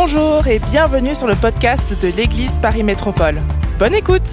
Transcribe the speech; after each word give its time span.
Bonjour 0.00 0.46
et 0.46 0.60
bienvenue 0.60 1.16
sur 1.16 1.26
le 1.26 1.34
podcast 1.34 2.00
de 2.00 2.06
l'Église 2.06 2.60
Paris 2.60 2.84
Métropole. 2.84 3.42
Bonne 3.80 3.96
écoute 3.96 4.30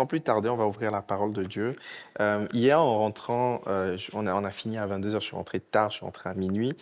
sans 0.00 0.06
plus 0.06 0.22
tarder, 0.22 0.48
on 0.48 0.56
va 0.56 0.66
ouvrir 0.66 0.90
la 0.90 1.02
parole 1.02 1.34
de 1.34 1.42
Dieu. 1.42 1.76
Euh, 2.20 2.46
hier, 2.54 2.80
en 2.80 3.00
rentrant, 3.00 3.60
euh, 3.66 3.98
on, 4.14 4.26
a, 4.26 4.50
fini 4.50 4.78
à 4.78 4.86
22h, 4.86 5.16
je 5.16 5.18
suis 5.18 5.36
rentré 5.36 5.60
tard, 5.60 5.90
je 5.90 5.96
suis 5.96 6.06
rentré 6.06 6.30
à 6.30 6.32
minuit. 6.32 6.72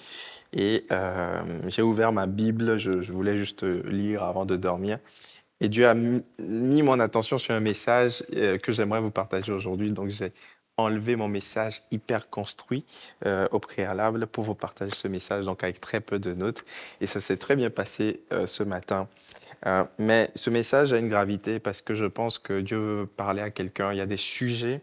Et 0.53 0.87
euh, 0.93 1.43
j'ai 1.67 1.83
ouvert 1.83 2.13
ma 2.13 2.29
Bible, 2.29 2.79
je, 2.79 2.93
voulais 3.11 3.37
juste 3.37 3.65
lire 3.65 4.23
avant 4.23 4.47
de 4.47 4.57
dormir. 4.57 5.01
Et 5.61 5.69
Dieu 5.69 5.89
a 5.89 5.95
mis 5.95 6.83
mon 6.83 7.01
attention 7.01 7.39
sur 7.39 7.57
un 7.57 7.61
message 7.61 8.23
que 8.31 8.71
j'aimerais 8.71 9.01
vous 9.01 9.11
partager 9.11 9.51
aujourd'hui. 9.51 9.91
Donc, 9.91 10.11
j'ai 10.11 10.33
enlevé 10.77 11.17
mon 11.17 11.27
message 11.27 11.83
hyper 11.91 12.31
construit 12.31 12.85
au 13.51 13.59
préalable 13.59 14.29
pour 14.29 14.45
vous 14.45 14.55
partager 14.55 14.95
ce 14.95 15.09
message, 15.09 15.45
donc 15.45 15.65
avec 15.65 15.81
très 15.81 16.01
peu 16.01 16.21
de 16.21 16.35
notes. 16.35 16.65
Et 17.01 17.09
ça 17.09 17.19
s'est 17.19 17.37
très 17.37 17.57
bien 17.57 17.71
passé 17.71 18.21
ce 18.47 18.63
matin. 18.63 19.09
Euh, 19.67 19.85
mais 19.99 20.31
ce 20.35 20.51
message 20.51 20.93
a 20.93 20.99
une 20.99 21.09
gravité 21.09 21.59
parce 21.59 21.83
que 21.83 21.95
je 21.95 22.05
pense 22.05 22.39
que 22.39 22.61
Dieu 22.61 22.79
veut 22.79 23.07
parler 23.07 23.43
à 23.43 23.51
quelqu'un. 23.51 23.93
Il 23.93 23.99
y 23.99 24.01
a 24.01 24.07
des 24.07 24.17
sujets 24.17 24.83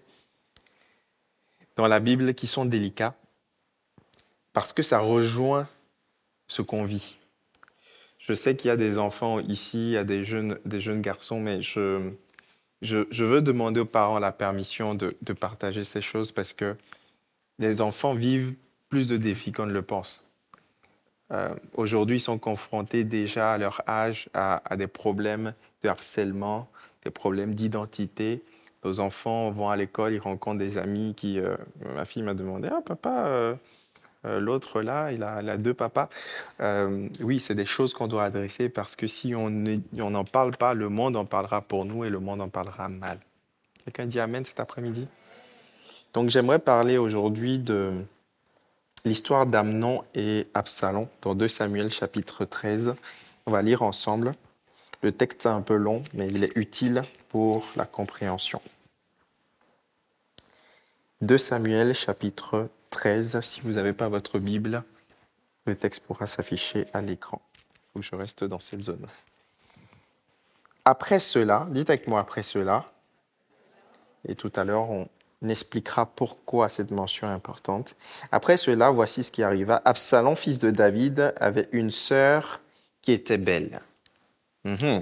dans 1.76 1.88
la 1.88 2.00
Bible 2.00 2.34
qui 2.34 2.48
sont 2.48 2.66
délicats 2.66 3.16
parce 4.54 4.74
que 4.74 4.84
ça 4.84 5.00
rejoint 5.00 5.68
ce 6.48 6.62
qu'on 6.62 6.84
vit. 6.84 7.18
Je 8.20 8.34
sais 8.34 8.56
qu'il 8.56 8.70
y 8.70 8.72
a 8.72 8.78
des 8.78 8.98
enfants 8.98 9.40
ici, 9.40 9.90
il 9.90 9.92
y 9.92 9.98
a 9.98 10.04
des 10.04 10.24
jeunes, 10.24 10.60
des 10.66 10.80
jeunes 10.80 11.02
garçons, 11.02 11.40
mais 11.40 11.62
je, 11.62 12.10
je, 12.82 13.24
veux 13.24 13.42
demander 13.42 13.82
aux 13.82 13.86
parents 13.86 14.20
la 14.20 14.32
permission 14.32 14.96
de 14.96 15.34
partager 15.34 15.84
ces 15.84 16.02
choses 16.02 16.32
parce 16.32 16.54
que 16.54 16.76
les 17.60 17.82
enfants 17.82 18.14
vivent 18.14 18.56
plus 18.90 19.08
de 19.08 19.18
défis 19.18 19.52
qu'on 19.52 19.66
ne 19.66 19.74
le 19.74 19.82
pense. 19.82 20.25
Euh, 21.32 21.54
Aujourd'hui, 21.74 22.20
sont 22.20 22.38
confrontés 22.38 23.04
déjà 23.04 23.54
à 23.54 23.58
leur 23.58 23.82
âge 23.88 24.30
à, 24.34 24.62
des 24.78 24.88
problèmes 24.88 25.54
de 25.84 25.90
harcèlement, 25.90 26.70
des 27.04 27.12
problèmes 27.12 27.56
d'identité. 27.56 28.44
Nos 28.84 29.00
enfants 29.00 29.50
vont 29.52 29.70
à 29.70 29.76
l'école, 29.76 30.14
ils 30.14 30.20
rencontrent 30.20 30.60
des 30.60 30.78
amis 30.78 31.14
qui... 31.16 31.40
Euh, 31.40 31.56
ma 31.96 32.06
fille 32.06 32.22
m'a 32.22 32.36
demandé, 32.36 32.70
ah 32.72 32.82
papa, 32.86 33.26
euh, 33.26 33.56
euh 34.26 34.40
l'autre 34.40 34.82
là, 34.82 35.12
il 35.12 35.24
a, 35.24 35.42
il 35.42 35.50
a, 35.50 35.58
deux 35.58 35.74
papas. 35.74 36.10
Oui, 37.20 37.40
c'est 37.40 37.56
des 37.56 37.66
choses 37.66 37.94
qu'on 37.94 38.08
doit 38.08 38.26
adresser 38.26 38.70
parce 38.70 38.96
que 38.96 39.08
si 39.08 39.34
on 39.34 39.50
n'en 39.50 40.26
parle 40.26 40.56
pas, 40.56 40.74
le 40.76 40.90
monde 40.90 41.16
en 41.16 41.26
parlera 41.26 41.62
pour 41.62 41.86
nous 41.86 42.06
et 42.06 42.10
le 42.10 42.20
monde 42.20 42.42
en 42.42 42.50
parlera 42.50 42.88
mal. 42.90 43.18
Quelqu'un 43.84 44.06
dit 44.06 44.20
Amen 44.20 44.46
cet 44.46 44.60
après-midi? 44.60 45.08
Donc 46.14 46.30
j'aimerais 46.30 46.60
parler 46.60 46.98
aujourd'hui 46.98 47.60
de 47.60 47.92
l'histoire 49.06 49.46
d'Amnon 49.46 50.04
et 50.16 50.48
Absalom 50.56 51.08
dans 51.22 51.36
2 51.36 51.48
Samuel 51.48 51.92
chapitre 51.92 52.44
13. 52.44 52.96
On 53.46 53.52
va 53.52 53.62
lire 53.62 53.84
ensemble. 53.84 54.34
Le 55.04 55.12
texte 55.12 55.46
est 55.46 55.50
un 55.50 55.62
peu 55.62 55.76
long, 55.76 56.04
mais 56.14 56.28
il 56.28 56.44
est 56.44 56.58
utile 56.58 57.04
pour 57.30 57.68
la 57.76 57.86
compréhension. 57.86 58.62
2 61.22 61.38
Samuel 61.38 61.94
chapitre 61.94 62.70
13. 62.90 63.42
Si 63.42 63.62
vous 63.62 63.74
n'avez 63.74 63.94
pas 63.94 64.10
votre 64.10 64.40
Bible, 64.40 64.84
le 65.66 65.76
texte 65.76 66.04
pourra 66.04 66.26
s'afficher 66.26 66.88
à 66.94 67.02
l'écran. 67.02 67.42
Où 67.94 68.02
je 68.02 68.16
reste 68.16 68.44
dans 68.44 68.60
cette 68.60 68.82
zone. 68.82 69.08
Après 70.84 71.20
cela, 71.20 71.68
dites 71.70 71.90
avec 71.90 72.08
moi 72.08 72.20
après 72.20 72.44
cela, 72.44 72.86
et 74.28 74.36
tout 74.36 74.52
à 74.56 74.66
l'heure 74.66 74.90
on, 74.90 75.08
expliquera 75.50 76.06
pourquoi 76.06 76.70
cette 76.70 76.92
mention 76.92 77.28
est 77.28 77.34
importante. 77.34 77.96
Après 78.32 78.58
cela, 78.58 78.90
voici 78.90 79.24
ce 79.24 79.32
qui 79.32 79.44
arriva. 79.44 79.82
Absalom, 79.86 80.36
fils 80.36 80.60
de 80.60 80.72
David, 80.72 81.34
avait 81.38 81.70
une 81.72 81.92
sœur 81.92 82.62
qui 83.02 83.12
était 83.12 83.38
belle 83.38 83.82
mmh. 84.64 85.00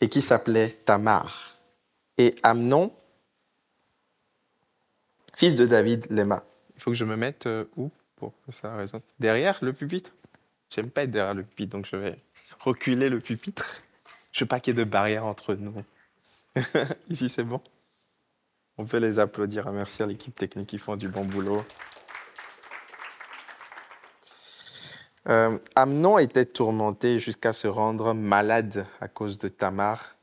et 0.00 0.08
qui 0.08 0.22
s'appelait 0.22 0.70
Tamar. 0.84 1.56
Et 2.18 2.34
Amnon, 2.42 2.92
fils 5.34 5.54
de 5.54 5.66
David, 5.66 6.06
l'aima. 6.10 6.44
Il 6.76 6.82
faut 6.82 6.90
que 6.90 6.96
je 6.96 7.04
me 7.04 7.16
mette 7.16 7.46
euh, 7.46 7.64
où 7.76 7.90
pour 8.16 8.32
que 8.46 8.52
ça 8.52 8.74
résonne? 8.76 9.00
Derrière 9.18 9.58
le 9.62 9.72
pupitre? 9.72 10.12
J'aime 10.70 10.90
pas 10.90 11.04
être 11.04 11.10
derrière 11.10 11.34
le 11.34 11.42
pupitre, 11.42 11.76
donc 11.76 11.86
je 11.86 11.96
vais 11.96 12.16
reculer 12.60 13.08
le 13.08 13.20
pupitre. 13.20 13.82
Je 14.32 14.44
veux 14.44 14.48
pas 14.48 14.60
qu'il 14.60 14.76
y 14.76 14.80
ait 14.80 14.84
de 14.84 14.88
barrière 14.88 15.24
entre 15.24 15.54
nous. 15.54 15.84
Ici, 17.08 17.28
c'est 17.28 17.44
bon? 17.44 17.60
On 18.78 18.84
peut 18.84 18.98
les 18.98 19.18
applaudir, 19.18 19.70
merci 19.70 20.02
à 20.02 20.06
l'équipe 20.06 20.34
technique 20.34 20.68
qui 20.68 20.78
font 20.78 20.96
du 20.96 21.08
bon 21.08 21.24
boulot. 21.24 21.64
Euh, 25.28 25.58
Amnon 25.74 26.18
était 26.18 26.44
tourmenté 26.44 27.18
jusqu'à 27.18 27.52
se 27.52 27.66
rendre 27.66 28.12
malade 28.12 28.86
à 29.00 29.08
cause 29.08 29.38
de 29.38 29.48
Tamar, 29.48 30.16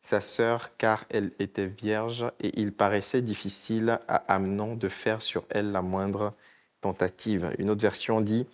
sa 0.00 0.20
sœur, 0.20 0.76
car 0.78 1.04
elle 1.10 1.32
était 1.38 1.66
vierge 1.66 2.26
et 2.40 2.58
il 2.60 2.72
paraissait 2.72 3.22
difficile 3.22 3.98
à 4.08 4.16
Amnon 4.32 4.76
de 4.76 4.88
faire 4.88 5.20
sur 5.20 5.44
elle 5.50 5.72
la 5.72 5.82
moindre 5.82 6.32
tentative. 6.80 7.50
Une 7.58 7.70
autre 7.70 7.82
version 7.82 8.20
dit 8.20 8.46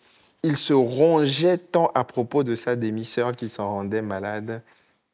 Il 0.43 0.57
se 0.57 0.73
rongeait 0.73 1.59
tant 1.59 1.93
à 1.95 2.05
propos 2.05 2.43
de 2.43 2.57
sa 2.57 2.75
demi-sœur 2.75 3.37
qu'il 3.37 3.51
s'en 3.51 3.69
rendait 3.69 4.03
malade, 4.03 4.63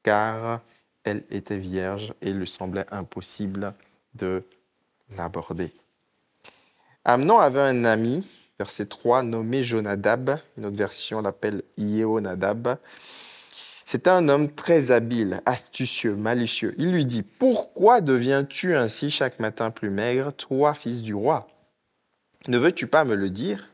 car 0.02 0.60
elle 1.04 1.24
était 1.30 1.56
vierge 1.56 2.14
et 2.20 2.30
il 2.30 2.38
lui 2.38 2.48
semblait 2.48 2.86
impossible 2.90 3.74
de 4.14 4.42
l'aborder. 5.16 5.72
Amnon 7.04 7.38
avait 7.38 7.60
un 7.60 7.84
ami, 7.84 8.26
verset 8.58 8.86
3, 8.86 9.22
nommé 9.22 9.64
Jonadab, 9.64 10.38
une 10.58 10.66
autre 10.66 10.76
version 10.76 11.22
l'appelle 11.22 11.62
Yehonadab. 11.78 12.76
C'était 13.84 14.10
un 14.10 14.28
homme 14.28 14.50
très 14.50 14.90
habile, 14.90 15.40
astucieux, 15.46 16.14
malicieux. 16.14 16.74
Il 16.76 16.92
lui 16.92 17.06
dit, 17.06 17.22
Pourquoi 17.22 18.02
deviens-tu 18.02 18.76
ainsi 18.76 19.10
chaque 19.10 19.40
matin 19.40 19.70
plus 19.70 19.88
maigre, 19.88 20.32
toi, 20.32 20.74
fils 20.74 21.00
du 21.00 21.14
roi 21.14 21.48
Ne 22.48 22.58
veux-tu 22.58 22.86
pas 22.86 23.04
me 23.04 23.14
le 23.14 23.30
dire? 23.30 23.70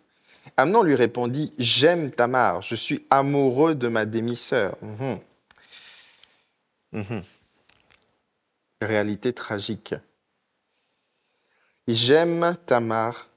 Amnon 0.56 0.84
lui 0.84 0.94
répondit, 0.94 1.52
J'aime 1.58 2.12
Tamar, 2.12 2.62
je 2.62 2.76
suis 2.76 3.04
amoureux 3.10 3.74
de 3.74 3.88
ma 3.88 4.04
demi-sœur. 4.06 4.76
Mmh. 4.82 5.14
Mmh. 6.94 7.22
Réalité 8.80 9.32
tragique. 9.32 9.96
J'aime 11.88 12.56
Tamar, 12.66 13.28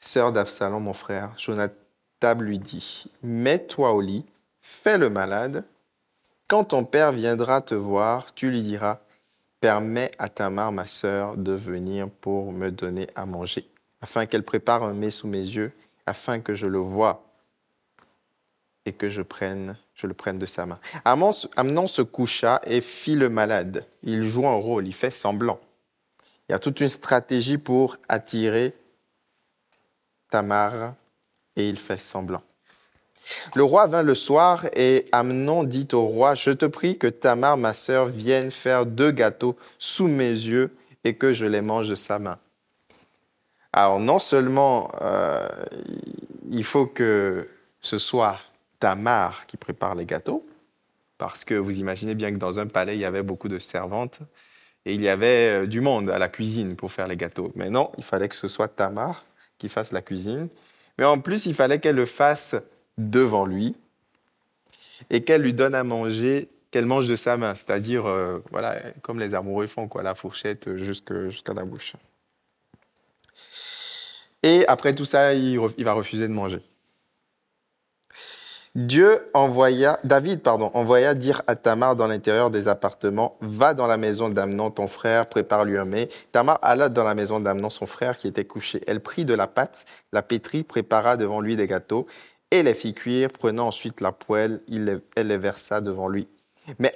sœur 0.00 0.32
d'Absalom, 0.32 0.82
mon 0.82 0.92
frère. 0.92 1.32
Jonathan 1.38 2.34
lui 2.40 2.58
dit 2.58 3.04
Mets-toi 3.22 3.92
au 3.92 4.00
lit, 4.00 4.26
fais 4.60 4.98
le 4.98 5.08
malade. 5.08 5.64
Quand 6.48 6.64
ton 6.64 6.84
père 6.84 7.12
viendra 7.12 7.62
te 7.62 7.74
voir, 7.74 8.34
tu 8.34 8.50
lui 8.50 8.62
diras 8.62 8.98
Permets 9.60 10.10
à 10.18 10.28
Tamar, 10.28 10.72
ma 10.72 10.86
sœur, 10.86 11.36
de 11.36 11.52
venir 11.52 12.10
pour 12.10 12.52
me 12.52 12.70
donner 12.70 13.06
à 13.14 13.24
manger, 13.24 13.66
afin 14.00 14.26
qu'elle 14.26 14.42
prépare 14.42 14.82
un 14.82 14.94
mets 14.94 15.10
sous 15.12 15.28
mes 15.28 15.38
yeux, 15.38 15.72
afin 16.06 16.40
que 16.40 16.54
je 16.54 16.66
le 16.66 16.78
voie 16.78 17.25
et 18.86 18.92
que 18.92 19.08
je 19.08 19.20
prenne 19.20 19.76
je 19.96 20.06
le 20.06 20.14
prenne 20.14 20.38
de 20.38 20.46
sa 20.46 20.66
main. 20.66 20.78
Amnon 21.04 21.32
se 21.86 22.02
coucha 22.02 22.60
et 22.64 22.82
fit 22.82 23.14
le 23.16 23.30
malade. 23.30 23.86
Il 24.02 24.22
joue 24.24 24.46
un 24.46 24.54
rôle, 24.54 24.86
il 24.86 24.94
fait 24.94 25.10
semblant. 25.10 25.58
Il 26.48 26.52
y 26.52 26.54
a 26.54 26.58
toute 26.58 26.80
une 26.80 26.90
stratégie 26.90 27.58
pour 27.58 27.96
attirer 28.08 28.74
Tamar 30.30 30.94
et 31.56 31.68
il 31.68 31.78
fait 31.78 31.98
semblant. 31.98 32.42
Le 33.54 33.64
roi 33.64 33.86
vint 33.86 34.02
le 34.02 34.14
soir 34.14 34.66
et 34.74 35.06
Amnon 35.12 35.64
dit 35.64 35.88
au 35.92 36.02
roi, 36.02 36.34
je 36.34 36.50
te 36.50 36.66
prie 36.66 36.98
que 36.98 37.06
Tamar, 37.06 37.56
ma 37.56 37.72
sœur, 37.72 38.06
vienne 38.06 38.50
faire 38.50 38.84
deux 38.84 39.10
gâteaux 39.10 39.56
sous 39.78 40.08
mes 40.08 40.30
yeux 40.30 40.76
et 41.04 41.14
que 41.14 41.32
je 41.32 41.46
les 41.46 41.62
mange 41.62 41.88
de 41.88 41.94
sa 41.94 42.18
main. 42.18 42.38
Alors 43.72 43.98
non 43.98 44.18
seulement 44.18 44.92
euh, 45.00 45.48
il 46.50 46.64
faut 46.64 46.86
que 46.86 47.48
ce 47.80 47.98
soit 47.98 48.38
Tamar 48.86 49.46
qui 49.46 49.56
prépare 49.56 49.96
les 49.96 50.06
gâteaux, 50.06 50.46
parce 51.18 51.44
que 51.44 51.54
vous 51.54 51.80
imaginez 51.80 52.14
bien 52.14 52.30
que 52.30 52.36
dans 52.36 52.60
un 52.60 52.68
palais, 52.68 52.96
il 52.96 53.00
y 53.00 53.04
avait 53.04 53.24
beaucoup 53.24 53.48
de 53.48 53.58
servantes 53.58 54.20
et 54.84 54.94
il 54.94 55.02
y 55.02 55.08
avait 55.08 55.64
euh, 55.64 55.66
du 55.66 55.80
monde 55.80 56.08
à 56.08 56.18
la 56.18 56.28
cuisine 56.28 56.76
pour 56.76 56.92
faire 56.92 57.08
les 57.08 57.16
gâteaux. 57.16 57.50
Mais 57.56 57.68
non, 57.68 57.90
il 57.98 58.04
fallait 58.04 58.28
que 58.28 58.36
ce 58.36 58.46
soit 58.46 58.68
Tamar 58.68 59.24
qui 59.58 59.68
fasse 59.68 59.90
la 59.90 60.02
cuisine. 60.02 60.48
Mais 60.98 61.04
en 61.04 61.18
plus, 61.18 61.46
il 61.46 61.54
fallait 61.54 61.80
qu'elle 61.80 61.96
le 61.96 62.06
fasse 62.06 62.54
devant 62.96 63.44
lui 63.44 63.74
et 65.10 65.24
qu'elle 65.24 65.42
lui 65.42 65.52
donne 65.52 65.74
à 65.74 65.82
manger, 65.82 66.48
qu'elle 66.70 66.86
mange 66.86 67.08
de 67.08 67.16
sa 67.16 67.36
main, 67.36 67.56
c'est-à-dire, 67.56 68.06
euh, 68.06 68.38
voilà, 68.52 68.80
comme 69.02 69.18
les 69.18 69.34
amoureux 69.34 69.66
font, 69.66 69.88
quoi, 69.88 70.04
la 70.04 70.14
fourchette 70.14 70.76
jusqu'à 70.76 71.54
la 71.54 71.64
bouche. 71.64 71.94
Et 74.44 74.64
après 74.68 74.94
tout 74.94 75.04
ça, 75.04 75.34
il, 75.34 75.58
il 75.76 75.84
va 75.84 75.92
refuser 75.92 76.28
de 76.28 76.32
manger. 76.32 76.62
Dieu 78.76 79.26
envoya, 79.32 79.98
David, 80.04 80.42
pardon, 80.42 80.70
envoya 80.74 81.14
dire 81.14 81.40
à 81.46 81.56
Tamar 81.56 81.96
dans 81.96 82.06
l'intérieur 82.06 82.50
des 82.50 82.68
appartements, 82.68 83.38
va 83.40 83.72
dans 83.72 83.86
la 83.86 83.96
maison 83.96 84.28
d'Amnon, 84.28 84.70
ton 84.70 84.86
frère, 84.86 85.24
prépare-lui 85.24 85.78
un 85.78 85.86
mets. 85.86 86.10
Tamar 86.30 86.58
alla 86.60 86.90
dans 86.90 87.02
la 87.02 87.14
maison 87.14 87.40
d'Amnon, 87.40 87.70
son 87.70 87.86
frère, 87.86 88.18
qui 88.18 88.28
était 88.28 88.44
couché. 88.44 88.82
Elle 88.86 89.00
prit 89.00 89.24
de 89.24 89.32
la 89.32 89.46
pâte, 89.46 89.86
la 90.12 90.20
pétrit, 90.20 90.62
prépara 90.62 91.16
devant 91.16 91.40
lui 91.40 91.56
des 91.56 91.66
gâteaux, 91.66 92.06
et 92.50 92.62
les 92.62 92.74
fit 92.74 92.92
cuire, 92.92 93.30
prenant 93.30 93.68
ensuite 93.68 94.02
la 94.02 94.12
poêle, 94.12 94.60
elle 94.68 95.26
les 95.26 95.38
versa 95.38 95.80
devant 95.80 96.08
lui. 96.08 96.28
Mais 96.78 96.94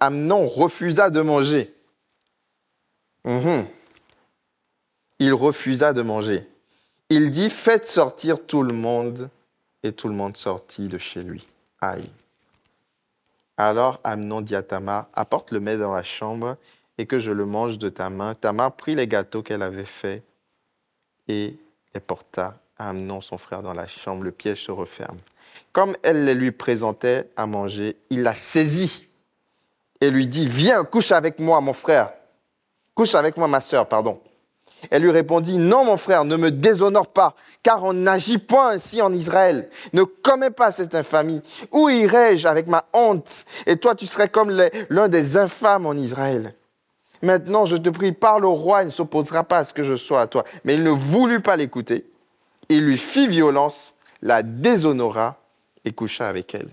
Amnon 0.00 0.46
refusa 0.46 1.08
de 1.08 1.22
manger. 1.22 1.74
Mhm. 3.24 3.64
Il 5.18 5.32
refusa 5.32 5.94
de 5.94 6.02
manger. 6.02 6.46
Il 7.08 7.30
dit, 7.30 7.48
faites 7.48 7.86
sortir 7.86 8.46
tout 8.46 8.62
le 8.62 8.74
monde 8.74 9.30
et 9.82 9.92
tout 9.92 10.08
le 10.08 10.14
monde 10.14 10.36
sortit 10.36 10.88
de 10.88 10.98
chez 10.98 11.22
lui. 11.22 11.46
Aïe. 11.80 12.10
Alors 13.56 14.00
Amnon 14.04 14.40
dit 14.40 14.56
à 14.56 14.62
Tamar, 14.62 15.08
apporte 15.14 15.50
le 15.50 15.60
mets 15.60 15.76
dans 15.76 15.92
la 15.94 16.02
chambre 16.02 16.56
et 16.98 17.06
que 17.06 17.18
je 17.18 17.32
le 17.32 17.44
mange 17.44 17.78
de 17.78 17.88
ta 17.88 18.10
main. 18.10 18.34
Tamar 18.34 18.72
prit 18.72 18.94
les 18.94 19.06
gâteaux 19.06 19.42
qu'elle 19.42 19.62
avait 19.62 19.84
faits 19.84 20.22
et 21.28 21.56
les 21.94 22.00
porta 22.00 22.58
à 22.78 22.90
Amnon, 22.90 23.20
son 23.20 23.38
frère, 23.38 23.62
dans 23.62 23.74
la 23.74 23.86
chambre. 23.86 24.24
Le 24.24 24.32
piège 24.32 24.64
se 24.64 24.70
referme. 24.70 25.18
Comme 25.72 25.96
elle 26.02 26.24
les 26.24 26.34
lui 26.34 26.52
présentait 26.52 27.30
à 27.36 27.46
manger, 27.46 27.96
il 28.10 28.22
la 28.22 28.34
saisit 28.34 29.08
et 30.00 30.10
lui 30.10 30.26
dit, 30.26 30.46
viens, 30.46 30.84
couche 30.84 31.12
avec 31.12 31.38
moi, 31.38 31.60
mon 31.60 31.72
frère. 31.72 32.12
Couche 32.94 33.14
avec 33.14 33.36
moi, 33.36 33.48
ma 33.48 33.60
sœur, 33.60 33.88
pardon. 33.88 34.20
Elle 34.90 35.02
lui 35.02 35.10
répondit, 35.10 35.58
Non, 35.58 35.84
mon 35.84 35.96
frère, 35.96 36.24
ne 36.24 36.36
me 36.36 36.50
déshonore 36.50 37.08
pas, 37.08 37.34
car 37.62 37.84
on 37.84 37.92
n'agit 37.92 38.38
point 38.38 38.70
ainsi 38.70 39.00
en 39.02 39.12
Israël. 39.12 39.68
Ne 39.92 40.02
commets 40.02 40.50
pas 40.50 40.72
cette 40.72 40.94
infamie. 40.94 41.42
Où 41.70 41.88
irai-je 41.88 42.48
avec 42.48 42.66
ma 42.66 42.84
honte? 42.92 43.44
Et 43.66 43.76
toi, 43.76 43.94
tu 43.94 44.06
serais 44.06 44.28
comme 44.28 44.50
l'un 44.90 45.08
des 45.08 45.36
infâmes 45.36 45.86
en 45.86 45.94
Israël. 45.94 46.54
Maintenant, 47.22 47.66
je 47.66 47.76
te 47.76 47.88
prie, 47.88 48.12
parle 48.12 48.44
au 48.44 48.54
roi, 48.54 48.82
il 48.82 48.86
ne 48.86 48.90
s'opposera 48.90 49.44
pas 49.44 49.58
à 49.58 49.64
ce 49.64 49.72
que 49.72 49.84
je 49.84 49.94
sois 49.94 50.22
à 50.22 50.26
toi. 50.26 50.44
Mais 50.64 50.74
il 50.74 50.82
ne 50.82 50.90
voulut 50.90 51.40
pas 51.40 51.56
l'écouter. 51.56 52.04
Il 52.68 52.84
lui 52.84 52.98
fit 52.98 53.28
violence, 53.28 53.94
la 54.22 54.42
déshonora 54.42 55.36
et 55.84 55.92
coucha 55.92 56.28
avec 56.28 56.54
elle. 56.54 56.68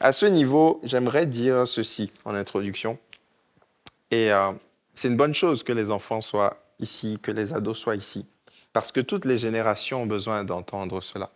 À 0.00 0.12
ce 0.12 0.26
niveau, 0.26 0.80
j'aimerais 0.82 1.24
dire 1.24 1.66
ceci 1.66 2.12
en 2.26 2.34
introduction. 2.34 2.98
Et 4.10 4.30
euh, 4.30 4.52
c'est 4.94 5.08
une 5.08 5.16
bonne 5.16 5.34
chose 5.34 5.62
que 5.62 5.72
les 5.72 5.90
enfants 5.90 6.20
soient 6.20 6.58
ici, 6.78 7.18
que 7.22 7.30
les 7.30 7.52
ados 7.52 7.78
soient 7.78 7.96
ici, 7.96 8.26
parce 8.72 8.92
que 8.92 9.00
toutes 9.00 9.24
les 9.24 9.38
générations 9.38 10.02
ont 10.02 10.06
besoin 10.06 10.44
d'entendre 10.44 11.00
cela. 11.00 11.30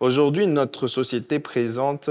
Aujourd'hui, 0.00 0.46
notre 0.46 0.86
société 0.86 1.38
présente 1.38 2.10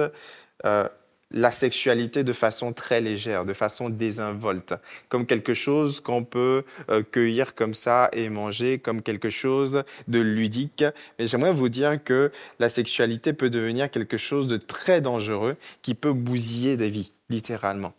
euh, 0.66 0.88
la 1.34 1.52
sexualité 1.52 2.24
de 2.24 2.32
façon 2.32 2.74
très 2.74 3.02
légère, 3.02 3.44
de 3.44 3.54
façon 3.54 3.90
désinvolte, 3.90 4.76
comme 5.10 5.26
quelque 5.26 5.54
chose 5.54 6.00
qu'on 6.00 6.24
peut 6.24 6.64
euh, 6.90 7.02
cueillir 7.04 7.56
comme 7.56 7.74
ça 7.74 8.10
et 8.14 8.30
manger, 8.30 8.78
comme 8.78 9.02
quelque 9.02 9.32
chose 9.32 9.84
de 10.08 10.20
ludique. 10.20 10.84
Mais 11.18 11.28
j'aimerais 11.28 11.54
vous 11.54 11.70
dire 11.70 12.02
que 12.04 12.32
la 12.60 12.70
sexualité 12.70 13.34
peut 13.34 13.50
devenir 13.50 13.90
quelque 13.90 14.18
chose 14.18 14.48
de 14.48 14.58
très 14.58 15.02
dangereux 15.02 15.58
qui 15.82 15.96
peut 15.96 16.14
bousiller 16.14 16.78
des 16.78 16.90
vies, 16.90 17.12
littéralement, 17.30 17.94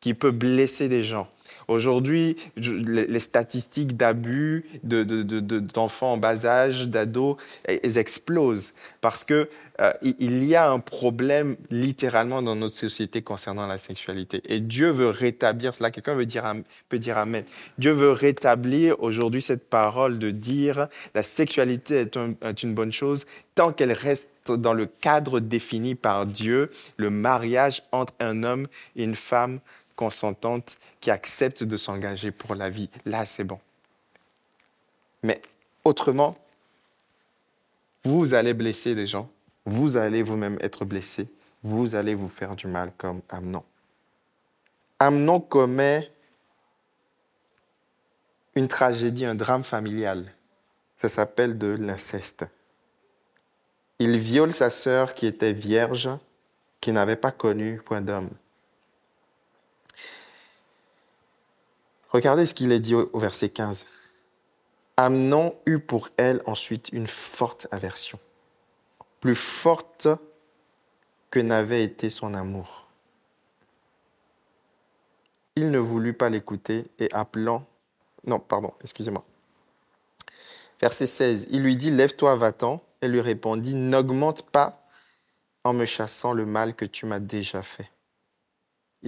qui 0.00 0.14
peut 0.14 0.30
blesser 0.30 0.88
des 0.88 1.02
gens, 1.02 1.28
Aujourd'hui, 1.68 2.36
les 2.56 3.18
statistiques 3.20 3.96
d'abus 3.96 4.64
d'enfants 4.84 6.12
en 6.12 6.16
bas 6.16 6.46
âge, 6.46 6.88
d'ados, 6.88 7.36
elles 7.64 7.98
explosent 7.98 8.74
parce 9.00 9.24
que 9.24 9.48
euh, 9.80 9.92
il 10.02 10.44
y 10.44 10.54
a 10.54 10.70
un 10.70 10.78
problème 10.78 11.56
littéralement 11.70 12.40
dans 12.40 12.56
notre 12.56 12.76
société 12.76 13.20
concernant 13.20 13.66
la 13.66 13.76
sexualité. 13.76 14.40
Et 14.46 14.60
Dieu 14.60 14.88
veut 14.90 15.10
rétablir 15.10 15.74
cela. 15.74 15.90
Quelqu'un 15.90 16.14
veut 16.14 16.24
dire, 16.24 16.50
peut 16.88 16.98
dire 16.98 17.18
Amen. 17.18 17.44
Dieu 17.76 17.92
veut 17.92 18.12
rétablir 18.12 18.98
aujourd'hui 19.02 19.42
cette 19.42 19.68
parole 19.68 20.18
de 20.18 20.30
dire 20.30 20.88
la 21.14 21.22
sexualité 21.22 21.96
est, 21.96 22.16
est 22.16 22.62
une 22.62 22.74
bonne 22.74 22.92
chose 22.92 23.26
tant 23.54 23.72
qu'elle 23.72 23.92
reste 23.92 24.52
dans 24.52 24.74
le 24.74 24.86
cadre 24.86 25.40
défini 25.40 25.94
par 25.94 26.26
Dieu, 26.26 26.70
le 26.96 27.10
mariage 27.10 27.82
entre 27.90 28.14
un 28.20 28.44
homme 28.44 28.68
et 28.94 29.04
une 29.04 29.14
femme 29.14 29.60
consentante 29.96 30.78
qui 31.00 31.10
accepte 31.10 31.64
de 31.64 31.76
s'engager 31.76 32.30
pour 32.30 32.54
la 32.54 32.70
vie. 32.70 32.88
Là, 33.04 33.24
c'est 33.24 33.44
bon. 33.44 33.58
Mais 35.22 35.42
autrement, 35.84 36.36
vous 38.04 38.34
allez 38.34 38.54
blesser 38.54 38.94
des 38.94 39.06
gens, 39.06 39.28
vous 39.64 39.96
allez 39.96 40.22
vous-même 40.22 40.58
être 40.60 40.84
blessé, 40.84 41.28
vous 41.62 41.96
allez 41.96 42.14
vous 42.14 42.28
faire 42.28 42.54
du 42.54 42.68
mal 42.68 42.92
comme 42.96 43.20
Amnon. 43.28 43.64
Amnon 45.00 45.40
commet 45.40 46.10
une 48.54 48.68
tragédie, 48.68 49.24
un 49.24 49.34
drame 49.34 49.64
familial. 49.64 50.32
Ça 50.96 51.08
s'appelle 51.08 51.58
de 51.58 51.76
l'inceste. 51.78 52.46
Il 53.98 54.18
viole 54.18 54.52
sa 54.52 54.70
sœur 54.70 55.14
qui 55.14 55.26
était 55.26 55.52
vierge, 55.52 56.08
qui 56.80 56.92
n'avait 56.92 57.16
pas 57.16 57.32
connu 57.32 57.80
point 57.84 58.00
d'homme. 58.00 58.30
Regardez 62.16 62.46
ce 62.46 62.54
qu'il 62.54 62.72
est 62.72 62.80
dit 62.80 62.94
au 62.94 63.18
verset 63.18 63.50
15. 63.50 63.84
Amnon 64.96 65.54
eut 65.66 65.80
pour 65.80 66.08
elle 66.16 66.40
ensuite 66.46 66.88
une 66.94 67.06
forte 67.06 67.66
aversion, 67.70 68.18
plus 69.20 69.34
forte 69.34 70.08
que 71.30 71.40
n'avait 71.40 71.84
été 71.84 72.08
son 72.08 72.32
amour. 72.32 72.86
Il 75.56 75.70
ne 75.70 75.78
voulut 75.78 76.14
pas 76.14 76.30
l'écouter 76.30 76.86
et 76.98 77.12
appelant... 77.12 77.66
Non, 78.26 78.40
pardon, 78.40 78.72
excusez-moi. 78.82 79.22
Verset 80.80 81.06
16. 81.08 81.48
Il 81.50 81.62
lui 81.62 81.76
dit, 81.76 81.90
Lève-toi, 81.90 82.34
va-t'en. 82.36 82.80
Elle 83.02 83.12
lui 83.12 83.20
répondit, 83.20 83.74
N'augmente 83.74 84.50
pas 84.50 84.88
en 85.64 85.74
me 85.74 85.84
chassant 85.84 86.32
le 86.32 86.46
mal 86.46 86.74
que 86.74 86.86
tu 86.86 87.04
m'as 87.04 87.20
déjà 87.20 87.62
fait. 87.62 87.90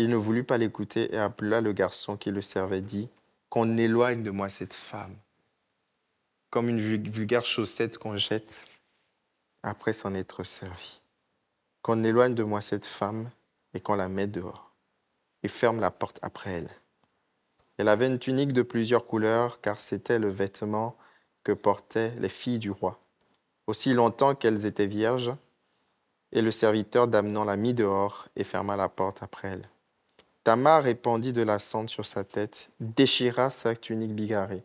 Il 0.01 0.11
ne 0.11 0.17
voulut 0.17 0.45
pas 0.45 0.59
l'écouter 0.59 1.13
et 1.13 1.19
appela 1.19 1.61
le 1.61 1.73
garçon 1.73 2.17
qui 2.17 2.31
le 2.31 2.41
servait, 2.41 2.81
dit, 2.81 3.09
Qu'on 3.49 3.77
éloigne 3.77 4.23
de 4.23 4.31
moi 4.31 4.49
cette 4.49 4.73
femme, 4.73 5.17
comme 6.51 6.69
une 6.69 6.79
vulgaire 6.79 7.45
chaussette 7.45 7.99
qu'on 7.99 8.17
jette 8.17 8.69
après 9.65 9.93
s'en 9.93 10.15
être 10.15 10.45
servi. 10.45 11.01
Qu'on 11.83 12.05
éloigne 12.05 12.37
de 12.37 12.45
moi 12.45 12.61
cette 12.61 12.87
femme 12.87 13.29
et 13.75 13.81
qu'on 13.81 13.97
la 13.97 14.09
mette 14.09 14.31
dehors, 14.31 14.71
et 15.43 15.49
ferme 15.49 15.81
la 15.81 15.91
porte 15.91 16.21
après 16.23 16.51
elle. 16.51 16.71
Elle 17.77 17.89
avait 17.89 18.07
une 18.07 18.21
tunique 18.21 18.53
de 18.53 18.63
plusieurs 18.63 19.05
couleurs, 19.05 19.61
car 19.61 19.81
c'était 19.81 20.21
le 20.21 20.29
vêtement 20.29 20.97
que 21.43 21.51
portaient 21.51 22.15
les 22.21 22.29
filles 22.29 22.61
du 22.61 22.71
roi. 22.71 23.01
Aussi 23.67 23.95
longtemps 23.95 24.37
qu'elles 24.37 24.65
étaient 24.65 24.87
vierges, 24.87 25.33
et 26.31 26.41
le 26.41 26.53
serviteur 26.53 27.09
d'Amnon 27.09 27.43
la 27.43 27.57
mit 27.57 27.75
dehors 27.75 28.29
et 28.37 28.45
ferma 28.45 28.77
la 28.77 28.89
porte 28.89 29.25
après 29.25 29.49
elle. 29.49 29.69
Tamar 30.49 30.83
répandit 30.83 31.35
de 31.35 31.43
la 31.43 31.59
cendre 31.59 31.91
sur 31.91 32.07
sa 32.07 32.25
tête, 32.25 32.71
déchira 32.81 33.51
sa 33.51 33.77
tunique 33.77 34.15
bigarrée. 34.15 34.65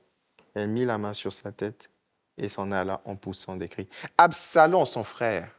Elle 0.54 0.70
mit 0.70 0.86
la 0.86 0.98
main 0.98 1.12
sur 1.12 1.34
sa 1.34 1.52
tête 1.52 1.92
et 2.38 2.48
s'en 2.48 2.72
alla 2.72 3.02
en 3.04 3.18
poussant 3.18 3.58
des 3.58 3.68
cris. 3.68 3.90
Absalom, 4.18 4.86
son 4.86 5.04
frère, 5.04 5.52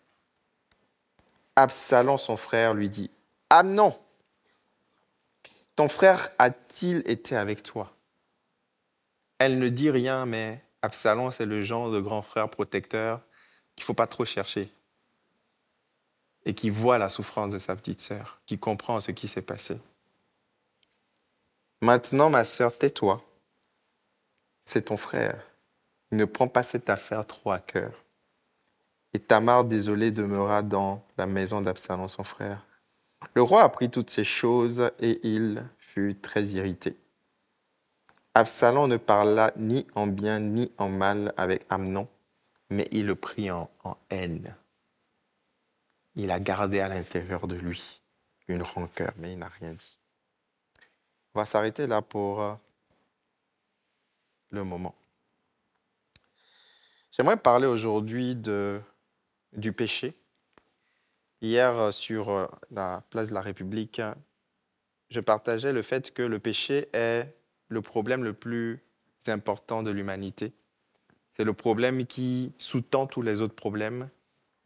Absalom, 1.56 2.16
son 2.16 2.38
frère, 2.38 2.72
lui 2.72 2.88
dit 2.88 3.10
Amnon, 3.50 3.94
ton 5.76 5.88
frère 5.88 6.30
a-t-il 6.38 7.02
été 7.04 7.36
avec 7.36 7.62
toi? 7.62 7.92
Elle 9.36 9.58
ne 9.58 9.68
dit 9.68 9.90
rien, 9.90 10.24
mais 10.24 10.64
Absalom, 10.80 11.32
c'est 11.32 11.44
le 11.44 11.60
genre 11.60 11.90
de 11.90 12.00
grand 12.00 12.22
frère 12.22 12.48
protecteur 12.48 13.20
qu'il 13.76 13.82
ne 13.82 13.86
faut 13.88 13.92
pas 13.92 14.06
trop 14.06 14.24
chercher 14.24 14.72
et 16.46 16.54
qui 16.54 16.70
voit 16.70 16.96
la 16.96 17.10
souffrance 17.10 17.52
de 17.52 17.58
sa 17.58 17.76
petite 17.76 18.00
sœur, 18.00 18.40
qui 18.46 18.58
comprend 18.58 19.00
ce 19.00 19.10
qui 19.10 19.28
s'est 19.28 19.42
passé. 19.42 19.76
Maintenant, 21.80 22.30
ma 22.30 22.44
sœur, 22.44 22.76
tais-toi. 22.76 23.22
C'est 24.60 24.86
ton 24.86 24.96
frère. 24.96 25.44
Ne 26.10 26.24
prends 26.24 26.48
pas 26.48 26.62
cette 26.62 26.88
affaire 26.88 27.26
trop 27.26 27.50
à 27.50 27.58
cœur. 27.58 28.04
Et 29.12 29.18
Tamar, 29.18 29.64
désolé, 29.64 30.10
demeura 30.10 30.62
dans 30.62 31.04
la 31.18 31.26
maison 31.26 31.60
d'Absalom, 31.60 32.08
son 32.08 32.24
frère. 32.24 32.64
Le 33.34 33.42
roi 33.42 33.62
apprit 33.62 33.90
toutes 33.90 34.10
ces 34.10 34.24
choses 34.24 34.90
et 35.00 35.20
il 35.26 35.62
fut 35.78 36.16
très 36.16 36.44
irrité. 36.44 36.96
Absalom 38.34 38.88
ne 38.88 38.96
parla 38.96 39.52
ni 39.56 39.86
en 39.94 40.06
bien 40.06 40.40
ni 40.40 40.72
en 40.78 40.88
mal 40.88 41.32
avec 41.36 41.64
Amnon, 41.70 42.08
mais 42.70 42.88
il 42.90 43.06
le 43.06 43.14
prit 43.14 43.50
en 43.50 43.70
haine. 44.10 44.54
Il 46.16 46.30
a 46.30 46.40
gardé 46.40 46.80
à 46.80 46.88
l'intérieur 46.88 47.46
de 47.46 47.56
lui 47.56 48.00
une 48.48 48.62
rancœur, 48.62 49.12
mais 49.18 49.32
il 49.32 49.38
n'a 49.38 49.48
rien 49.48 49.72
dit. 49.72 49.98
On 51.34 51.40
va 51.40 51.44
s'arrêter 51.44 51.86
là 51.88 52.00
pour 52.00 52.42
euh, 52.42 52.54
le 54.50 54.62
moment. 54.62 54.94
J'aimerais 57.10 57.36
parler 57.36 57.66
aujourd'hui 57.66 58.36
du 58.36 59.72
péché. 59.72 60.14
Hier, 61.40 61.92
sur 61.92 62.48
la 62.70 63.02
place 63.10 63.28
de 63.28 63.34
la 63.34 63.40
République, 63.40 64.00
je 65.10 65.20
partageais 65.20 65.72
le 65.72 65.82
fait 65.82 66.12
que 66.12 66.22
le 66.22 66.38
péché 66.38 66.88
est 66.92 67.36
le 67.68 67.82
problème 67.82 68.24
le 68.24 68.32
plus 68.32 68.80
important 69.26 69.82
de 69.82 69.90
l'humanité. 69.90 70.52
C'est 71.30 71.44
le 71.44 71.52
problème 71.52 72.06
qui 72.06 72.52
sous-tend 72.58 73.06
tous 73.06 73.22
les 73.22 73.40
autres 73.40 73.54
problèmes. 73.54 74.08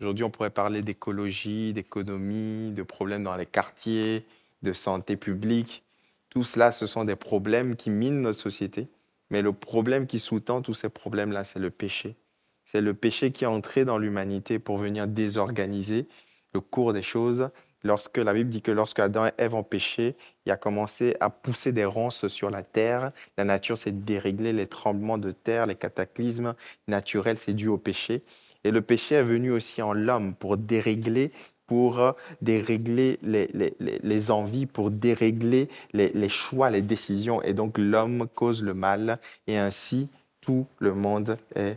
Aujourd'hui, 0.00 0.24
on 0.24 0.30
pourrait 0.30 0.50
parler 0.50 0.82
d'écologie, 0.82 1.72
d'économie, 1.72 2.72
de 2.72 2.82
problèmes 2.82 3.24
dans 3.24 3.36
les 3.36 3.46
quartiers, 3.46 4.26
de 4.62 4.72
santé 4.72 5.16
publique. 5.16 5.82
Tout 6.30 6.42
cela, 6.42 6.72
ce 6.72 6.86
sont 6.86 7.04
des 7.04 7.16
problèmes 7.16 7.76
qui 7.76 7.90
minent 7.90 8.20
notre 8.20 8.38
société. 8.38 8.88
Mais 9.30 9.42
le 9.42 9.52
problème 9.52 10.06
qui 10.06 10.18
sous-tend 10.18 10.62
tous 10.62 10.74
ces 10.74 10.88
problèmes-là, 10.88 11.44
c'est 11.44 11.58
le 11.58 11.70
péché. 11.70 12.16
C'est 12.64 12.80
le 12.80 12.94
péché 12.94 13.30
qui 13.32 13.44
est 13.44 13.48
entré 13.48 13.84
dans 13.84 13.98
l'humanité 13.98 14.58
pour 14.58 14.78
venir 14.78 15.06
désorganiser 15.06 16.06
le 16.52 16.60
cours 16.60 16.92
des 16.92 17.02
choses. 17.02 17.50
Lorsque 17.84 18.18
la 18.18 18.34
Bible 18.34 18.50
dit 18.50 18.62
que 18.62 18.72
lorsque 18.72 18.98
Adam 18.98 19.26
et 19.26 19.32
Ève 19.38 19.54
ont 19.54 19.62
péché, 19.62 20.16
il 20.44 20.52
a 20.52 20.56
commencé 20.56 21.16
à 21.20 21.30
pousser 21.30 21.72
des 21.72 21.84
ronces 21.84 22.26
sur 22.28 22.50
la 22.50 22.62
terre. 22.62 23.12
La 23.36 23.44
nature 23.44 23.78
s'est 23.78 23.92
déréglée, 23.92 24.52
les 24.52 24.66
tremblements 24.66 25.18
de 25.18 25.30
terre, 25.30 25.66
les 25.66 25.76
cataclysmes 25.76 26.54
naturels, 26.88 27.38
c'est 27.38 27.54
dû 27.54 27.68
au 27.68 27.78
péché. 27.78 28.22
Et 28.64 28.70
le 28.70 28.82
péché 28.82 29.14
est 29.14 29.22
venu 29.22 29.52
aussi 29.52 29.80
en 29.80 29.92
l'homme 29.92 30.34
pour 30.34 30.56
dérégler 30.56 31.32
pour 31.68 32.00
euh, 32.00 32.12
dérégler 32.42 33.20
les, 33.22 34.30
envies, 34.32 34.66
pour 34.66 34.90
dérégler 34.90 35.68
les, 35.92 36.28
choix, 36.28 36.70
les 36.70 36.82
décisions. 36.82 37.40
Et 37.42 37.54
donc 37.54 37.78
l'homme 37.78 38.26
cause 38.34 38.64
le 38.64 38.74
mal 38.74 39.20
et 39.46 39.56
ainsi 39.56 40.08
tout 40.40 40.66
le 40.80 40.94
monde 40.94 41.38
est 41.54 41.76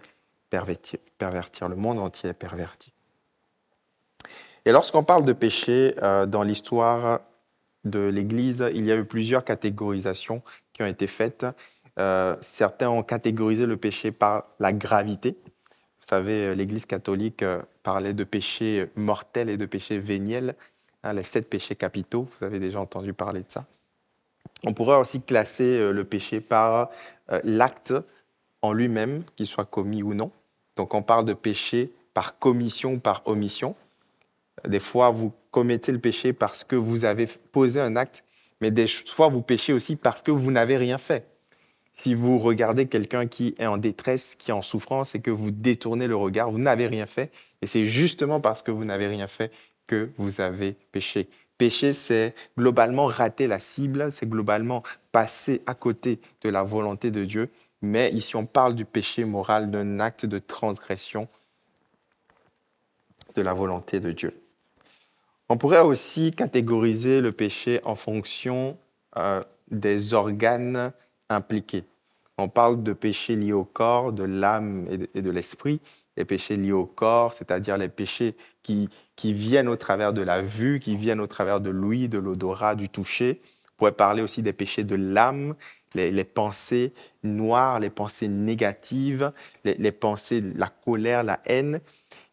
perverti. 0.49 0.97
perverti. 1.19 1.61
Le 1.69 1.75
monde 1.75 1.99
entier 1.99 2.31
est 2.31 2.33
perverti. 2.33 2.91
Et 4.65 4.71
lorsqu'on 4.71 5.03
parle 5.03 5.25
de 5.25 5.33
péché 5.33 5.95
euh, 6.01 6.25
dans 6.25 6.43
l'histoire 6.43 7.19
de 7.83 7.99
l'Église, 7.99 8.65
il 8.73 8.85
y 8.85 8.91
a 8.91 8.95
eu 8.95 9.05
plusieurs 9.05 9.43
catégorisations 9.43 10.41
qui 10.73 10.83
ont 10.83 10.87
été 10.87 11.07
faites. 11.07 11.45
Euh, 11.99 12.35
certains 12.39 12.89
ont 12.89 13.03
catégorisé 13.03 13.65
le 13.65 13.75
péché 13.75 14.11
par 14.11 14.45
la 14.59 14.71
gravité, 14.71 15.35
vous 16.01 16.07
savez, 16.07 16.47
euh, 16.47 16.53
l'Église 16.55 16.87
catholique 16.87 17.43
euh, 17.43 17.61
parlait 17.83 18.13
de 18.13 18.23
péchés 18.23 18.87
mortels 18.95 19.49
et 19.49 19.57
de 19.57 19.65
péchés 19.67 19.99
véniels, 19.99 20.55
hein, 21.03 21.13
les 21.13 21.23
sept 21.23 21.47
péchés 21.47 21.75
capitaux. 21.75 22.27
Vous 22.39 22.45
avez 22.45 22.59
déjà 22.59 22.79
entendu 22.79 23.13
parler 23.13 23.41
de 23.41 23.51
ça. 23.51 23.65
On 24.63 24.73
pourrait 24.73 24.97
aussi 24.97 25.21
classer 25.21 25.77
euh, 25.77 25.91
le 25.91 26.03
péché 26.03 26.39
par 26.39 26.89
l'acte 27.45 27.93
en 28.61 28.73
lui-même, 28.73 29.23
qu'il 29.37 29.47
soit 29.47 29.65
commis 29.65 30.03
ou 30.03 30.13
non. 30.13 30.31
Donc 30.75 30.93
on 30.93 31.01
parle 31.01 31.23
de 31.23 31.33
péché 31.33 31.91
par 32.13 32.39
commission 32.39 32.95
ou 32.95 32.99
par 32.99 33.21
omission. 33.25 33.73
Des 34.67 34.81
fois, 34.81 35.11
vous 35.11 35.31
commettez 35.49 35.93
le 35.93 35.99
péché 35.99 36.33
parce 36.33 36.65
que 36.65 36.75
vous 36.75 37.05
avez 37.05 37.27
posé 37.53 37.79
un 37.79 37.95
acte, 37.95 38.25
mais 38.59 38.69
des 38.69 38.87
fois, 38.87 39.29
vous 39.29 39.41
péchez 39.41 39.71
aussi 39.71 39.95
parce 39.95 40.21
que 40.21 40.31
vous 40.31 40.51
n'avez 40.51 40.75
rien 40.75 40.97
fait. 40.97 41.25
Si 42.01 42.15
vous 42.15 42.39
regardez 42.39 42.87
quelqu'un 42.87 43.27
qui 43.27 43.53
est 43.59 43.67
en 43.67 43.77
détresse, 43.77 44.33
qui 44.33 44.49
est 44.49 44.55
en 44.55 44.63
souffrance 44.63 45.13
et 45.13 45.21
que 45.21 45.29
vous 45.29 45.51
détournez 45.51 46.07
le 46.07 46.15
regard, 46.15 46.49
vous 46.49 46.57
n'avez 46.57 46.87
rien 46.87 47.05
fait. 47.05 47.31
Et 47.61 47.67
c'est 47.67 47.85
justement 47.85 48.41
parce 48.41 48.63
que 48.63 48.71
vous 48.71 48.85
n'avez 48.85 49.05
rien 49.05 49.27
fait 49.27 49.51
que 49.85 50.09
vous 50.17 50.41
avez 50.41 50.71
péché. 50.91 51.29
Péché, 51.59 51.93
c'est 51.93 52.33
globalement 52.57 53.05
rater 53.05 53.45
la 53.45 53.59
cible, 53.59 54.11
c'est 54.11 54.27
globalement 54.27 54.81
passer 55.11 55.61
à 55.67 55.75
côté 55.75 56.19
de 56.41 56.49
la 56.49 56.63
volonté 56.63 57.11
de 57.11 57.23
Dieu. 57.23 57.51
Mais 57.83 58.09
ici, 58.09 58.35
on 58.35 58.47
parle 58.47 58.73
du 58.73 58.85
péché 58.85 59.23
moral, 59.23 59.69
d'un 59.69 59.99
acte 59.99 60.25
de 60.25 60.39
transgression 60.39 61.27
de 63.35 63.43
la 63.43 63.53
volonté 63.53 63.99
de 63.99 64.11
Dieu. 64.11 64.41
On 65.49 65.57
pourrait 65.57 65.81
aussi 65.81 66.33
catégoriser 66.33 67.21
le 67.21 67.31
péché 67.31 67.79
en 67.83 67.93
fonction 67.93 68.75
euh, 69.17 69.43
des 69.69 70.15
organes 70.15 70.93
impliqués. 71.29 71.83
On 72.41 72.49
parle 72.49 72.81
de 72.81 72.93
péchés 72.93 73.35
liés 73.35 73.53
au 73.53 73.63
corps, 73.63 74.11
de 74.11 74.23
l'âme 74.23 74.87
et 75.13 75.21
de, 75.21 75.29
l'esprit. 75.29 75.79
Les 76.17 76.25
péchés 76.25 76.55
liés 76.55 76.71
au 76.71 76.87
corps, 76.87 77.35
c'est-à-dire 77.35 77.77
les 77.77 77.87
péchés 77.87 78.35
qui, 78.63 78.89
qui 79.15 79.31
viennent 79.33 79.67
au 79.67 79.75
travers 79.75 80.11
de 80.11 80.23
la 80.23 80.41
vue, 80.41 80.79
qui 80.79 80.95
viennent 80.95 81.19
au 81.19 81.27
travers 81.27 81.61
de 81.61 81.69
l'ouïe, 81.69 82.09
de 82.09 82.17
l'odorat, 82.17 82.73
du 82.73 82.89
toucher. 82.89 83.41
On 83.43 83.77
pourrait 83.77 83.91
parler 83.91 84.23
aussi 84.23 84.41
des 84.41 84.53
péchés 84.53 84.83
de 84.83 84.95
l'âme, 84.95 85.53
les, 85.93 86.23
pensées 86.23 86.93
noires, 87.21 87.79
les 87.79 87.91
pensées 87.91 88.27
négatives, 88.27 89.31
les, 89.63 89.91
pensées, 89.91 90.41
la 90.41 90.67
colère, 90.67 91.23
la 91.23 91.41
haine, 91.45 91.79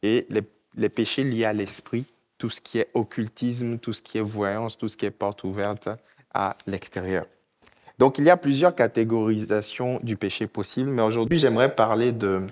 et 0.02 0.26
les, 0.30 0.42
les 0.74 0.88
péchés 0.88 1.24
liés 1.24 1.44
à 1.44 1.52
l'esprit, 1.52 2.06
tout 2.38 2.48
ce 2.48 2.62
qui 2.62 2.78
est 2.78 2.88
occultisme, 2.94 3.78
tout 3.78 3.92
ce 3.92 4.00
qui 4.00 4.16
est 4.16 4.22
voyance, 4.22 4.78
tout 4.78 4.88
ce 4.88 4.96
qui 4.96 5.04
est 5.04 5.10
porte 5.10 5.44
ouverte 5.44 5.90
à 6.32 6.56
l'extérieur. 6.66 7.26
Donc 7.98 8.18
il 8.18 8.24
y 8.24 8.30
a 8.30 8.36
plusieurs 8.36 8.74
catégorisations 8.74 9.98
du 10.02 10.16
péché 10.16 10.46
possible, 10.46 10.90
mais 10.90 11.02
aujourd'hui 11.02 11.38
j'aimerais 11.38 11.74
parler 11.74 12.12
de... 12.12 12.42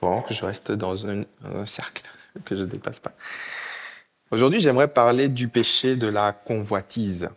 Bon, 0.00 0.22
que 0.22 0.34
je 0.34 0.44
reste 0.44 0.70
dans 0.70 1.06
un, 1.08 1.24
cercle, 1.66 2.02
que 2.44 2.54
je 2.54 2.62
ne 2.62 2.66
dépasse 2.66 3.00
pas. 3.00 3.12
Aujourd'hui 4.30 4.60
j'aimerais 4.60 4.88
parler 4.88 5.28
du 5.28 5.48
péché 5.48 5.96
de 5.96 6.06
la 6.06 6.32
convoitise. 6.32 7.30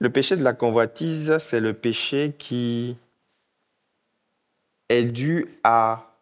Le 0.00 0.10
péché 0.10 0.36
de 0.36 0.44
la 0.44 0.52
convoitise, 0.52 1.38
c'est 1.38 1.58
le 1.58 1.72
péché 1.72 2.34
qui 2.38 2.96
est 4.90 5.04
dû 5.04 5.46
à, 5.64 6.14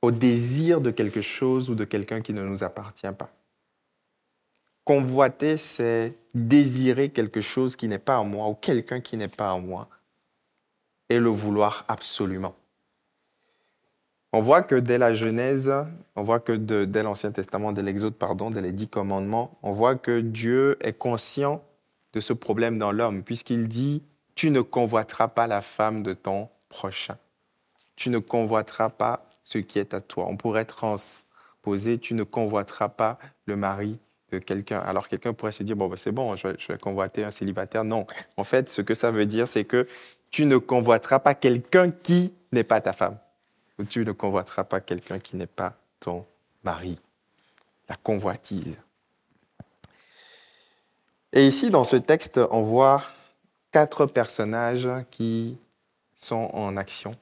au 0.00 0.10
désir 0.10 0.80
de 0.80 0.90
quelque 0.90 1.20
chose 1.20 1.70
ou 1.70 1.74
de 1.74 1.84
quelqu'un 1.84 2.22
qui 2.22 2.32
ne 2.32 2.42
nous 2.42 2.64
appartient 2.64 3.06
pas. 3.16 3.30
Convoiter, 4.84 5.56
c'est 5.56 6.16
désirer 6.34 7.10
quelque 7.10 7.40
chose 7.40 7.76
qui 7.76 7.88
n'est 7.88 7.98
pas 7.98 8.16
à 8.16 8.22
moi 8.22 8.48
ou 8.48 8.54
quelqu'un 8.54 9.00
qui 9.00 9.16
n'est 9.16 9.28
pas 9.28 9.52
à 9.52 9.58
moi 9.58 9.88
et 11.08 11.18
le 11.18 11.28
vouloir 11.28 11.84
absolument. 11.88 12.54
On 14.32 14.40
voit 14.40 14.62
que 14.62 14.74
dès 14.74 14.96
la 14.96 15.12
Genèse, 15.12 15.70
on 16.16 16.22
voit 16.22 16.40
que 16.40 16.52
dès 16.52 17.02
l'Ancien 17.02 17.32
Testament, 17.32 17.72
dès 17.72 17.82
l'Exode, 17.82 18.14
pardon, 18.14 18.50
dès 18.50 18.62
les 18.62 18.72
dix 18.72 18.88
commandements, 18.88 19.58
on 19.62 19.72
voit 19.72 19.94
que 19.94 20.20
Dieu 20.20 20.78
est 20.80 20.94
conscient 20.94 21.62
de 22.14 22.20
ce 22.20 22.32
problème 22.32 22.78
dans 22.78 22.92
l'homme, 22.92 23.22
puisqu'il 23.22 23.68
dit 23.68 24.02
Tu 24.34 24.50
ne 24.50 24.62
convoiteras 24.62 25.28
pas 25.28 25.46
la 25.46 25.60
femme 25.60 26.02
de 26.02 26.14
ton 26.14 26.48
prochain. 26.70 27.18
Tu 27.94 28.08
ne 28.08 28.18
convoiteras 28.18 28.88
pas 28.88 29.26
ce 29.44 29.58
qui 29.58 29.78
est 29.78 29.92
à 29.92 30.00
toi. 30.00 30.26
On 30.28 30.38
pourrait 30.38 30.64
transposer 30.64 31.98
Tu 31.98 32.14
ne 32.14 32.22
convoiteras 32.22 32.88
pas 32.88 33.18
le 33.44 33.56
mari 33.56 33.98
Alors 34.70 35.08
quelqu'un 35.08 35.32
pourrait 35.32 35.52
se 35.52 35.62
dire, 35.62 35.76
bon, 35.76 35.88
ben, 35.88 35.96
c'est 35.96 36.12
bon, 36.12 36.36
je 36.36 36.48
vais, 36.48 36.78
convoiter 36.78 37.24
un 37.24 37.30
célibataire. 37.30 37.84
Non, 37.84 38.06
en 38.36 38.44
fait, 38.44 38.68
ce 38.68 38.82
que 38.82 38.94
ça 38.94 39.10
veut 39.10 39.26
dire, 39.26 39.48
c'est 39.48 39.64
que 39.64 39.86
tu 40.30 40.46
ne 40.46 40.56
convoiteras 40.56 41.18
pas 41.18 41.34
quelqu'un 41.34 41.90
qui 41.90 42.32
n'est 42.52 42.64
pas 42.64 42.80
ta 42.80 42.92
femme. 42.92 43.18
Ou 43.78 43.84
tu 43.84 44.04
ne 44.04 44.12
convoiteras 44.12 44.64
pas 44.64 44.80
quelqu'un 44.80 45.18
qui 45.18 45.36
n'est 45.36 45.46
pas 45.46 45.74
ton 46.00 46.24
mari. 46.62 46.98
La 47.88 47.96
convoitise. 47.96 48.78
Et 51.32 51.46
ici, 51.46 51.70
dans 51.70 51.84
ce 51.84 51.96
texte, 51.96 52.40
on 52.50 52.62
voit 52.62 53.02
quatre 53.70 54.06
personnages 54.06 54.88
qui 55.10 55.56
sont 56.14 56.50
en 56.52 56.76
action. 56.76 57.16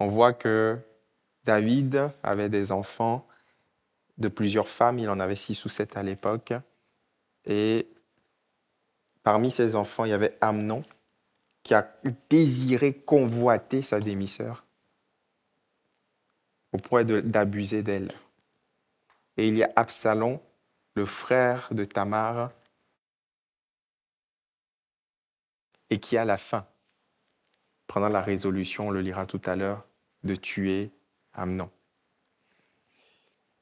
On 0.00 0.06
voit 0.06 0.32
que 0.32 0.78
David 1.44 2.10
avait 2.22 2.50
des 2.50 2.72
enfants 2.72 3.26
de 4.18 4.28
plusieurs 4.28 4.68
femmes. 4.68 4.98
Il 4.98 5.08
en 5.08 5.20
avait 5.20 5.36
six 5.36 5.64
ou 5.64 5.68
sept 5.68 5.96
à 5.96 6.02
l'époque. 6.02 6.52
Et 7.44 7.88
parmi 9.22 9.50
ses 9.50 9.74
enfants, 9.74 10.04
il 10.04 10.10
y 10.10 10.14
avait 10.14 10.36
Amnon, 10.40 10.84
qui 11.62 11.74
a 11.74 11.90
désiré 12.28 12.92
convoiter 12.92 13.82
sa 13.82 14.00
demi-sœur 14.00 14.64
au 16.72 16.78
point 16.78 17.04
d'abuser 17.04 17.82
d'elle. 17.82 18.10
Et 19.36 19.48
il 19.48 19.56
y 19.56 19.62
a 19.62 19.72
Absalom, 19.76 20.40
le 20.94 21.06
frère 21.06 21.68
de 21.72 21.84
Tamar, 21.84 22.50
et 25.90 25.98
qui 25.98 26.16
a 26.16 26.24
la 26.24 26.36
faim, 26.36 26.66
prenant 27.86 28.08
la 28.08 28.20
résolution, 28.20 28.88
on 28.88 28.90
le 28.90 29.00
lira 29.00 29.26
tout 29.26 29.40
à 29.46 29.56
l'heure, 29.56 29.86
de 30.24 30.34
tuer 30.34 30.90
Amnon. 31.32 31.70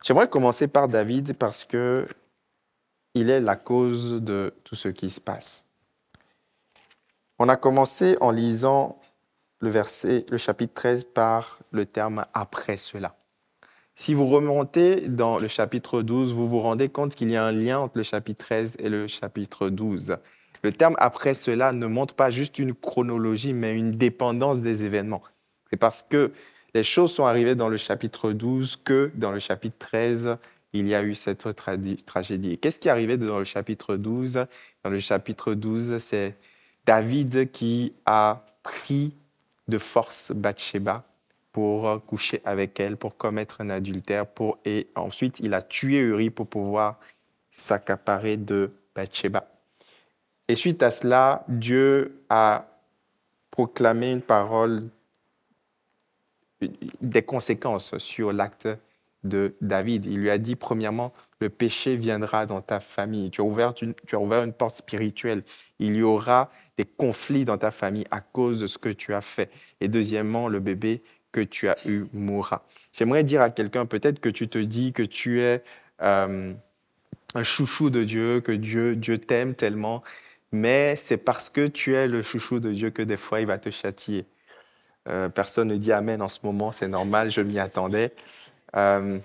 J'aimerais 0.06 0.28
commencer 0.28 0.68
par 0.68 0.86
David 0.86 1.36
parce 1.36 1.64
que 1.64 2.06
il 3.14 3.28
est 3.28 3.40
la 3.40 3.56
cause 3.56 4.22
de 4.22 4.54
tout 4.62 4.76
ce 4.76 4.86
qui 4.86 5.10
se 5.10 5.20
passe. 5.20 5.66
On 7.40 7.48
a 7.48 7.56
commencé 7.56 8.16
en 8.20 8.30
lisant 8.30 9.00
le 9.58 9.72
le 10.30 10.38
chapitre 10.38 10.74
13 10.74 11.04
par 11.12 11.58
le 11.72 11.86
terme 11.86 12.24
après 12.34 12.76
cela. 12.76 13.16
Si 13.96 14.14
vous 14.14 14.28
remontez 14.28 15.08
dans 15.08 15.38
le 15.40 15.48
chapitre 15.48 16.02
12, 16.02 16.32
vous 16.32 16.46
vous 16.46 16.60
rendez 16.60 16.88
compte 16.88 17.16
qu'il 17.16 17.32
y 17.32 17.34
a 17.34 17.44
un 17.44 17.50
lien 17.50 17.80
entre 17.80 17.98
le 17.98 18.04
chapitre 18.04 18.44
13 18.44 18.76
et 18.78 18.88
le 18.88 19.08
chapitre 19.08 19.70
12. 19.70 20.18
Le 20.62 20.70
terme 20.70 20.94
après 21.00 21.34
cela 21.34 21.72
ne 21.72 21.86
montre 21.88 22.14
pas 22.14 22.30
juste 22.30 22.60
une 22.60 22.74
chronologie, 22.74 23.54
mais 23.54 23.74
une 23.74 23.90
dépendance 23.90 24.60
des 24.60 24.84
événements. 24.84 25.24
C'est 25.68 25.76
parce 25.76 26.04
que 26.04 26.30
les 26.74 26.82
choses 26.82 27.12
sont 27.12 27.26
arrivées 27.26 27.54
dans 27.54 27.68
le 27.68 27.76
chapitre 27.76 28.32
12 28.32 28.76
que 28.76 29.10
dans 29.14 29.32
le 29.32 29.38
chapitre 29.38 29.76
13, 29.78 30.36
il 30.72 30.86
y 30.86 30.94
a 30.94 31.02
eu 31.02 31.14
cette 31.14 31.48
tragédie. 32.04 32.58
Qu'est-ce 32.58 32.78
qui 32.78 32.88
est 32.88 32.90
arrivé 32.90 33.16
dans 33.16 33.38
le 33.38 33.44
chapitre 33.44 33.96
12 33.96 34.46
Dans 34.84 34.90
le 34.90 35.00
chapitre 35.00 35.54
12, 35.54 35.98
c'est 35.98 36.36
David 36.84 37.50
qui 37.50 37.94
a 38.04 38.44
pris 38.62 39.14
de 39.68 39.78
force 39.78 40.32
Bathsheba 40.32 41.04
pour 41.52 42.04
coucher 42.04 42.42
avec 42.44 42.78
elle, 42.80 42.96
pour 42.96 43.16
commettre 43.16 43.62
un 43.62 43.70
adultère, 43.70 44.26
pour, 44.26 44.58
et 44.64 44.88
ensuite 44.94 45.40
il 45.40 45.54
a 45.54 45.62
tué 45.62 46.00
Uri 46.00 46.28
pour 46.28 46.46
pouvoir 46.46 47.00
s'accaparer 47.50 48.36
de 48.36 48.72
Bathsheba. 48.94 49.48
Et 50.48 50.54
suite 50.54 50.82
à 50.82 50.90
cela, 50.90 51.44
Dieu 51.48 52.20
a 52.28 52.66
proclamé 53.50 54.12
une 54.12 54.20
parole 54.20 54.90
des 56.60 57.22
conséquences 57.22 57.96
sur 57.98 58.32
l'acte 58.32 58.68
de 59.24 59.54
David. 59.60 60.06
Il 60.06 60.18
lui 60.18 60.30
a 60.30 60.38
dit, 60.38 60.56
premièrement, 60.56 61.12
le 61.40 61.50
péché 61.50 61.96
viendra 61.96 62.46
dans 62.46 62.60
ta 62.60 62.80
famille. 62.80 63.30
Tu 63.30 63.40
as, 63.40 63.44
ouvert 63.44 63.74
une, 63.82 63.94
tu 64.06 64.14
as 64.14 64.20
ouvert 64.20 64.42
une 64.42 64.52
porte 64.52 64.76
spirituelle. 64.76 65.42
Il 65.78 65.96
y 65.96 66.02
aura 66.02 66.50
des 66.76 66.84
conflits 66.84 67.44
dans 67.44 67.58
ta 67.58 67.70
famille 67.70 68.06
à 68.10 68.20
cause 68.20 68.60
de 68.60 68.66
ce 68.66 68.78
que 68.78 68.88
tu 68.88 69.12
as 69.14 69.20
fait. 69.20 69.50
Et 69.80 69.88
deuxièmement, 69.88 70.48
le 70.48 70.60
bébé 70.60 71.02
que 71.32 71.40
tu 71.40 71.68
as 71.68 71.76
eu 71.86 72.06
mourra. 72.12 72.64
J'aimerais 72.92 73.24
dire 73.24 73.42
à 73.42 73.50
quelqu'un, 73.50 73.84
peut-être 73.84 74.20
que 74.20 74.28
tu 74.28 74.48
te 74.48 74.58
dis 74.58 74.92
que 74.92 75.02
tu 75.02 75.42
es 75.42 75.62
euh, 76.00 76.54
un 77.34 77.42
chouchou 77.42 77.90
de 77.90 78.04
Dieu, 78.04 78.40
que 78.40 78.52
Dieu, 78.52 78.96
Dieu 78.96 79.18
t'aime 79.18 79.54
tellement, 79.54 80.02
mais 80.52 80.96
c'est 80.96 81.18
parce 81.18 81.50
que 81.50 81.66
tu 81.66 81.94
es 81.94 82.08
le 82.08 82.22
chouchou 82.22 82.58
de 82.58 82.72
Dieu 82.72 82.90
que 82.90 83.02
des 83.02 83.18
fois 83.18 83.40
il 83.40 83.46
va 83.46 83.58
te 83.58 83.68
châtier. 83.68 84.24
Euh, 85.08 85.28
personne 85.28 85.68
ne 85.68 85.76
dit 85.76 85.92
Amen 85.92 86.20
en 86.22 86.28
ce 86.28 86.40
moment, 86.42 86.72
c'est 86.72 86.88
normal, 86.88 87.30
je 87.30 87.40
m'y 87.40 87.58
attendais. 87.58 88.12
Euh, 88.74 89.18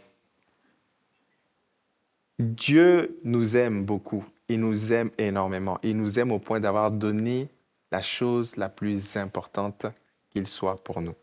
Dieu 2.40 3.20
nous 3.24 3.56
aime 3.56 3.86
beaucoup, 3.86 4.26
il 4.50 4.60
nous 4.60 4.94
aime 4.94 5.12
énormément, 5.18 5.80
il 5.84 5.98
nous 5.98 6.20
aime 6.20 6.32
au 6.32 6.40
point 6.40 6.60
d'avoir 6.60 6.92
donné 6.92 7.50
la 7.92 8.02
chose 8.02 8.58
la 8.58 8.70
plus 8.70 9.18
importante 9.18 9.86
qu'il 10.30 10.48
soit 10.48 10.84
pour 10.84 11.02
nous. 11.02 11.16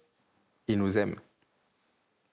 Il 0.68 0.78
nous 0.78 0.98
aime. 0.98 1.16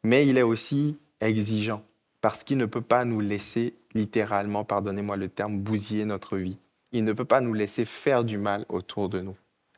Mais 0.03 0.27
il 0.27 0.37
est 0.37 0.43
aussi 0.43 0.97
exigeant 1.21 1.83
parce 2.21 2.43
qu'il 2.43 2.57
ne 2.57 2.65
peut 2.65 2.81
pas 2.81 3.05
nous 3.05 3.21
laisser 3.21 3.75
littéralement, 3.93 4.65
pardonnez-moi 4.65 5.15
le 5.15 5.29
terme, 5.29 5.59
bousiller 5.59 6.05
notre 6.05 6.37
vie. 6.37 6.57
Il 6.91 7.03
ne 7.03 7.13
peut 7.13 7.25
pas 7.25 7.41
nous 7.41 7.53
laisser 7.53 7.85
faire 7.85 8.23
du 8.23 8.37
mal 8.37 8.65
autour 8.69 9.09
de 9.09 9.21
nous. 9.21 9.35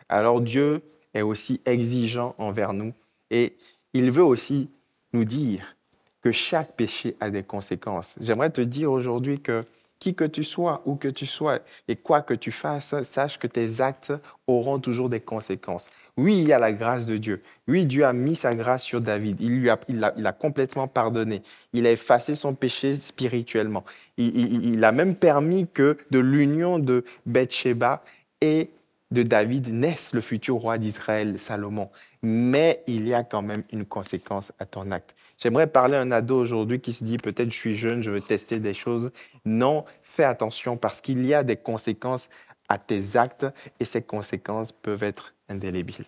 Alors 0.09 0.41
Dieu 0.41 0.81
est 1.17 1.21
aussi 1.21 1.62
exigeant 1.65 2.36
envers 2.38 2.74
nous 2.74 2.93
et 3.31 3.55
il 3.93 4.12
veut 4.12 4.24
aussi 4.24 4.69
nous 5.13 5.25
dire 5.25 5.75
que 6.21 6.31
chaque 6.31 6.75
péché 6.75 7.15
a 7.19 7.29
des 7.29 7.43
conséquences. 7.43 8.17
J'aimerais 8.21 8.50
te 8.50 8.62
dire 8.62 8.91
aujourd'hui 8.91 9.39
que 9.39 9.63
qui 10.00 10.13
que 10.13 10.24
tu 10.24 10.43
sois, 10.43 10.81
où 10.86 10.95
que 10.95 11.07
tu 11.07 11.25
sois, 11.25 11.59
et 11.88 11.95
quoi 11.95 12.21
que 12.21 12.33
tu 12.33 12.51
fasses, 12.51 13.01
sache 13.03 13.39
que 13.39 13.47
tes 13.47 13.81
actes 13.81 14.13
auront 14.45 14.79
toujours 14.79 15.09
des 15.09 15.19
conséquences. 15.19 15.89
Oui, 16.17 16.39
il 16.39 16.47
y 16.47 16.53
a 16.53 16.59
la 16.59 16.71
grâce 16.71 17.05
de 17.05 17.17
Dieu. 17.17 17.41
Oui, 17.67 17.86
Dieu 17.86 18.05
a 18.05 18.13
mis 18.13 18.36
sa 18.36 18.53
grâce 18.53 18.83
sur 18.83 19.01
David. 19.01 19.38
Il 19.39 19.59
lui 19.59 19.69
a, 19.69 19.79
il 19.88 20.03
a, 20.03 20.31
complètement 20.33 20.88
pardonné. 20.88 21.41
Il 21.74 21.86
a 21.88 21.91
effacé 21.91 22.36
son 22.36 22.53
péché 22.53 22.95
spirituellement. 22.95 23.83
Il, 24.17 24.83
a 24.83 24.91
même 24.91 25.15
permis 25.15 25.67
que 25.67 25.97
de 26.12 26.19
l'union 26.19 26.79
de 26.79 27.03
Bathsheba 27.25 28.03
et 28.41 28.69
de 29.11 29.23
David 29.23 29.69
naisse 29.69 30.13
le 30.13 30.21
futur 30.21 30.55
roi 30.55 30.77
d'Israël, 30.77 31.39
Salomon. 31.39 31.89
Mais 32.21 32.84
il 32.88 33.08
y 33.08 33.13
a 33.13 33.23
quand 33.23 33.41
même 33.41 33.63
une 33.71 33.86
conséquence 33.86 34.51
à 34.60 34.65
ton 34.65 34.91
acte. 34.91 35.15
J'aimerais 35.38 35.67
parler 35.67 35.95
à 35.95 36.01
un 36.01 36.12
ado 36.12 36.38
aujourd'hui 36.38 36.79
qui 36.82 36.93
se 36.93 37.03
dit 37.03 37.17
peut-être 37.17 37.51
je 37.51 37.58
suis 37.58 37.77
jeune, 37.77 38.01
je 38.01 38.12
veux 38.12 38.21
tester 38.21 38.60
des 38.60 38.73
choses. 38.73 39.12
Non, 39.45 39.86
fais 40.01 40.23
attention 40.23 40.77
parce 40.77 40.99
qu'il 40.99 41.25
y 41.25 41.34
a 41.34 41.43
des 41.43 41.58
conséquences 41.58 42.29
à 42.69 42.77
tes 42.77 43.15
actes 43.15 43.45
et 43.79 43.86
ces 43.86 44.01
conséquences 44.01 44.71
peuvent 44.71 45.03
être 45.03 45.34
indélébiles. 45.47 46.05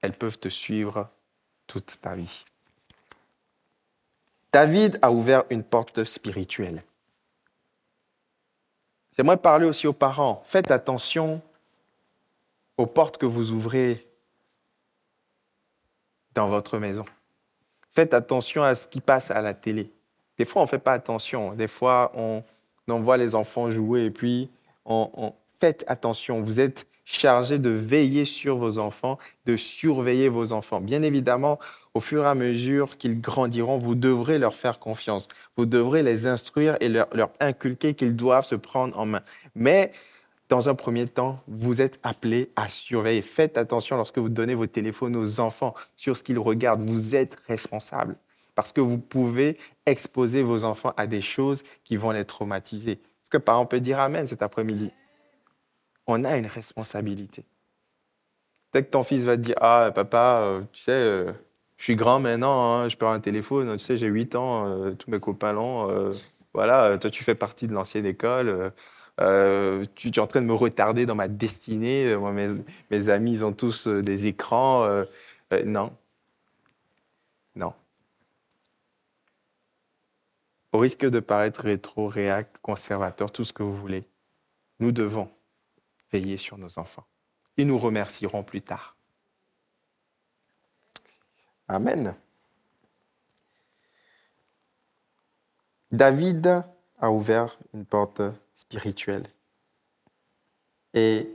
Elles 0.00 0.14
peuvent 0.14 0.38
te 0.38 0.48
suivre 0.48 1.10
toute 1.66 1.98
ta 2.00 2.14
vie. 2.14 2.44
David 4.52 4.98
a 5.02 5.10
ouvert 5.10 5.44
une 5.50 5.62
porte 5.62 6.04
spirituelle. 6.04 6.82
J'aimerais 9.16 9.36
parler 9.36 9.66
aussi 9.66 9.86
aux 9.86 9.92
parents. 9.92 10.42
Faites 10.44 10.70
attention 10.70 11.40
aux 12.78 12.86
portes 12.86 13.18
que 13.18 13.26
vous 13.26 13.52
ouvrez 13.52 14.06
dans 16.34 16.48
votre 16.48 16.78
maison. 16.78 17.04
Faites 17.90 18.14
attention 18.14 18.62
à 18.62 18.74
ce 18.74 18.86
qui 18.86 19.00
passe 19.00 19.30
à 19.30 19.40
la 19.42 19.52
télé. 19.52 19.90
Des 20.38 20.46
fois, 20.46 20.62
on 20.62 20.64
ne 20.64 20.70
fait 20.70 20.78
pas 20.78 20.92
attention. 20.92 21.52
Des 21.52 21.68
fois, 21.68 22.12
on, 22.14 22.42
voit 22.86 23.16
les 23.16 23.34
enfants 23.34 23.70
jouer 23.70 24.06
et 24.06 24.10
puis 24.10 24.50
on, 24.84 25.10
on... 25.14 25.34
faites 25.60 25.84
attention. 25.88 26.40
Vous 26.40 26.60
êtes 26.60 26.86
chargé 27.04 27.58
de 27.58 27.70
veiller 27.70 28.24
sur 28.24 28.56
vos 28.56 28.78
enfants, 28.78 29.18
de 29.44 29.56
surveiller 29.56 30.28
vos 30.28 30.52
enfants. 30.52 30.80
Bien 30.80 31.02
évidemment, 31.02 31.58
au 31.94 32.00
fur 32.00 32.24
et 32.24 32.26
à 32.26 32.34
mesure 32.34 32.96
qu'ils 32.96 33.20
grandiront, 33.20 33.76
vous 33.76 33.94
devrez 33.94 34.38
leur 34.38 34.54
faire 34.54 34.78
confiance. 34.78 35.28
Vous 35.56 35.66
devrez 35.66 36.02
les 36.02 36.26
instruire 36.26 36.76
et 36.80 36.88
leur, 36.88 37.08
inculquer 37.40 37.94
qu'ils 37.94 38.16
doivent 38.16 38.46
se 38.46 38.54
prendre 38.54 38.98
en 38.98 39.04
main. 39.04 39.22
Mais 39.54 39.92
dans 40.48 40.68
un 40.68 40.74
premier 40.74 41.06
temps, 41.06 41.40
vous 41.48 41.82
êtes 41.82 41.98
appelés 42.02 42.50
à 42.56 42.68
surveiller. 42.68 43.22
Faites 43.22 43.58
attention 43.58 43.96
lorsque 43.96 44.18
vous 44.18 44.28
donnez 44.28 44.54
vos 44.54 44.66
téléphones 44.66 45.16
aux 45.16 45.40
enfants 45.40 45.74
sur 45.96 46.16
ce 46.16 46.22
qu'ils 46.22 46.38
regardent. 46.38 46.82
Vous 46.82 47.14
êtes 47.14 47.36
responsable 47.46 48.16
parce 48.54 48.72
que 48.72 48.80
vous 48.80 48.98
pouvez 48.98 49.58
exposer 49.86 50.42
vos 50.42 50.64
enfants 50.64 50.92
à 50.96 51.06
des 51.06 51.20
choses 51.20 51.62
qui 51.84 51.96
vont 51.96 52.10
les 52.10 52.24
traumatiser. 52.24 52.92
Est-ce 52.92 53.30
que 53.30 53.38
parent 53.38 53.66
peut 53.66 53.80
dire 53.80 53.98
Amen 53.98 54.26
cet 54.26 54.42
après-midi 54.42 54.90
On 56.06 56.24
a 56.24 56.36
une 56.36 56.46
responsabilité. 56.46 57.44
Peut-être 58.70 58.86
que 58.86 58.90
ton 58.90 59.02
fils 59.02 59.24
va 59.24 59.36
te 59.36 59.42
dire 59.42 59.56
Ah, 59.60 59.90
papa, 59.94 60.42
euh, 60.42 60.60
tu 60.72 60.82
sais, 60.82 60.92
euh, 60.92 61.32
je 61.82 61.86
suis 61.86 61.96
grand 61.96 62.20
maintenant, 62.20 62.74
hein, 62.74 62.88
je 62.88 62.96
perds 62.96 63.08
un 63.08 63.18
téléphone, 63.18 63.72
tu 63.72 63.80
sais, 63.80 63.96
j'ai 63.96 64.06
8 64.06 64.36
ans, 64.36 64.68
euh, 64.68 64.92
tous 64.92 65.10
mes 65.10 65.18
copains 65.18 65.52
l'ont. 65.52 66.12
voilà, 66.54 66.96
toi, 66.96 67.10
tu 67.10 67.24
fais 67.24 67.34
partie 67.34 67.66
de 67.66 67.72
l'ancienne 67.72 68.06
école. 68.06 68.72
tu, 69.18 70.08
es 70.08 70.18
en 70.20 70.28
train 70.28 70.42
de 70.42 70.46
me 70.46 70.54
retarder 70.54 71.06
dans 71.06 71.16
ma 71.16 71.26
destinée. 71.26 72.14
Moi, 72.16 72.30
mes, 72.30 72.50
mes 72.92 73.08
amis, 73.08 73.32
ils 73.32 73.44
ont 73.44 73.52
tous 73.52 73.88
des 73.88 74.26
écrans. 74.26 74.86
non. 75.66 75.92
Non. 77.56 77.74
Au 80.70 80.78
risque 80.78 81.04
de 81.04 81.18
paraître 81.18 81.62
rétro, 81.62 82.06
réac, 82.06 82.58
conservateur, 82.62 83.32
tout 83.32 83.44
ce 83.44 83.52
que 83.52 83.64
vous 83.64 83.76
voulez, 83.76 84.04
nous 84.78 84.92
devons 84.92 85.28
veiller 86.12 86.36
sur 86.36 86.58
nos 86.58 86.78
enfants. 86.78 87.06
Ils 87.56 87.66
nous 87.66 87.78
remercieront 87.78 88.44
plus 88.44 88.62
tard. 88.62 88.91
Amen. 91.72 92.14
David 95.90 96.64
a 96.98 97.10
ouvert 97.10 97.58
une 97.72 97.86
porte 97.86 98.20
spirituelle. 98.54 99.26
Et 100.92 101.26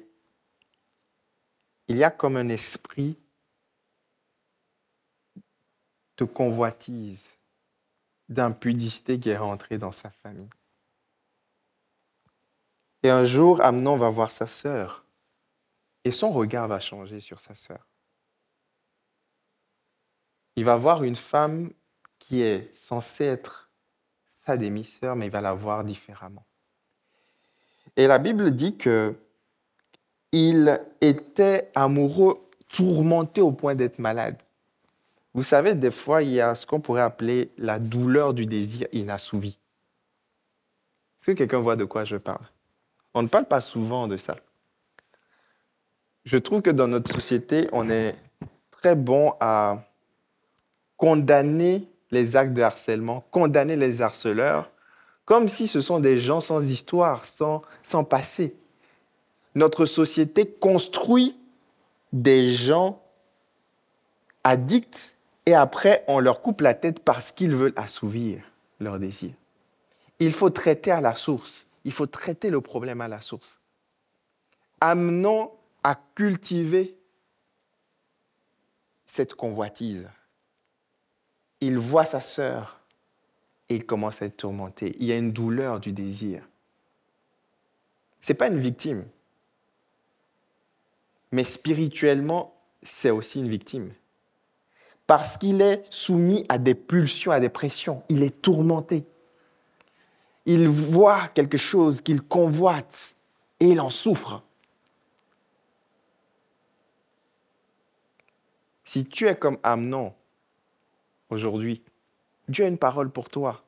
il 1.88 1.98
y 1.98 2.04
a 2.04 2.12
comme 2.12 2.38
un 2.38 2.50
esprit 2.50 3.18
de 6.18 6.26
convoitise 6.26 7.40
d'impudicité 8.30 9.20
qui 9.20 9.30
est 9.30 9.38
rentré 9.38 9.80
dans 9.80 9.92
sa 9.92 10.12
famille. 10.12 10.50
Et 13.02 13.10
un 13.10 13.24
jour, 13.24 13.60
Amnon 13.62 13.98
va 13.98 14.10
voir 14.10 14.32
sa 14.32 14.46
sœur 14.46 15.04
et 16.04 16.12
son 16.12 16.32
regard 16.32 16.68
va 16.68 16.80
changer 16.80 17.20
sur 17.20 17.40
sa 17.40 17.56
sœur. 17.56 17.87
Il 20.58 20.66
va 20.66 20.76
voir 20.76 21.04
une 21.04 21.16
femme 21.16 21.72
qui 22.18 22.42
est 22.42 22.74
censée 22.76 23.26
être 23.26 23.70
sa 24.26 24.58
demi-sœur, 24.58 25.16
mais 25.16 25.28
il 25.28 25.32
va 25.32 25.40
la 25.40 25.54
voir 25.54 25.84
différemment. 25.84 26.44
Et 27.96 28.08
la 28.08 28.18
Bible 28.18 28.52
dit 28.52 28.76
que 28.76 29.16
il 30.32 30.80
était 31.00 31.72
amoureux, 31.74 32.50
tourmenté 32.68 33.40
au 33.40 33.52
point 33.52 33.76
d'être 33.76 34.00
malade. 34.00 34.42
Vous 35.34 35.44
savez, 35.44 35.76
des 35.76 35.92
fois, 35.92 36.24
il 36.24 36.32
y 36.32 36.42
a 36.42 36.56
ce 36.56 36.66
qu'on 36.66 36.82
pourrait 36.82 37.02
appeler 37.02 37.52
la 37.58 37.80
douleur 37.80 38.34
du 38.34 38.46
désir 38.46 38.88
inassouvi. 38.92 39.60
Est-ce 41.20 41.32
que 41.32 41.38
quelqu'un 41.38 41.60
voit 41.60 41.76
de 41.76 41.86
quoi 41.86 42.04
je 42.04 42.18
parle? 42.18 42.46
On 43.14 43.22
ne 43.22 43.28
parle 43.28 43.46
pas 43.46 43.62
souvent 43.62 44.08
de 44.08 44.18
ça. 44.18 44.36
Je 46.26 46.38
trouve 46.38 46.62
que 46.62 46.72
dans 46.72 46.88
notre 46.88 47.12
société, 47.12 47.68
on 47.72 47.90
est 47.90 48.16
très 48.72 48.96
bon 48.96 49.34
à 49.40 49.87
condamner 50.98 51.88
les 52.12 52.36
actes 52.36 52.54
de 52.54 52.62
harcèlement, 52.62 53.26
condamner 53.32 53.76
les 53.76 54.02
harceleurs, 54.02 54.72
comme 55.26 55.50
si 55.50 55.68
ce 55.68 55.82
sont 55.82 56.00
des 56.00 56.18
gens 56.18 56.42
sans 56.42 56.70
histoire, 56.70 57.26
sans, 57.26 57.62
sans 57.84 58.04
passé. 58.04 58.56
Notre 59.56 59.86
société 59.86 60.50
construit 60.50 61.38
des 62.14 62.54
gens 62.54 63.02
addicts 64.44 65.16
et 65.46 65.54
après 65.54 66.04
on 66.08 66.20
leur 66.20 66.42
coupe 66.42 66.62
la 66.62 66.74
tête 66.74 67.02
parce 67.02 67.32
qu'ils 67.32 67.56
veulent 67.56 67.74
assouvir 67.76 68.42
leurs 68.80 69.00
désirs. 69.00 69.34
Il 70.20 70.32
faut 70.32 70.50
traiter 70.50 70.92
à 70.92 71.02
la 71.02 71.16
source. 71.16 71.68
Il 71.84 71.92
faut 71.92 72.08
traiter 72.08 72.50
le 72.50 72.62
problème 72.62 73.02
à 73.02 73.08
la 73.08 73.22
source. 73.22 73.60
Amenons 74.80 75.52
à 75.84 76.00
cultiver 76.16 76.98
cette 79.06 79.36
convoitise. 79.36 80.08
Il 81.62 81.78
voit 81.78 82.06
sa 82.06 82.22
sœur 82.22 82.80
et 83.70 83.76
il 83.76 83.86
commence 83.86 84.22
à 84.22 84.26
être 84.26 84.38
tourmenté. 84.38 84.96
Il 85.00 85.06
y 85.06 85.12
a 85.12 85.18
une 85.18 85.32
douleur 85.32 85.80
du 85.80 85.92
désir. 85.92 86.48
Ce 88.22 88.32
n'est 88.32 88.38
pas 88.38 88.48
une 88.48 88.60
victime. 88.60 89.06
Mais 91.32 91.44
spirituellement, 91.44 92.56
c'est 92.82 93.10
aussi 93.10 93.40
une 93.40 93.50
victime. 93.50 93.92
Parce 95.06 95.38
qu'il 95.38 95.62
est 95.62 95.86
soumis 95.90 96.46
à 96.50 96.58
des 96.58 96.76
pulsions, 96.76 97.32
à 97.32 97.40
des 97.40 97.50
pressions. 97.50 98.04
Il 98.10 98.24
est 98.24 98.42
tourmenté. 98.42 99.06
Il 100.46 100.68
voit 100.68 101.28
quelque 101.30 101.58
chose 101.58 102.02
qu'il 102.02 102.22
convoite 102.22 103.16
et 103.60 103.70
il 103.70 103.82
en 103.82 103.90
souffre. 103.90 104.44
Si 108.84 109.06
tu 109.06 109.28
es 109.28 109.36
comme 109.36 109.58
Amnon 109.64 110.14
aujourd'hui, 111.30 111.84
Dieu 112.48 112.66
a 112.66 112.68
une 112.68 112.78
parole 112.78 113.10
pour 113.10 113.30
toi. 113.30 113.64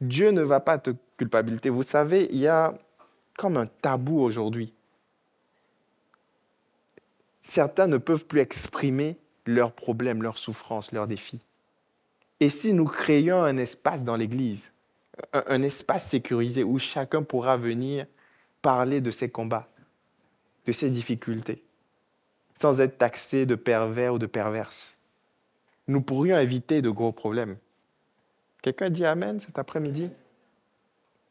Dieu 0.00 0.30
ne 0.30 0.42
va 0.42 0.60
pas 0.60 0.78
te 0.78 0.90
culpabiliser. 1.16 1.70
Vous 1.70 1.82
savez, 1.82 2.28
il 2.30 2.38
y 2.38 2.48
a 2.48 2.74
comme 3.36 3.56
un 3.56 3.66
tabou 3.66 4.20
aujourd'hui. 4.20 4.72
Certains 7.40 7.86
ne 7.86 7.98
peuvent 7.98 8.26
plus 8.26 8.40
exprimer 8.40 9.18
leurs 9.46 9.72
problèmes, 9.72 10.22
leurs 10.22 10.38
souffrances, 10.38 10.92
leurs 10.92 11.06
défis. 11.06 11.40
Et 12.40 12.50
si 12.50 12.72
nous 12.72 12.86
créions 12.86 13.42
un 13.42 13.56
espace 13.56 14.04
dans 14.04 14.16
l'Église, 14.16 14.72
un, 15.32 15.62
espace 15.62 16.08
sécurisé 16.08 16.62
où 16.64 16.78
chacun 16.78 17.22
pourra 17.22 17.56
venir 17.56 18.06
parler 18.60 19.00
de 19.00 19.10
ses 19.10 19.30
combats, 19.30 19.68
de 20.66 20.72
ses 20.72 20.90
difficultés, 20.90 21.62
sans 22.52 22.80
être 22.80 22.98
taxé 22.98 23.46
de 23.46 23.54
pervers 23.54 24.14
ou 24.14 24.18
de 24.18 24.26
perverse, 24.26 24.95
nous 25.88 26.00
pourrions 26.00 26.38
éviter 26.38 26.82
de 26.82 26.90
gros 26.90 27.12
problèmes. 27.12 27.56
Quelqu'un 28.62 28.90
dit 28.90 29.04
Amen 29.04 29.38
cet 29.40 29.58
après-midi? 29.58 30.10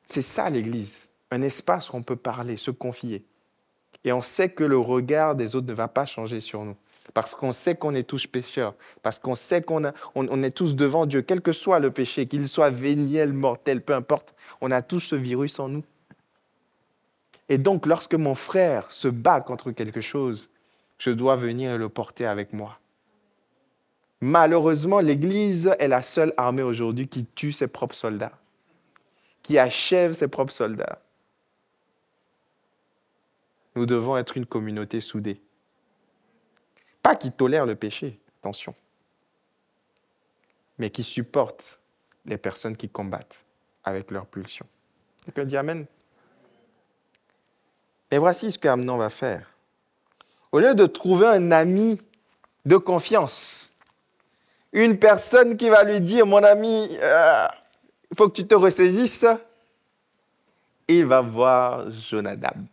C'est 0.06 0.22
ça 0.22 0.50
l'Église, 0.50 1.10
un 1.32 1.42
espace 1.42 1.92
où 1.92 1.96
on 1.98 2.04
peut 2.04 2.16
parler, 2.16 2.58
se 2.58 2.72
confier. 2.72 3.26
Et 4.04 4.14
on 4.14 4.22
sait 4.22 4.50
que 4.50 4.64
le 4.64 4.78
regard 4.78 5.36
des 5.36 5.56
autres 5.56 5.68
ne 5.68 5.74
va 5.74 5.88
pas 5.88 6.06
changer 6.06 6.40
sur 6.40 6.64
nous. 6.64 6.76
Parce 7.14 7.36
qu'on 7.36 7.52
sait 7.52 7.76
qu'on 7.76 7.94
est 7.94 8.08
tous 8.08 8.28
pécheurs. 8.28 8.76
Parce 9.02 9.20
qu'on 9.20 9.36
sait 9.36 9.62
qu'on 9.62 9.92
on, 10.16 10.44
est 10.44 10.52
tous 10.52 10.76
devant 10.76 11.06
Dieu, 11.06 11.22
quel 11.22 11.42
que 11.42 11.52
soit 11.52 11.80
le 11.80 11.92
péché, 11.92 12.28
qu'il 12.28 12.48
soit 12.48 12.70
véniel, 12.70 13.34
mortel, 13.34 13.82
peu 13.82 13.94
importe. 13.94 14.36
On 14.62 14.72
a 14.72 14.82
tous 14.82 15.00
ce 15.00 15.16
virus 15.16 15.60
en 15.60 15.70
nous. 15.70 15.84
Et 17.50 17.58
donc, 17.58 17.86
lorsque 17.86 18.16
mon 18.16 18.34
frère 18.34 18.90
se 18.92 19.08
bat 19.08 19.42
contre 19.42 19.72
quelque 19.72 20.02
chose, 20.02 20.50
je 20.98 21.12
dois 21.12 21.36
venir 21.36 21.74
et 21.74 21.78
le 21.78 21.90
porter 21.90 22.26
avec 22.26 22.54
moi. 22.54 22.80
Malheureusement, 24.26 25.02
l'Église 25.02 25.76
est 25.78 25.88
la 25.88 26.02
seule 26.02 26.34
armée 26.36 26.64
aujourd'hui 26.64 27.08
qui 27.08 27.28
tue 27.28 27.52
ses 27.52 27.68
propres 27.68 27.94
soldats, 27.94 28.32
qui 29.44 29.60
achève 29.60 30.14
ses 30.14 30.28
propres 30.28 30.52
soldats. 30.52 31.00
Nous 33.76 33.86
devons 33.86 34.18
être 34.18 34.36
une 34.36 34.48
communauté 34.48 35.00
soudée. 35.00 35.40
Pas 37.04 37.16
qui 37.16 37.32
tolère 37.32 37.68
le 37.68 37.76
péché, 37.76 38.20
attention, 38.40 38.74
mais 40.80 40.90
qui 40.90 41.04
supporte 41.04 41.80
les 42.26 42.40
personnes 42.40 42.76
qui 42.76 42.90
combattent 42.90 43.46
avec 43.84 44.10
leurs 44.10 44.26
pulsions. 44.26 44.66
Quelqu'un 45.26 45.46
dit 45.46 45.56
Amen 45.56 45.86
Et 48.10 48.18
voici 48.18 48.52
ce 48.52 48.58
qu'Amnon 48.58 48.98
va 48.98 49.12
faire. 49.12 49.52
Au 50.52 50.58
lieu 50.58 50.74
de 50.74 50.88
trouver 50.88 51.28
un 51.28 51.52
ami 51.52 52.02
de 52.66 52.78
confiance, 52.78 53.70
une 54.76 55.00
personne 55.00 55.56
qui 55.56 55.70
va 55.70 55.84
lui 55.86 56.02
dire, 56.02 56.26
mon 56.26 56.44
ami, 56.44 56.90
euh, 57.02 57.48
il 58.12 58.18
faut 58.18 58.28
que 58.28 58.36
tu 58.36 58.46
te 58.46 58.56
ressaisisses, 58.56 59.26
il 60.90 61.06
va 61.06 61.22
voir 61.22 61.90
Jonadab. 61.90 62.66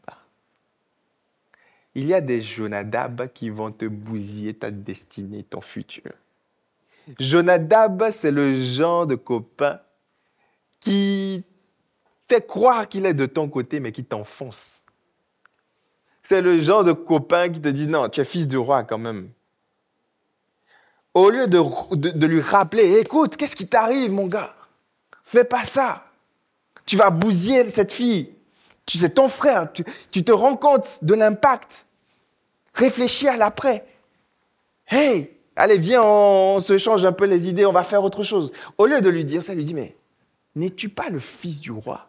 Il 1.95 2.09
y 2.09 2.15
a 2.15 2.21
des 2.21 2.43
Jonadab 2.43 3.29
qui 3.33 3.51
vont 3.51 3.71
te 3.71 3.85
bousiller 3.85 4.53
ta 4.53 4.73
destinée, 4.73 5.45
ton 5.45 5.61
futur. 5.61 6.11
Jonadab, 7.21 8.11
c'est 8.11 8.33
le 8.33 8.61
genre 8.61 9.07
de 9.07 9.15
copain 9.15 9.79
qui 10.81 11.45
fait 12.29 12.45
croire 12.45 12.89
qu'il 12.89 13.07
est 13.07 13.15
de 13.15 13.27
ton 13.27 13.49
côté, 13.49 13.79
mais 13.79 13.93
qui 13.93 14.05
t'enfonce. 14.05 14.83
C'est 16.21 16.43
le 16.43 16.59
genre 16.59 16.83
de 16.83 16.93
copain 16.93 17.49
qui 17.49 17.61
te 17.61 17.69
dit 17.69 17.87
non, 17.87 18.09
tu 18.09 18.21
es 18.21 18.25
fils 18.25 18.49
du 18.49 18.57
roi 18.57 18.83
quand 18.83 18.99
même 18.99 19.31
au 21.15 21.29
lieu 21.29 21.47
de, 21.47 22.27
lui 22.27 22.41
rappeler, 22.41 22.99
écoute, 22.99 23.37
qu'est-ce 23.37 23.57
qui 23.57 23.67
t'arrive, 23.67 24.13
mon 24.13 24.27
gars? 24.27 24.55
Fais 25.23 25.45
pas 25.45 25.65
ça. 25.65 26.05
Tu 26.87 26.97
vas 26.97 27.11
bousiller 27.11 27.69
cette 27.69 27.93
fille. 27.93 28.31
Tu 28.87 28.99
sais, 28.99 29.11
ton 29.11 29.29
frère, 29.29 29.73
tu, 29.73 29.85
te 30.25 30.33
rends 30.33 30.57
compte 30.57 30.99
de 31.03 31.15
l'impact. 31.15 31.87
Réfléchis 32.75 33.29
à 33.29 33.37
l'après. 33.37 33.85
Hey, 34.87 35.31
allez, 35.55 35.79
viens, 35.79 36.03
on, 36.03 36.61
se 36.61 36.79
change 36.79 37.05
un 37.05 37.13
peu 37.13 37.27
les 37.27 37.49
idées, 37.49 37.67
on 37.67 37.73
va 37.73 37.85
faire 37.85 38.03
autre 38.03 38.23
chose. 38.23 38.51
Au 38.79 38.87
lieu 38.87 39.01
de 39.01 39.09
lui 39.09 39.25
dire 39.25 39.43
ça, 39.43 39.55
lui 39.55 39.65
dit, 39.65 39.75
mais 39.75 39.95
n'es-tu 40.57 40.89
pas 40.89 41.11
le 41.11 41.19
fils 41.19 41.61
du 41.61 41.71
roi? 41.71 42.09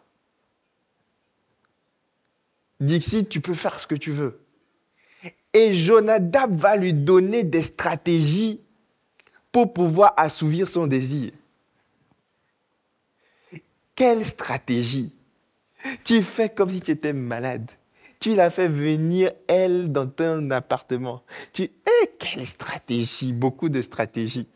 Dixit, 2.80 3.28
tu 3.28 3.40
peux 3.40 3.54
faire 3.54 3.78
ce 3.78 3.86
que 3.86 3.94
tu 3.94 4.10
veux. 4.10 4.40
Et 5.52 5.72
Jonadab 5.72 6.56
va 6.56 6.76
lui 6.76 6.92
donner 6.92 7.44
des 7.44 7.62
stratégies 7.62 8.60
pour 9.54 9.72
pouvoir 9.72 10.14
assouvir 10.16 10.68
son 10.68 10.88
désir. 10.88 11.30
Quelle 13.94 14.26
stratégie? 14.26 15.14
Tu 16.02 16.24
fais 16.24 16.48
comme 16.48 16.70
si 16.70 16.80
tu 16.80 16.90
étais 16.90 17.12
malade. 17.12 17.70
Tu 18.18 18.34
l'as 18.34 18.50
fait 18.50 18.66
venir, 18.66 19.30
elle, 19.46 19.92
dans 19.92 20.08
ton 20.08 20.50
appartement. 20.50 21.22
Tu... 21.52 21.62
Eh, 21.62 22.06
quelle 22.18 22.44
stratégie? 22.44 23.32
Beaucoup 23.32 23.68
de 23.68 23.80
stratégies. 23.80 24.48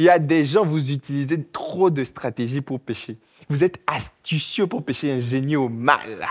Il 0.00 0.02
y 0.02 0.08
a 0.08 0.18
des 0.18 0.44
gens, 0.44 0.64
vous 0.64 0.90
utilisez 0.90 1.44
trop 1.44 1.88
de 1.88 2.02
stratégies 2.02 2.62
pour 2.62 2.80
pécher. 2.80 3.16
Vous 3.48 3.62
êtes 3.62 3.80
astucieux 3.86 4.66
pour 4.66 4.84
pécher, 4.84 5.12
ingénieux 5.12 5.60
au 5.60 5.68
mal. 5.68 6.26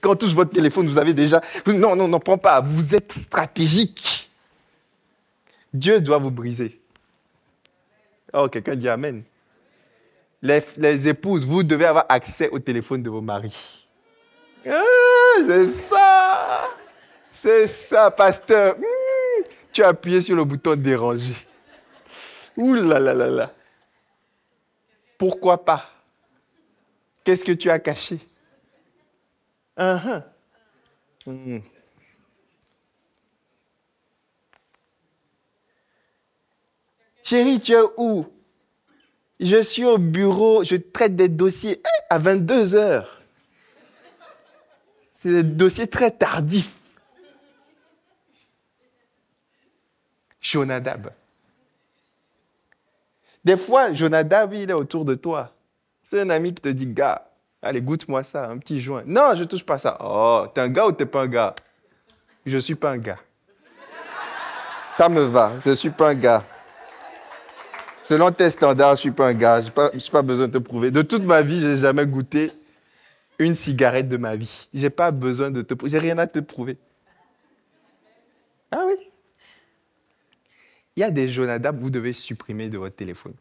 Quand 0.00 0.12
on 0.12 0.14
touche 0.14 0.34
votre 0.34 0.52
téléphone, 0.52 0.86
vous 0.86 0.98
avez 0.98 1.14
déjà... 1.14 1.40
Non, 1.66 1.96
non, 1.96 2.06
non, 2.06 2.20
prends 2.20 2.38
pas. 2.38 2.60
Vous 2.60 2.94
êtes 2.94 3.12
stratégique. 3.12 4.30
Dieu 5.74 6.00
doit 6.00 6.18
vous 6.18 6.30
briser. 6.30 6.78
Oh, 8.32 8.48
quelqu'un 8.48 8.74
dit 8.74 8.88
Amen. 8.88 9.22
Les, 10.40 11.08
épouses, 11.08 11.46
vous 11.46 11.62
devez 11.62 11.84
avoir 11.84 12.06
accès 12.08 12.48
au 12.48 12.58
téléphone 12.58 13.02
de 13.02 13.10
vos 13.10 13.20
maris. 13.20 13.86
Ah, 14.66 14.82
c'est 15.46 15.66
ça. 15.66 16.68
C'est 17.30 17.66
ça, 17.68 18.10
pasteur. 18.10 18.76
Hmm, 18.76 19.42
tu 19.72 19.82
as 19.82 19.88
appuyé 19.88 20.20
sur 20.20 20.34
le 20.34 20.44
bouton 20.44 20.74
déranger. 20.74 21.34
Ouh 22.56 22.74
là 22.74 22.98
là 22.98 23.14
là 23.14 23.30
là. 23.30 23.52
Pourquoi 25.16 25.64
pas? 25.64 25.88
Qu'est-ce 27.24 27.44
que 27.44 27.52
tu 27.52 27.70
as 27.70 27.78
caché? 27.78 28.18
Uh 29.78 30.20
Chérie, 37.32 37.60
tu 37.60 37.72
es 37.72 37.80
où? 37.96 38.26
Je 39.40 39.62
suis 39.62 39.86
au 39.86 39.96
bureau, 39.96 40.64
je 40.64 40.76
traite 40.76 41.16
des 41.16 41.30
dossiers 41.30 41.80
eh, 41.82 42.04
à 42.10 42.18
22 42.18 42.74
heures. 42.74 43.22
C'est 45.10 45.30
des 45.30 45.42
dossiers 45.42 45.86
très 45.86 46.10
tardifs. 46.10 46.74
Jonadab. 50.42 51.10
Des 53.42 53.56
fois, 53.56 53.94
Jonadab, 53.94 54.52
il 54.52 54.68
est 54.68 54.74
autour 54.74 55.06
de 55.06 55.14
toi. 55.14 55.54
C'est 56.02 56.20
un 56.20 56.28
ami 56.28 56.52
qui 56.52 56.60
te 56.60 56.68
dit, 56.68 56.86
gars, 56.86 57.30
allez, 57.62 57.80
goûte-moi 57.80 58.24
ça, 58.24 58.50
un 58.50 58.58
petit 58.58 58.78
joint. 58.78 59.04
Non, 59.06 59.30
je 59.34 59.40
ne 59.40 59.44
touche 59.44 59.64
pas 59.64 59.78
ça. 59.78 59.96
Oh, 60.04 60.48
t'es 60.54 60.60
un 60.60 60.68
gars 60.68 60.86
ou 60.86 60.92
t'es 60.92 61.06
pas 61.06 61.22
un 61.22 61.28
gars? 61.28 61.54
Je 62.44 62.56
ne 62.56 62.60
suis 62.60 62.74
pas 62.74 62.90
un 62.90 62.98
gars. 62.98 63.20
Ça 64.98 65.08
me 65.08 65.22
va, 65.22 65.54
je 65.64 65.70
ne 65.70 65.74
suis 65.74 65.88
pas 65.88 66.10
un 66.10 66.14
gars. 66.14 66.44
Selon 68.04 68.30
tes 68.32 68.50
standards, 68.50 68.96
je 68.96 69.00
ne 69.00 69.00
suis 69.00 69.10
pas 69.12 69.28
un 69.28 69.34
gars, 69.34 69.60
je 69.60 69.66
n'ai 69.68 70.10
pas, 70.10 70.22
besoin 70.22 70.48
de 70.48 70.52
te 70.52 70.58
prouver. 70.58 70.90
De 70.90 71.02
toute 71.02 71.22
ma 71.22 71.42
vie, 71.42 71.60
je 71.60 71.68
n'ai 71.68 71.76
jamais 71.76 72.06
goûté 72.06 72.50
une 73.38 73.54
cigarette 73.54 74.08
de 74.08 74.16
ma 74.16 74.36
vie. 74.36 74.68
Je 74.74 74.80
n'ai 74.80 74.90
pas 74.90 75.10
besoin 75.10 75.50
de 75.50 75.62
te 75.62 75.74
prouver. 75.74 75.90
J'ai 75.90 75.98
rien 75.98 76.18
à 76.18 76.26
te 76.26 76.40
prouver. 76.40 76.78
Ah 78.70 78.84
oui. 78.86 78.94
Il 80.96 81.00
y 81.00 81.04
a 81.04 81.10
des 81.10 81.28
Jonadab, 81.28 81.78
vous 81.78 81.90
devez 81.90 82.12
supprimer 82.12 82.68
de 82.68 82.78
votre 82.78 82.96
téléphone. 82.96 83.34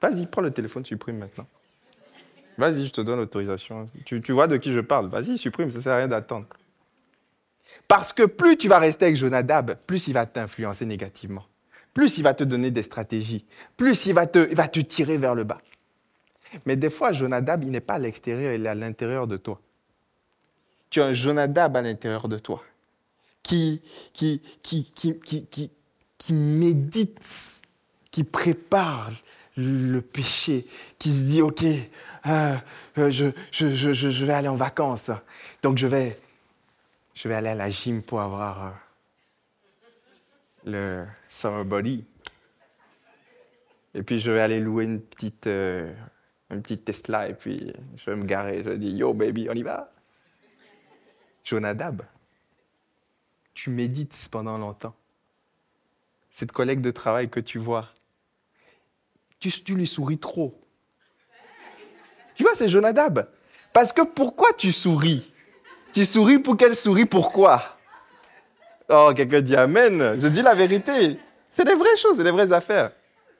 Vas-y, 0.00 0.26
prends 0.26 0.42
le 0.42 0.50
téléphone, 0.50 0.84
supprime 0.84 1.18
maintenant. 1.18 1.46
Vas-y, 2.58 2.86
je 2.86 2.92
te 2.92 3.00
donne 3.00 3.18
l'autorisation. 3.18 3.86
Tu, 4.04 4.20
tu, 4.20 4.32
vois 4.32 4.48
de 4.48 4.56
qui 4.56 4.72
je 4.72 4.80
parle. 4.80 5.08
Vas-y, 5.08 5.38
supprime, 5.38 5.70
ça 5.70 5.78
ne 5.78 5.82
sert 5.82 5.92
à 5.92 5.96
rien 5.96 6.08
d'attendre. 6.08 6.46
Parce 7.86 8.12
que 8.12 8.24
plus 8.24 8.56
tu 8.56 8.68
vas 8.68 8.78
rester 8.78 9.06
avec 9.06 9.16
Jonadab, 9.16 9.78
plus 9.86 10.08
il 10.08 10.12
va 10.12 10.26
t'influencer 10.26 10.84
négativement. 10.84 11.46
Plus 11.98 12.16
il 12.16 12.22
va 12.22 12.32
te 12.32 12.44
donner 12.44 12.70
des 12.70 12.84
stratégies. 12.84 13.44
Plus 13.76 14.06
il 14.06 14.14
va 14.14 14.24
te, 14.24 14.54
va 14.54 14.68
te 14.68 14.78
tirer 14.78 15.18
vers 15.18 15.34
le 15.34 15.42
bas. 15.42 15.58
Mais 16.64 16.76
des 16.76 16.90
fois, 16.90 17.10
Jonadab, 17.10 17.64
il 17.64 17.72
n'est 17.72 17.80
pas 17.80 17.94
à 17.94 17.98
l'extérieur, 17.98 18.52
il 18.52 18.64
est 18.64 18.68
à 18.68 18.76
l'intérieur 18.76 19.26
de 19.26 19.36
toi. 19.36 19.60
Tu 20.90 21.02
as 21.02 21.06
un 21.06 21.12
Jonadab 21.12 21.76
à 21.76 21.82
l'intérieur 21.82 22.28
de 22.28 22.38
toi 22.38 22.62
qui, 23.42 23.82
qui, 24.12 24.40
qui, 24.62 24.84
qui, 24.92 25.18
qui, 25.18 25.70
qui 26.16 26.32
médite, 26.32 27.62
qui 28.12 28.22
prépare 28.22 29.10
le 29.56 29.98
péché, 29.98 30.68
qui 31.00 31.10
se 31.10 31.24
dit, 31.24 31.42
OK, 31.42 31.64
euh, 31.64 32.56
euh, 32.98 33.10
je, 33.10 33.26
je, 33.50 33.74
je, 33.74 33.92
je, 33.92 34.24
vais 34.24 34.34
aller 34.34 34.46
en 34.46 34.54
vacances, 34.54 35.10
donc 35.62 35.78
je 35.78 35.88
vais, 35.88 36.16
je 37.14 37.26
vais 37.26 37.34
aller 37.34 37.48
à 37.48 37.56
la 37.56 37.70
gym 37.70 38.02
pour 38.02 38.20
avoir 38.20 38.66
euh, 38.66 38.70
le 40.64 41.06
summer 41.26 41.64
body. 41.64 42.04
Et 43.94 44.02
puis 44.02 44.20
je 44.20 44.30
vais 44.30 44.40
aller 44.40 44.60
louer 44.60 44.84
une 44.84 45.00
petite, 45.00 45.46
une 45.46 46.62
petite 46.62 46.84
Tesla 46.84 47.28
et 47.28 47.34
puis 47.34 47.72
je 47.96 48.10
vais 48.10 48.16
me 48.16 48.24
garer. 48.24 48.62
Je 48.62 48.70
dire, 48.70 48.96
yo 48.96 49.14
baby, 49.14 49.48
on 49.50 49.54
y 49.54 49.62
va. 49.62 49.92
Jonadab, 51.44 52.02
tu 53.54 53.70
médites 53.70 54.28
pendant 54.30 54.58
longtemps 54.58 54.94
cette 56.30 56.52
collègue 56.52 56.80
de 56.80 56.90
travail 56.90 57.28
que 57.28 57.40
tu 57.40 57.58
vois, 57.58 57.88
tu, 59.40 59.50
lui 59.74 59.86
souris 59.86 60.18
trop. 60.18 60.60
Tu 62.34 62.42
vois, 62.42 62.54
c'est 62.54 62.68
Jonadab. 62.68 63.28
Parce 63.72 63.92
que 63.92 64.02
pourquoi 64.02 64.52
tu 64.52 64.72
souris? 64.72 65.32
Tu 65.92 66.04
souris 66.04 66.38
pour 66.38 66.56
qu'elle 66.56 66.76
sourit 66.76 67.06
pourquoi? 67.06 67.77
Oh, 68.88 69.12
quelqu'un 69.14 69.40
dit 69.40 69.56
Amen. 69.56 70.18
Je 70.20 70.28
dis 70.28 70.42
la 70.42 70.54
vérité. 70.54 71.18
C'est 71.50 71.64
des 71.64 71.74
vraies 71.74 71.96
choses, 71.96 72.16
c'est 72.16 72.24
des 72.24 72.30
vraies 72.30 72.52
affaires. 72.52 72.92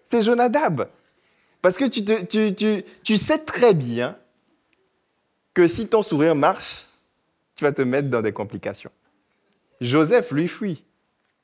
C'est 0.05 0.23
Jonadab. 0.23 0.89
Parce 1.61 1.77
que 1.77 1.85
tu, 1.85 2.05
tu, 2.05 2.55
tu, 2.55 2.85
tu 3.03 3.17
sais 3.17 3.39
très 3.39 3.75
bien 3.75 4.17
que 5.53 5.67
si 5.67 5.89
ton 5.89 6.03
sourire 6.03 6.35
marche, 6.35 6.87
tu 7.55 7.65
vas 7.65 7.73
te 7.73 7.83
mettre 7.83 8.09
dans 8.09 8.23
des 8.23 8.33
complications. 8.33 8.93
Joseph, 9.81 10.31
lui, 10.31 10.49
fuit. 10.49 10.85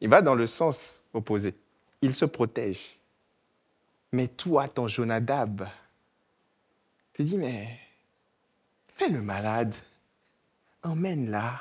Il 0.01 0.09
va 0.09 0.23
dans 0.23 0.35
le 0.35 0.47
sens 0.47 1.05
opposé. 1.13 1.55
Il 2.01 2.15
se 2.15 2.25
protège. 2.25 2.99
Mais 4.13 4.29
toi, 4.29 4.69
ton 4.69 4.87
Jonadab, 4.87 5.67
tu 7.13 7.25
dis, 7.25 7.37
mais 7.37 7.79
fais 8.87 9.09
le 9.09 9.21
malade, 9.21 9.75
emmène-la, 10.83 11.61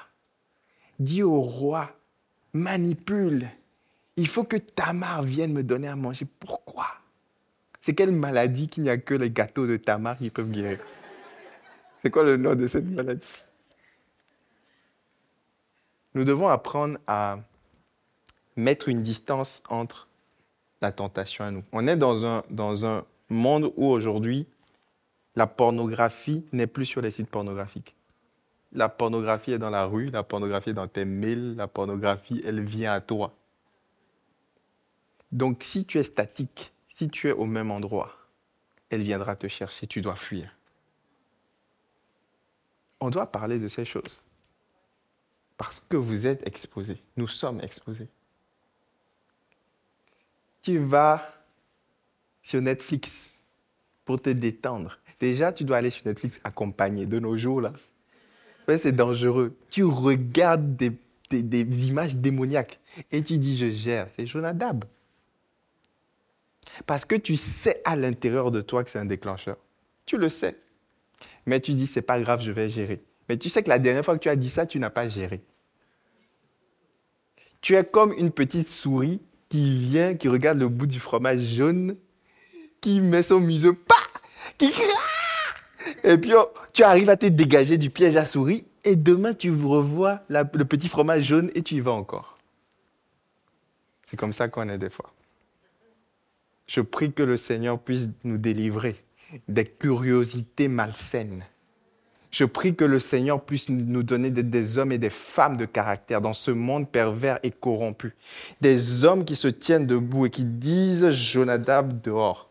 dis 0.99 1.23
au 1.23 1.41
roi, 1.41 1.91
manipule. 2.53 3.47
Il 4.15 4.27
faut 4.27 4.43
que 4.43 4.57
Tamar 4.57 5.23
vienne 5.23 5.53
me 5.53 5.63
donner 5.63 5.87
à 5.87 5.95
manger. 5.95 6.25
Pourquoi? 6.39 6.87
C'est 7.81 7.95
quelle 7.95 8.11
maladie 8.11 8.67
qu'il 8.67 8.83
n'y 8.83 8.89
a 8.89 8.97
que 8.97 9.13
les 9.13 9.31
gâteaux 9.31 9.67
de 9.67 9.77
Tamar 9.77 10.17
qui 10.17 10.29
peuvent 10.29 10.51
guérir? 10.51 10.79
C'est 12.01 12.09
quoi 12.09 12.23
le 12.23 12.37
nom 12.37 12.55
de 12.55 12.67
cette 12.67 12.89
maladie? 12.89 13.27
Nous 16.13 16.23
devons 16.23 16.47
apprendre 16.47 16.99
à 17.07 17.39
mettre 18.55 18.87
une 18.87 19.01
distance 19.01 19.63
entre 19.67 20.07
la 20.81 20.91
tentation 20.91 21.43
à 21.43 21.51
nous. 21.51 21.63
On 21.71 21.87
est 21.87 21.97
dans 21.97 22.25
un, 22.25 22.43
dans 22.49 22.85
un 22.85 23.03
monde 23.29 23.73
où 23.77 23.87
aujourd'hui, 23.87 24.45
la 25.35 25.47
pornographie 25.47 26.45
n'est 26.51 26.67
plus 26.67 26.85
sur 26.85 27.01
les 27.01 27.09
sites 27.09 27.29
pornographiques. 27.29 27.95
La 28.73 28.89
pornographie 28.89 29.53
est 29.53 29.59
dans 29.59 29.69
la 29.69 29.85
rue, 29.85 30.09
la 30.09 30.23
pornographie 30.23 30.71
est 30.71 30.73
dans 30.73 30.87
tes 30.87 31.05
mails, 31.05 31.55
la 31.55 31.67
pornographie, 31.67 32.41
elle 32.45 32.63
vient 32.63 32.93
à 32.93 33.01
toi. 33.01 33.33
Donc 35.31 35.63
si 35.63 35.85
tu 35.85 35.99
es 35.99 36.03
statique, 36.03 36.73
si 36.87 37.09
tu 37.09 37.29
es 37.29 37.31
au 37.31 37.45
même 37.45 37.71
endroit, 37.71 38.15
elle 38.89 39.01
viendra 39.01 39.35
te 39.35 39.47
chercher, 39.47 39.87
tu 39.87 40.01
dois 40.01 40.15
fuir. 40.15 40.55
On 42.99 43.09
doit 43.09 43.31
parler 43.31 43.59
de 43.59 43.67
ces 43.67 43.85
choses. 43.85 44.21
Parce 45.57 45.79
que 45.79 45.97
vous 45.97 46.25
êtes 46.25 46.45
exposés, 46.47 47.01
nous 47.15 47.27
sommes 47.27 47.61
exposés 47.61 48.09
tu 50.63 50.79
vas 50.79 51.21
sur 52.41 52.61
Netflix 52.61 53.33
pour 54.05 54.19
te 54.19 54.29
détendre. 54.29 54.97
Déjà, 55.19 55.51
tu 55.53 55.63
dois 55.63 55.77
aller 55.77 55.89
sur 55.89 56.07
Netflix 56.07 56.39
accompagné 56.43 57.05
de 57.05 57.19
nos 57.19 57.37
jours, 57.37 57.61
là. 57.61 57.73
C'est 58.77 58.91
dangereux. 58.91 59.55
Tu 59.69 59.83
regardes 59.83 60.75
des, 60.75 61.87
images 61.87 62.15
démoniaques 62.15 62.79
et 63.11 63.23
tu 63.23 63.37
dis, 63.37 63.57
je 63.57 63.71
gère. 63.71 64.07
C'est 64.09 64.25
Jonadab. 64.25 64.85
Parce 66.85 67.05
que 67.05 67.15
tu 67.15 67.37
sais 67.37 67.81
à 67.85 67.95
l'intérieur 67.95 68.51
de 68.51 68.61
toi 68.61 68.83
que 68.83 68.89
c'est 68.89 68.99
un 68.99 69.05
déclencheur. 69.05 69.57
Tu 70.05 70.17
le 70.17 70.29
sais. 70.29 70.57
Mais 71.45 71.59
tu 71.59 71.73
dis, 71.73 71.87
c'est 71.87 72.01
pas 72.01 72.19
grave, 72.19 72.41
je 72.41 72.51
vais 72.51 72.69
gérer. 72.69 73.03
Mais 73.29 73.37
tu 73.37 73.49
sais 73.49 73.63
que 73.63 73.69
la 73.69 73.79
dernière 73.79 74.03
fois 74.03 74.15
que 74.15 74.23
tu 74.23 74.29
as 74.29 74.35
dit 74.35 74.49
ça, 74.49 74.65
tu 74.65 74.79
n'as 74.79 74.89
pas 74.89 75.07
géré. 75.07 75.41
Tu 77.61 77.75
es 77.75 77.83
comme 77.83 78.13
une 78.13 78.31
petite 78.31 78.67
souris 78.67 79.21
qui 79.49 79.77
vient, 79.77 80.15
qui 80.15 80.27
regarde 80.27 80.57
le 80.57 80.67
bout 80.67 80.87
du 80.87 80.99
fromage 80.99 81.39
jaune, 81.39 81.95
qui 82.81 82.99
met 82.99 83.23
son 83.23 83.39
museau, 83.39 83.73
pas, 83.73 83.95
qui 84.57 84.71
et 86.03 86.17
puis 86.17 86.33
oh, 86.35 86.49
tu 86.71 86.83
arrives 86.83 87.09
à 87.09 87.17
te 87.17 87.25
dégager 87.25 87.77
du 87.77 87.89
piège 87.89 88.15
à 88.15 88.25
souris, 88.25 88.65
et 88.83 88.95
demain 88.95 89.33
tu 89.33 89.51
revois 89.51 90.21
le 90.29 90.63
petit 90.63 90.89
fromage 90.89 91.23
jaune 91.23 91.51
et 91.55 91.61
tu 91.61 91.75
y 91.75 91.79
vas 91.79 91.91
encore. 91.91 92.37
C'est 94.05 94.17
comme 94.17 94.33
ça 94.33 94.47
qu'on 94.47 94.69
est 94.69 94.77
des 94.77 94.89
fois. 94.89 95.11
Je 96.67 96.81
prie 96.81 97.11
que 97.11 97.23
le 97.23 97.37
Seigneur 97.37 97.79
puisse 97.79 98.09
nous 98.23 98.37
délivrer 98.37 98.95
des 99.47 99.63
curiosités 99.63 100.67
malsaines 100.67 101.43
je 102.33 102.45
prie 102.45 102.75
que 102.75 102.83
le 102.83 102.99
Seigneur 102.99 103.43
puisse 103.43 103.69
nous 103.69 104.01
donner 104.01 104.31
des, 104.31 104.77
hommes 104.79 104.91
et 104.91 104.97
des 104.97 105.11
femmes 105.11 105.55
de 105.55 105.65
caractère 105.65 106.19
dans 106.19 106.33
ce 106.33 106.49
monde 106.49 106.89
pervers 106.89 107.37
et 107.43 107.51
corrompu. 107.51 108.15
Des 108.59 109.05
hommes 109.05 109.23
qui 109.23 109.35
se 109.35 109.47
tiennent 109.47 109.85
debout 109.85 110.25
et 110.25 110.29
qui 110.31 110.43
disent 110.43 111.11
Jonadab 111.11 112.01
dehors. 112.01 112.49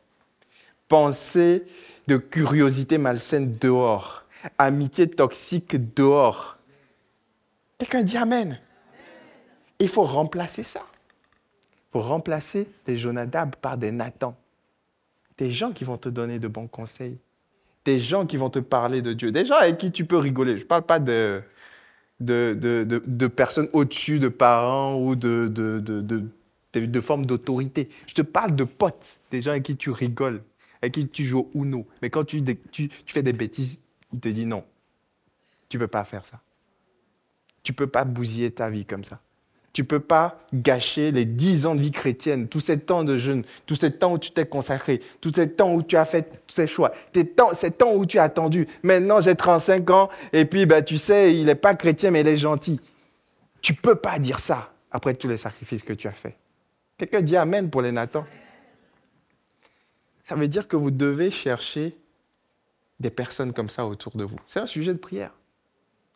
Pensée 0.86 1.64
de 2.06 2.16
curiosité 2.16 2.98
malsaine 2.98 3.52
dehors. 3.52 4.24
Amitié 4.58 5.08
toxique 5.08 5.94
dehors. 5.94 6.58
Quelqu'un 7.78 8.02
dit 8.02 8.16
Amen. 8.16 8.58
Il 9.78 9.88
faut 9.88 10.04
remplacer 10.04 10.62
ça. 10.62 10.82
Il 10.84 11.92
faut 11.92 12.00
remplacer 12.00 12.68
des 12.86 12.96
Jonadab 12.96 13.56
par 13.56 13.76
des 13.76 13.92
Nathan. 13.92 14.36
Des 15.38 15.50
gens 15.50 15.72
qui 15.72 15.84
vont 15.84 15.96
te 15.96 16.08
donner 16.08 16.38
de 16.38 16.48
bons 16.48 16.68
conseils 16.68 17.18
des 17.84 17.98
gens 17.98 18.26
qui 18.26 18.36
vont 18.36 18.50
te 18.50 18.58
parler 18.58 19.02
de 19.02 19.12
Dieu, 19.12 19.32
des 19.32 19.44
gens 19.44 19.56
avec 19.56 19.78
qui 19.78 19.90
tu 19.90 20.04
peux 20.04 20.18
rigoler. 20.18 20.56
Je 20.56 20.62
ne 20.62 20.68
parle 20.68 20.82
pas 20.82 21.00
de, 21.00 21.42
de, 22.20 22.56
de, 22.58 23.02
de, 23.04 23.26
personnes 23.26 23.68
au-dessus 23.72 24.18
de 24.18 24.28
parents 24.28 24.96
ou 24.96 25.16
de, 25.16 25.48
de, 25.48 25.80
de 26.74 27.00
formes 27.00 27.26
d'autorité. 27.26 27.88
Je 28.06 28.14
te 28.14 28.22
parle 28.22 28.54
de 28.54 28.64
potes, 28.64 29.20
des 29.30 29.42
gens 29.42 29.50
avec 29.50 29.64
qui 29.64 29.76
tu 29.76 29.90
rigoles, 29.90 30.42
avec 30.82 30.94
qui 30.94 31.08
tu 31.08 31.24
joues 31.24 31.48
au 31.54 31.62
Uno. 31.62 31.86
Mais 32.02 32.10
quand 32.10 32.24
tu, 32.24 32.42
fais 33.06 33.22
des 33.22 33.32
bêtises, 33.32 33.80
il 34.12 34.20
te 34.20 34.28
dit 34.28 34.46
non, 34.46 34.64
tu 35.68 35.78
ne 35.78 35.82
peux 35.82 35.88
pas 35.88 36.04
faire 36.04 36.26
ça. 36.26 36.40
Tu 37.62 37.72
ne 37.72 37.76
peux 37.76 37.86
pas 37.86 38.04
bousiller 38.04 38.50
ta 38.50 38.68
vie 38.68 38.84
comme 38.84 39.04
ça. 39.04 39.20
Tu 39.72 39.82
ne 39.82 39.86
peux 39.86 40.00
pas 40.00 40.38
gâcher 40.52 41.12
les 41.12 41.24
dix 41.24 41.64
ans 41.64 41.74
de 41.74 41.80
vie 41.80 41.92
chrétienne, 41.92 42.46
tout 42.46 42.60
ce 42.60 42.72
temps 42.72 43.04
de 43.04 43.16
jeûne, 43.16 43.42
tout 43.64 43.76
ce 43.76 43.86
temps 43.86 44.12
où 44.12 44.18
tu 44.18 44.32
t'es 44.32 44.44
consacré, 44.44 45.00
tout 45.22 45.32
ce 45.34 45.40
temps 45.42 45.72
où 45.72 45.82
tu 45.82 45.96
as 45.96 46.04
fait 46.04 46.42
ces 46.46 46.66
choix, 46.66 46.92
ces 47.14 47.70
temps 47.70 47.94
où 47.94 48.04
tu 48.04 48.18
as 48.18 48.24
attendu. 48.24 48.68
Maintenant, 48.82 49.20
j'ai 49.20 49.34
35 49.34 49.88
ans 49.90 50.10
et 50.34 50.44
puis, 50.44 50.66
ben, 50.66 50.84
tu 50.84 50.98
sais, 50.98 51.34
il 51.34 51.46
n'est 51.46 51.54
pas 51.54 51.74
chrétien, 51.74 52.10
mais 52.10 52.20
il 52.20 52.28
est 52.28 52.36
gentil. 52.36 52.80
Tu 53.62 53.72
ne 53.72 53.78
peux 53.78 53.94
pas 53.94 54.18
dire 54.18 54.40
ça 54.40 54.72
après 54.90 55.14
tous 55.14 55.28
les 55.28 55.38
sacrifices 55.38 55.82
que 55.82 55.94
tu 55.94 56.06
as 56.06 56.12
faits. 56.12 56.36
Quelqu'un 56.98 57.22
dit 57.22 57.36
Amen 57.36 57.70
pour 57.70 57.80
les 57.80 57.92
Nathan. 57.92 58.26
Ça 60.22 60.34
veut 60.36 60.48
dire 60.48 60.68
que 60.68 60.76
vous 60.76 60.90
devez 60.90 61.30
chercher 61.30 61.96
des 63.00 63.10
personnes 63.10 63.52
comme 63.52 63.68
ça 63.68 63.86
autour 63.86 64.16
de 64.16 64.24
vous. 64.24 64.38
C'est 64.46 64.60
un 64.60 64.66
sujet 64.66 64.92
de 64.92 64.98
prière. 64.98 65.32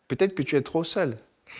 Peut-être 0.07 0.35
que 0.35 0.43
tu 0.43 0.55
es 0.55 0.61
trop 0.61 0.83
seul. 0.83 1.17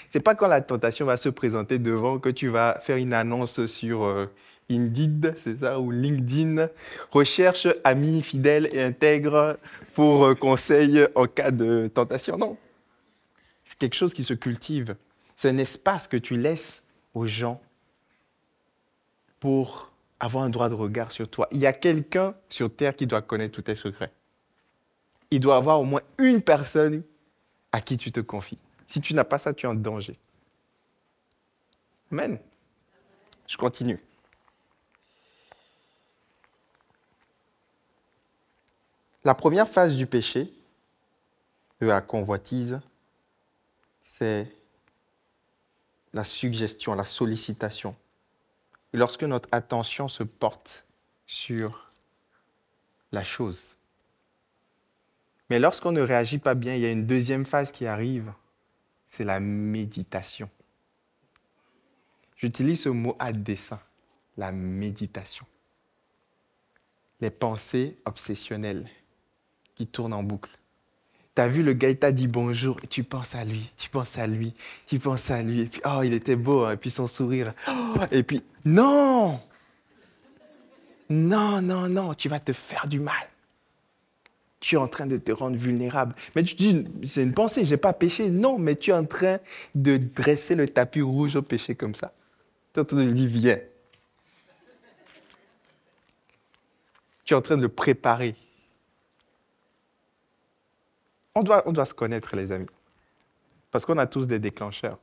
C'est 0.10 0.20
pas 0.20 0.36
quand 0.36 0.48
la 0.48 0.62
tentation 0.62 1.06
va 1.06 1.18
se 1.18 1.30
présenter 1.30 1.80
devant 1.80 2.20
que 2.20 2.30
tu 2.30 2.48
vas 2.48 2.80
faire 2.82 2.98
une 2.98 3.14
annonce 3.14 3.66
sur 3.68 4.04
euh, 4.04 4.28
Indeed, 4.70 5.34
c'est 5.38 5.60
ça, 5.60 5.80
ou 5.80 5.92
LinkedIn. 5.92 6.68
Recherche 7.12 7.68
amis 7.84 8.22
fidèles 8.22 8.70
et 8.74 8.82
intègres 8.82 9.58
pour 9.94 10.26
euh, 10.26 10.36
conseil 10.36 11.06
en 11.16 11.26
cas 11.26 11.52
de 11.52 11.88
tentation. 11.88 12.38
Non. 12.38 12.58
C'est 13.64 13.78
quelque 13.78 13.96
chose 13.96 14.14
qui 14.14 14.24
se 14.24 14.34
cultive. 14.34 14.96
C'est 15.36 15.50
un 15.50 15.58
espace 15.58 16.08
que 16.08 16.18
tu 16.18 16.38
laisses 16.38 16.84
aux 17.14 17.26
gens 17.26 17.62
pour 19.40 19.92
avoir 20.20 20.44
un 20.44 20.50
droit 20.50 20.70
de 20.70 20.74
regard 20.74 21.12
sur 21.12 21.30
toi. 21.30 21.48
Il 21.52 21.60
y 21.60 21.66
a 21.66 21.74
quelqu'un 21.74 22.36
sur 22.50 22.74
Terre 22.74 22.96
qui 22.96 23.08
doit 23.08 23.22
connaître 23.22 23.54
tous 23.56 23.64
tes 23.64 23.76
secrets. 23.76 24.12
Il 25.30 25.40
doit 25.40 25.58
avoir 25.58 25.80
au 25.80 25.84
moins 25.84 26.02
une 26.18 26.42
personne 26.42 27.04
à 27.72 27.82
qui 27.82 27.98
tu 27.98 28.12
te 28.12 28.20
confies. 28.20 28.58
Si 28.86 29.02
tu 29.02 29.14
n'as 29.14 29.26
pas 29.26 29.38
ça, 29.38 29.54
tu 29.54 29.66
es 29.66 29.70
en 29.70 29.76
danger. 29.76 30.18
Amen. 32.12 32.40
Je 33.48 33.58
continue. 33.58 34.00
La 39.24 39.36
première 39.36 39.68
phase 39.68 39.96
du 39.96 40.08
péché, 40.08 40.54
de 41.82 41.88
la 41.88 42.02
convoitise, 42.02 42.80
c'est 44.02 44.50
la 46.14 46.24
suggestion, 46.24 46.96
la 46.96 47.06
sollicitation. 47.06 47.96
Lorsque 48.94 49.24
notre 49.24 49.50
attention 49.52 50.08
se 50.08 50.24
porte 50.24 50.88
sur 51.26 51.92
la 53.12 53.24
chose. 53.24 53.78
Mais 55.50 55.60
lorsqu'on 55.60 55.92
ne 55.92 56.02
réagit 56.02 56.40
pas 56.40 56.56
bien, 56.56 56.76
il 56.76 56.82
y 56.82 56.86
a 56.86 56.92
une 56.92 57.06
deuxième 57.06 57.46
phase 57.46 57.72
qui 57.72 57.86
arrive, 57.86 58.34
c'est 59.06 59.24
la 59.24 59.40
méditation. 59.40 60.50
J'utilise 62.36 62.84
ce 62.84 62.90
mot 62.90 63.16
à 63.20 63.32
dessein, 63.32 63.80
la 64.36 64.52
méditation. 64.52 65.46
Les 67.20 67.32
pensées 67.32 67.98
obsessionnelles 68.06 68.88
qui 69.76 69.88
tournent 69.88 70.14
en 70.14 70.24
boucle. 70.24 70.52
Tu 71.38 71.42
as 71.42 71.48
vu 71.48 71.62
le 71.62 71.74
gars, 71.74 71.92
il 71.92 71.98
t'a 71.98 72.12
dit 72.12 72.28
bonjour, 72.28 72.80
et 72.82 72.88
tu 72.88 73.04
penses 73.04 73.36
à 73.36 73.44
lui, 73.44 73.72
tu 73.78 73.92
penses 73.92 74.18
à 74.18 74.26
lui, 74.26 74.56
tu 74.88 74.98
penses 74.98 75.30
à 75.30 75.44
lui, 75.44 75.62
et 75.62 75.66
puis, 75.68 75.80
oh, 75.86 76.02
il 76.04 76.12
était 76.16 76.36
beau, 76.36 76.64
hein, 76.64 76.72
et 76.72 76.78
puis 76.78 76.90
son 76.90 77.06
sourire, 77.06 77.54
oh, 77.68 78.00
et 78.12 78.24
puis, 78.24 78.42
non 78.66 79.40
Non, 81.12 81.62
non, 81.62 81.90
non, 81.90 82.16
tu 82.16 82.28
vas 82.28 82.40
te 82.40 82.54
faire 82.54 82.88
du 82.88 83.00
mal. 83.00 83.30
Tu 84.60 84.74
es 84.74 84.78
en 84.80 84.88
train 84.88 85.06
de 85.06 85.18
te 85.18 85.32
rendre 85.32 85.58
vulnérable. 85.58 86.16
Mais 86.36 86.42
tu 86.42 86.56
dis, 86.56 86.86
c'est 87.06 87.22
une 87.22 87.36
pensée, 87.36 87.66
je 87.66 87.70
n'ai 87.70 87.78
pas 87.78 87.94
péché. 87.94 88.32
Non, 88.32 88.58
mais 88.58 88.76
tu 88.76 88.90
es 88.90 88.94
en 88.94 89.06
train 89.06 89.38
de 89.76 89.98
dresser 89.98 90.56
le 90.56 90.68
tapis 90.68 91.04
rouge 91.04 91.36
au 91.36 91.44
péché 91.44 91.76
comme 91.76 91.94
ça. 91.94 92.14
Tu 92.74 92.80
es 92.80 92.82
en 92.82 92.86
train 92.86 92.98
de 92.98 93.04
lui 93.04 93.14
dire, 93.14 93.30
viens. 93.30 93.60
Tu 97.26 97.36
es 97.36 97.38
en 97.38 97.44
train 97.44 97.58
de 97.58 97.62
le 97.62 97.70
préparer. 97.70 98.36
On 101.38 101.44
doit, 101.44 101.62
on 101.68 101.72
doit 101.72 101.86
se 101.86 101.94
connaître, 101.94 102.36
les 102.36 102.52
amis. 102.52 102.66
Parce 103.70 103.86
qu'on 103.86 104.00
a 104.00 104.08
tous 104.08 104.28
des 104.28 104.40
déclencheurs. 104.40 104.98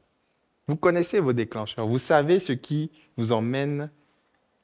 Vous 0.67 0.75
connaissez 0.75 1.21
vos 1.21 1.33
déclencheurs. 1.33 1.87
Vous 1.87 1.99
savez 1.99 2.41
ce 2.41 2.53
qui 2.53 2.91
vous 3.17 3.31
emmène 3.31 3.89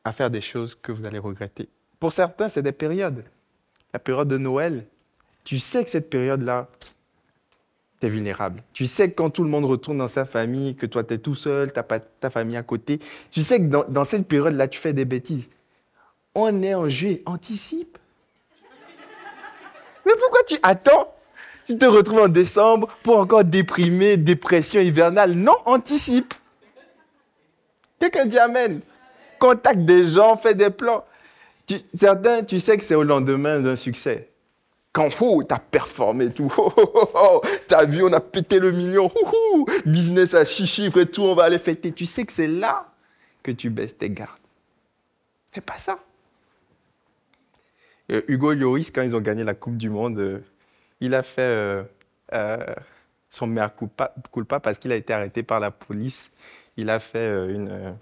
à 0.03 0.11
faire 0.11 0.31
des 0.31 0.41
choses 0.41 0.75
que 0.75 0.91
vous 0.91 1.07
allez 1.07 1.21
regretter. 1.21 1.69
Pour 2.01 2.13
certains, 2.13 2.49
c'est 2.49 2.63
des 2.63 2.73
périodes 2.73 3.23
la 3.93 4.01
période 4.01 4.27
de 4.27 4.39
Noël, 4.39 4.85
tu 5.45 5.61
sais 5.61 5.85
que 5.85 5.91
cette 5.91 6.11
période-là, 6.11 6.69
tu 8.01 8.07
es 8.07 8.09
vulnérable. 8.09 8.63
Tu 8.73 8.87
sais 8.87 9.11
que 9.11 9.15
quand 9.15 9.31
tout 9.31 9.45
le 9.45 9.51
monde 9.51 9.65
retourne 9.65 9.99
dans 9.99 10.09
sa 10.09 10.25
famille, 10.25 10.75
que 10.75 10.87
toi, 10.87 11.05
tu 11.05 11.15
es 11.15 11.19
tout 11.19 11.35
seul, 11.35 11.73
tu 11.73 11.83
pas 11.83 12.01
ta 12.01 12.31
famille 12.31 12.57
à 12.57 12.63
côté, 12.63 12.99
tu 13.31 13.43
sais 13.43 13.61
que 13.61 13.67
dans, 13.67 14.05
cette 14.05 14.27
période-là, 14.27 14.67
tu 14.69 14.81
fais 14.81 14.93
des 14.93 15.05
bêtises. 15.05 15.49
On 16.35 16.63
est 16.63 16.75
en 16.75 16.89
juillet, 16.89 17.23
anticipe. 17.27 17.97
Mais 20.05 20.13
pourquoi 20.19 20.41
tu 20.47 20.57
attends 20.63 21.15
Tu 21.71 21.79
te 21.79 21.87
retrouves 21.87 22.23
en 22.23 22.29
décembre 22.29 22.89
pour 23.05 23.19
encore 23.19 23.45
déprimer, 23.45 24.17
dépression 24.17 24.81
hivernale. 24.81 25.35
Non, 25.35 25.57
anticipe. 25.67 26.35
Quelqu'un 28.01 28.27
dit 28.27 28.39
Amen. 28.39 28.81
Contacte 29.39 29.85
des 29.85 30.05
gens, 30.09 30.37
fais 30.37 30.55
des 30.55 30.71
plans 30.71 31.05
certains, 31.95 32.43
tu 32.43 32.61
sais 32.61 32.77
que 32.77 32.85
c'est 32.85 32.95
au 32.95 33.03
lendemain 33.03 33.61
d'un 33.61 33.77
succès. 33.77 34.29
Quand 34.93 35.09
oh, 35.21 35.45
tu 35.45 35.55
as 35.55 35.61
performé 35.61 36.31
tout, 36.31 36.53
oh, 36.59 36.73
oh, 36.77 37.11
oh, 37.15 37.43
tu 37.69 37.75
as 37.75 37.85
vu, 37.85 38.03
on 38.03 38.13
a 38.13 38.21
pété 38.21 38.59
le 38.59 38.73
million, 38.73 39.11
business 39.87 40.35
à 40.35 40.45
six 40.45 40.67
chiffres 40.67 40.99
et 40.99 41.07
tout, 41.07 41.23
on 41.23 41.35
va 41.35 41.45
aller 41.45 41.59
fêter. 41.59 41.93
Tu 41.93 42.07
sais 42.07 42.25
que 42.25 42.33
c'est 42.33 42.49
là 42.49 42.93
que 43.43 43.53
tu 43.53 43.71
baisses 43.71 43.97
tes 43.97 44.11
gardes. 44.11 44.31
Fais 45.53 45.61
pas 45.61 45.79
ça. 45.79 45.99
Euh, 48.11 48.23
Hugo 48.27 48.53
Lloris, 48.53 48.91
quand 48.91 49.03
ils 49.03 49.15
ont 49.15 49.21
gagné 49.21 49.45
la 49.45 49.55
Coupe 49.55 49.77
du 49.77 49.89
Monde, 49.89 50.19
euh, 50.19 50.41
il 51.01 51.15
a 51.15 51.23
fait 51.23 51.85
euh, 52.33 52.75
son 53.29 53.47
mea 53.47 53.73
culpa, 54.33 54.61
parce 54.61 54.79
qu'il 54.79 54.93
a 54.93 54.97
été 54.97 55.13
arrêté 55.13 55.43
par 55.43 55.61
la 55.61 55.71
police. 55.71 56.33
Il 56.77 56.91
a 56.91 57.01
fait 57.01 57.53
une, 57.53 57.97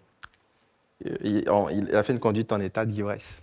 il 1.23 1.49
a 1.95 2.03
fait 2.03 2.19
conduite 2.19 2.53
en 2.53 2.61
état 2.61 2.85
d'ivresse. 2.85 3.43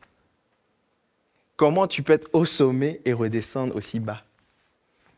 Comment 1.56 1.88
tu 1.88 2.04
peux 2.04 2.14
être 2.14 2.30
au 2.34 2.46
sommet 2.46 3.02
et 3.06 3.14
redescendre 3.14 3.76
aussi 3.76 4.00
bas? 4.00 4.22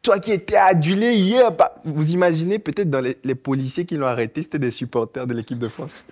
Toi 0.04 0.20
qui 0.20 0.32
étais 0.32 0.56
adulé 0.56 1.16
hier, 1.16 1.52
bah, 1.52 1.76
vous 1.84 2.12
imaginez 2.12 2.60
peut-être 2.60 2.90
dans 2.90 3.02
les, 3.02 3.36
policiers 3.36 3.86
qui 3.86 3.98
l'ont 3.98 4.06
arrêté, 4.06 4.44
c'était 4.44 4.60
des 4.60 4.72
supporters 4.72 5.26
de 5.26 5.34
l'équipe 5.34 5.58
de 5.58 5.68
France. 5.68 6.06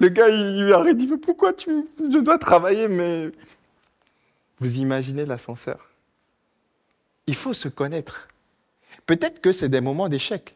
Le 0.00 0.08
gars, 0.08 0.28
il 0.28 0.64
lui 0.64 0.72
a 0.72 0.94
dit, 0.94 1.06
mais 1.06 1.18
pourquoi 1.18 1.52
tu, 1.52 1.86
je 2.00 2.18
dois 2.18 2.38
travailler, 2.38 2.88
mais... 2.88 3.30
Vous 4.58 4.78
imaginez 4.78 5.24
l'ascenseur? 5.24 5.90
Il 7.26 7.34
faut 7.34 7.54
se 7.54 7.68
connaître. 7.68 8.28
Peut-être 9.06 9.40
que 9.40 9.52
c'est 9.52 9.68
des 9.68 9.80
moments 9.80 10.08
d'échec, 10.08 10.54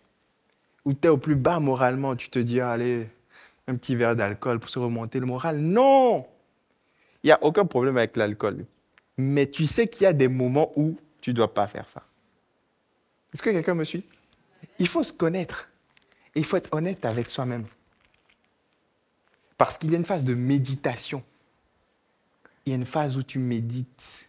où 0.85 0.93
tu 0.93 1.07
es 1.07 1.09
au 1.09 1.17
plus 1.17 1.35
bas 1.35 1.61
moralement, 1.61 2.17
tu 2.17 2.31
te 2.31 2.39
dis, 2.39 2.61
allez, 2.61 3.09
un 3.67 3.77
petit 3.77 3.95
verre 3.95 4.17
d'alcool 4.17 4.59
pour 4.59 4.71
se 4.71 4.79
remonter 4.79 5.21
le 5.21 5.27
moral. 5.27 5.59
Non 5.59 6.27
Il 7.23 7.29
n'y 7.29 7.33
a 7.33 7.43
aucun 7.43 7.67
problème 7.67 7.97
avec 7.97 8.17
l'alcool 8.17 8.65
mais 9.19 9.51
tu 9.51 9.67
sais 9.67 9.89
qu'il 9.89 10.05
y 10.05 10.07
a 10.07 10.13
des 10.13 10.29
moments 10.29 10.73
où 10.77 10.97
tu 11.21 11.31
ne 11.31 11.35
dois 11.35 11.53
pas 11.53 11.67
faire 11.67 11.91
ça. 11.91 12.03
Est-ce 13.35 13.43
que 13.43 13.51
quelqu'un 13.51 13.75
me 13.75 13.85
suit? 13.85 14.05
Il 14.79 14.89
faut 14.89 15.03
se 15.03 15.13
connaître. 15.13 15.69
il 16.35 16.45
faut 16.45 16.57
être 16.57 16.73
honnête 16.73 17.05
avec 17.05 17.29
soi-même. 17.29 17.67
Parce 19.59 19.77
qu'il 19.77 19.91
y 19.91 19.95
a 19.95 19.99
une 19.99 20.05
phase 20.05 20.23
de 20.23 20.35
méditation. 20.35 21.23
Il 22.65 22.71
y 22.71 22.73
a 22.73 22.77
une 22.77 22.87
phase 22.87 23.17
où 23.17 23.25
tu 23.25 23.41
médites, 23.41 24.28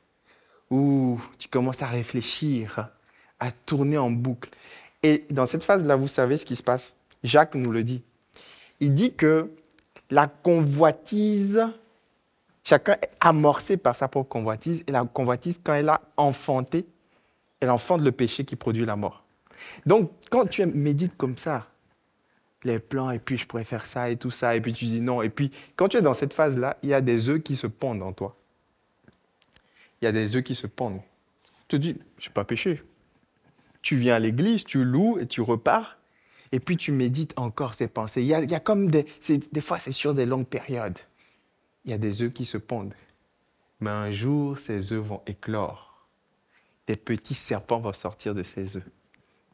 où 0.69 1.19
tu 1.37 1.47
commences 1.47 1.81
à 1.81 1.87
réfléchir, 1.87 2.89
à 3.39 3.51
tourner 3.51 3.97
en 3.97 4.11
boucle. 4.11 4.49
Et 5.03 5.25
dans 5.29 5.45
cette 5.45 5.63
phase-là, 5.63 5.95
vous 5.95 6.07
savez 6.07 6.37
ce 6.37 6.45
qui 6.45 6.55
se 6.55 6.63
passe. 6.63 6.95
Jacques 7.23 7.55
nous 7.55 7.71
le 7.71 7.83
dit. 7.83 8.03
Il 8.79 8.93
dit 8.93 9.13
que 9.13 9.49
la 10.09 10.27
convoitise 10.27 11.67
Chacun 12.69 12.93
est 13.01 13.09
amorcé 13.19 13.77
par 13.77 13.95
sa 13.95 14.07
propre 14.07 14.29
convoitise. 14.29 14.83
Et 14.85 14.91
la 14.91 15.03
convoitise, 15.03 15.59
quand 15.63 15.73
elle 15.73 15.89
a 15.89 16.01
enfanté, 16.17 16.85
elle 17.59 17.71
enfante 17.71 18.01
le 18.01 18.11
péché 18.11 18.45
qui 18.45 18.55
produit 18.55 18.85
la 18.85 18.95
mort. 18.95 19.23
Donc, 19.87 20.11
quand 20.29 20.45
tu 20.45 20.63
médites 20.67 21.17
comme 21.17 21.37
ça, 21.37 21.65
les 22.63 22.77
plans, 22.77 23.09
et 23.09 23.17
puis 23.17 23.37
je 23.37 23.47
pourrais 23.47 23.63
faire 23.63 23.87
ça 23.87 24.09
et 24.11 24.17
tout 24.17 24.29
ça, 24.29 24.55
et 24.55 24.61
puis 24.61 24.71
tu 24.71 24.85
dis 24.85 25.01
non. 25.01 25.23
Et 25.23 25.29
puis, 25.29 25.51
quand 25.75 25.87
tu 25.87 25.97
es 25.97 26.01
dans 26.03 26.13
cette 26.13 26.33
phase-là, 26.33 26.77
il 26.83 26.89
y 26.89 26.93
a 26.93 27.01
des 27.01 27.29
œufs 27.29 27.41
qui 27.41 27.55
se 27.55 27.65
pondent 27.65 28.03
en 28.03 28.13
toi. 28.13 28.35
Il 30.01 30.05
y 30.05 30.07
a 30.07 30.11
des 30.11 30.35
œufs 30.35 30.43
qui 30.43 30.55
se 30.55 30.67
pondent. 30.67 31.01
Tu 31.67 31.77
te 31.77 31.81
dis, 31.81 31.97
je 32.17 32.29
n'ai 32.29 32.33
pas 32.33 32.45
péché. 32.45 32.81
Tu 33.81 33.95
viens 33.95 34.15
à 34.15 34.19
l'église, 34.19 34.63
tu 34.63 34.83
loues 34.83 35.17
et 35.19 35.27
tu 35.27 35.41
repars. 35.41 35.97
Et 36.51 36.59
puis 36.59 36.77
tu 36.77 36.91
médites 36.91 37.33
encore 37.37 37.75
ces 37.75 37.87
pensées. 37.87 38.21
Il 38.21 38.27
y 38.27 38.33
a, 38.33 38.41
il 38.41 38.49
y 38.49 38.55
a 38.55 38.59
comme 38.59 38.89
des, 38.89 39.05
des 39.51 39.61
fois, 39.61 39.79
c'est 39.79 39.91
sur 39.91 40.13
des 40.13 40.25
longues 40.25 40.47
périodes 40.47 40.97
il 41.85 41.91
y 41.91 41.93
a 41.93 41.97
des 41.97 42.21
œufs 42.21 42.33
qui 42.33 42.45
se 42.45 42.57
pondent. 42.57 42.93
Mais 43.79 43.89
un 43.89 44.11
jour, 44.11 44.59
ces 44.59 44.93
œufs 44.93 45.03
vont 45.03 45.21
éclore. 45.25 46.07
Des 46.87 46.95
petits 46.95 47.33
serpents 47.33 47.79
vont 47.79 47.93
sortir 47.93 48.35
de 48.35 48.43
ces 48.43 48.77
œufs. 48.77 48.87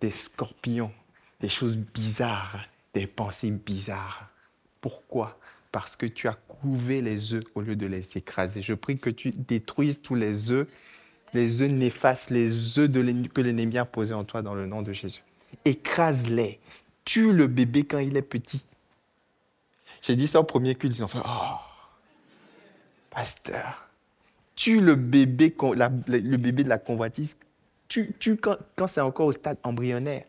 Des 0.01 0.11
scorpions, 0.11 0.91
des 1.39 1.49
choses 1.49 1.77
bizarres, 1.77 2.65
des 2.93 3.07
pensées 3.07 3.51
bizarres. 3.51 4.29
Pourquoi? 4.81 5.39
Parce 5.71 5.95
que 5.95 6.05
tu 6.05 6.27
as 6.27 6.33
couvé 6.61 7.01
les 7.01 7.33
œufs 7.33 7.43
au 7.55 7.61
lieu 7.61 7.75
de 7.75 7.85
les 7.85 8.17
écraser. 8.17 8.61
Je 8.61 8.73
prie 8.73 8.97
que 8.97 9.09
tu 9.09 9.31
détruises 9.31 9.99
tous 10.01 10.15
les 10.15 10.51
œufs, 10.51 10.67
les 11.33 11.61
œufs 11.61 11.69
néfastes, 11.69 12.29
les 12.29 12.79
œufs 12.79 12.89
que 13.33 13.41
l'ennemi 13.41 13.77
a 13.77 13.85
posés 13.85 14.13
en 14.13 14.23
toi 14.23 14.41
dans 14.41 14.55
le 14.55 14.65
nom 14.65 14.81
de 14.81 14.93
Jésus. 14.93 15.23
Écrase-les. 15.65 16.59
Tue 17.03 17.33
le 17.33 17.47
bébé 17.47 17.83
quand 17.83 17.99
il 17.99 18.17
est 18.17 18.23
petit. 18.23 18.65
J'ai 20.01 20.15
dit 20.15 20.27
ça 20.27 20.39
au 20.39 20.43
premier 20.43 20.75
culte, 20.75 20.97
ils 20.97 21.03
ont 21.03 21.07
fait 21.07 21.19
Oh 21.23 21.57
pasteur, 23.15 23.87
tue 24.55 24.81
le 24.81 24.95
bébé, 24.95 25.55
le 26.07 26.37
bébé 26.37 26.63
de 26.63 26.69
la 26.69 26.77
convoitise, 26.77 27.37
tue, 27.87 28.13
quand, 28.37 28.87
c'est 28.87 29.01
encore 29.01 29.27
au 29.27 29.31
stade 29.31 29.57
embryonnaire. 29.63 30.25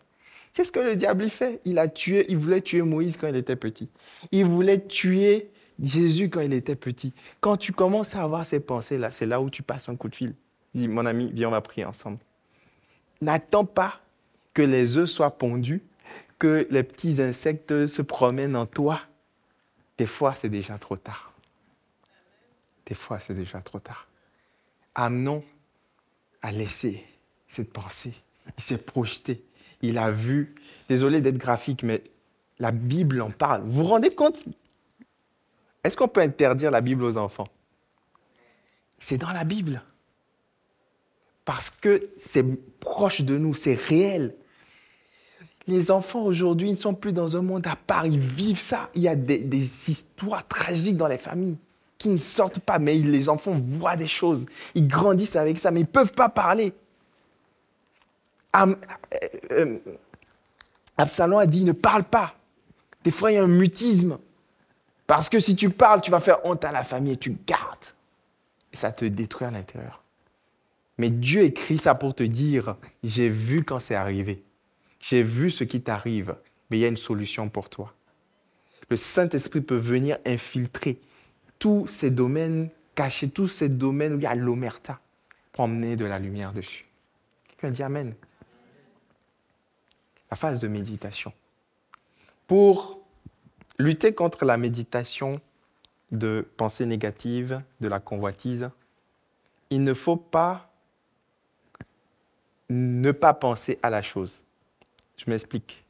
C'est 0.53 0.65
ce 0.65 0.73
que 0.73 0.81
le 0.81 0.97
diable 0.97 1.29
fait. 1.29 1.61
Il 1.65 1.79
a 1.79 1.89
tué, 1.89 2.25
il 2.29 2.39
voulait 2.39 2.63
tuer 2.63 2.81
Moïse 2.81 3.19
quand 3.19 3.29
il 3.29 3.37
était 3.37 3.57
petit. 3.57 3.91
Il 4.33 4.47
voulait 4.47 4.87
tuer 4.87 5.51
Jésus 5.83 6.31
quand 6.31 6.41
il 6.41 6.53
était 6.53 6.77
petit. 6.77 7.13
Quand 7.41 7.57
tu 7.57 7.73
commences 7.73 8.15
à 8.15 8.23
avoir 8.23 8.47
ces 8.47 8.61
pensées-là, 8.61 9.11
c'est 9.11 9.27
là 9.27 9.41
où 9.41 9.51
tu 9.51 9.63
passes 9.63 9.89
un 9.89 9.97
coup 9.97 10.09
de 10.09 10.15
fil. 10.15 10.35
Dis, 10.75 10.89
mon 10.89 11.07
ami, 11.07 11.31
viens, 11.33 11.49
on 11.49 11.53
va 11.53 11.61
prier 11.61 11.85
ensemble. 11.85 12.19
N'attends 13.21 13.65
pas 13.65 14.01
que 14.55 14.63
les 14.63 14.97
œufs 14.97 15.09
soient 15.09 15.37
pondus, 15.37 15.83
que 16.39 16.67
les 16.71 16.83
petits 16.83 17.21
insectes 17.21 17.87
se 17.87 18.03
promènent 18.03 18.57
en 18.57 18.67
toi. 18.67 19.01
Des 19.99 20.07
fois, 20.07 20.35
c'est 20.35 20.49
déjà 20.49 20.79
trop 20.79 20.97
tard. 20.97 21.33
des 22.87 22.95
fois 22.95 23.21
c'est 23.21 23.35
déjà 23.35 23.61
trop 23.61 23.79
tard. 23.79 24.07
Amnon 24.95 25.43
a 26.43 26.53
laissé 26.53 27.05
cette 27.47 27.73
pensée. 27.73 28.15
Il 28.57 28.63
s'est 28.63 28.79
projeté. 28.79 29.45
Il 29.83 29.99
a 29.99 30.11
vu. 30.11 30.55
Désolé 30.89 31.21
d'être 31.21 31.39
graphique, 31.39 31.83
mais 31.83 32.03
la 32.59 32.71
Bible 32.71 33.21
en 33.21 33.31
parle. 33.31 33.63
Vous 33.63 33.83
vous 33.83 33.85
rendez 33.85 34.15
compte 34.15 34.43
Est-ce 35.87 35.97
qu'on 35.97 36.09
peut 36.09 36.21
interdire 36.21 36.73
la 36.73 36.81
Bible 36.81 37.05
aux 37.05 37.17
enfants? 37.17 37.47
C'est 38.99 39.19
dans 39.19 39.31
la 39.31 39.45
Bible. 39.45 39.83
Parce 41.45 41.71
que 41.71 42.11
c'est 42.17 42.45
proche 42.81 43.21
de 43.21 43.39
nous, 43.39 43.55
c'est 43.55 43.75
réel. 43.75 44.35
Les 45.69 45.93
enfants 45.93 46.25
aujourd'hui 46.25 46.73
ne 46.73 46.77
sont 46.77 46.93
plus 46.93 47.13
dans 47.13 47.37
un 47.37 47.43
monde 47.43 47.69
à 47.69 47.77
part, 47.77 48.05
ils 48.05 48.19
vivent 48.19 48.59
ça. 48.59 48.91
Il 48.97 49.03
y 49.03 49.09
a 49.09 49.15
des, 49.15 49.39
des 49.39 49.91
histoires 49.91 50.47
tragiques 50.49 50.97
dans 50.97 51.07
les 51.07 51.19
familles 51.19 51.57
qui 51.99 52.09
ne 52.09 52.19
sortent 52.19 52.59
pas, 52.59 52.81
mais 52.81 52.95
les 52.95 53.29
enfants 53.29 53.57
voient 53.57 53.95
des 53.95 54.09
choses. 54.09 54.47
Ils 54.75 54.89
grandissent 54.89 55.37
avec 55.37 55.57
ça, 55.57 55.71
mais 55.71 55.81
ils 55.81 55.85
ne 55.85 55.89
peuvent 55.89 56.13
pas 56.13 56.29
parler. 56.29 56.73
Euh, 58.57 58.75
euh, 59.53 59.79
Absalom 60.99 61.39
a 61.39 61.47
dit 61.47 61.63
ne 61.63 61.73
parle 61.73 62.03
pas. 62.03 62.35
Des 63.05 63.13
fois, 63.13 63.31
il 63.31 63.37
y 63.37 63.39
a 63.39 63.45
un 63.45 63.47
mutisme. 63.47 64.19
Parce 65.07 65.29
que 65.29 65.39
si 65.39 65.55
tu 65.55 65.71
parles, 65.71 66.01
tu 66.01 66.11
vas 66.11 66.21
faire 66.21 66.45
honte 66.45 66.65
à 66.65 66.73
la 66.73 66.83
famille 66.83 67.13
et 67.13 67.17
tu 67.17 67.37
gardes. 67.47 67.87
Ça 68.73 68.93
te 68.93 69.05
détruit 69.05 69.47
à 69.47 69.51
l'intérieur. 69.51 70.03
Mais 70.99 71.11
Dieu 71.11 71.43
écrit 71.43 71.79
ça 71.79 71.95
pour 71.95 72.15
te 72.15 72.23
dire, 72.23 72.77
j'ai 73.05 73.29
vu 73.29 73.65
quand 73.65 73.79
c'est 73.79 73.95
arrivé. 73.95 74.43
J'ai 75.01 75.23
vu 75.23 75.51
ce 75.51 75.65
qui 75.65 75.83
t'arrive, 75.83 76.35
mais 76.71 76.79
il 76.79 76.81
y 76.81 76.85
a 76.85 76.89
une 76.89 76.97
solution 76.97 77.49
pour 77.49 77.69
toi. 77.69 77.95
Le 78.89 78.97
Saint-Esprit 78.97 79.61
peut 79.61 79.77
venir 79.77 80.19
infiltrer 80.27 80.99
tous 81.59 81.87
ces 81.87 82.11
domaines 82.11 82.71
cachés, 82.95 83.29
tous 83.29 83.49
ces 83.49 83.69
domaines 83.69 84.15
où 84.15 84.17
il 84.17 84.23
y 84.23 84.27
a 84.27 84.35
l'omerta, 84.35 85.01
pour 85.53 85.65
emmener 85.65 85.97
de 85.97 86.05
la 86.05 86.19
lumière 86.19 86.53
dessus. 86.53 86.87
Quelqu'un 87.49 87.71
dit 87.71 87.83
Amen. 87.83 88.15
La 90.31 90.37
phase 90.37 90.61
de 90.61 90.69
méditation. 90.69 91.33
Pour 92.47 93.01
lutter 93.79 94.15
contre 94.15 94.45
la 94.45 94.57
méditation 94.57 95.41
de 96.13 96.47
pensée 96.57 96.87
négative, 96.87 97.61
de 97.81 97.89
la 97.89 98.01
convoitise, 98.01 98.71
il 99.71 99.83
ne 99.83 99.95
faut 99.95 100.17
pas 100.17 100.71
ne 102.69 103.13
pas 103.13 103.35
penser 103.35 103.79
à 103.83 103.91
la 103.91 104.03
chose. 104.03 104.43
Je 105.17 105.25
m'explique. 105.29 105.85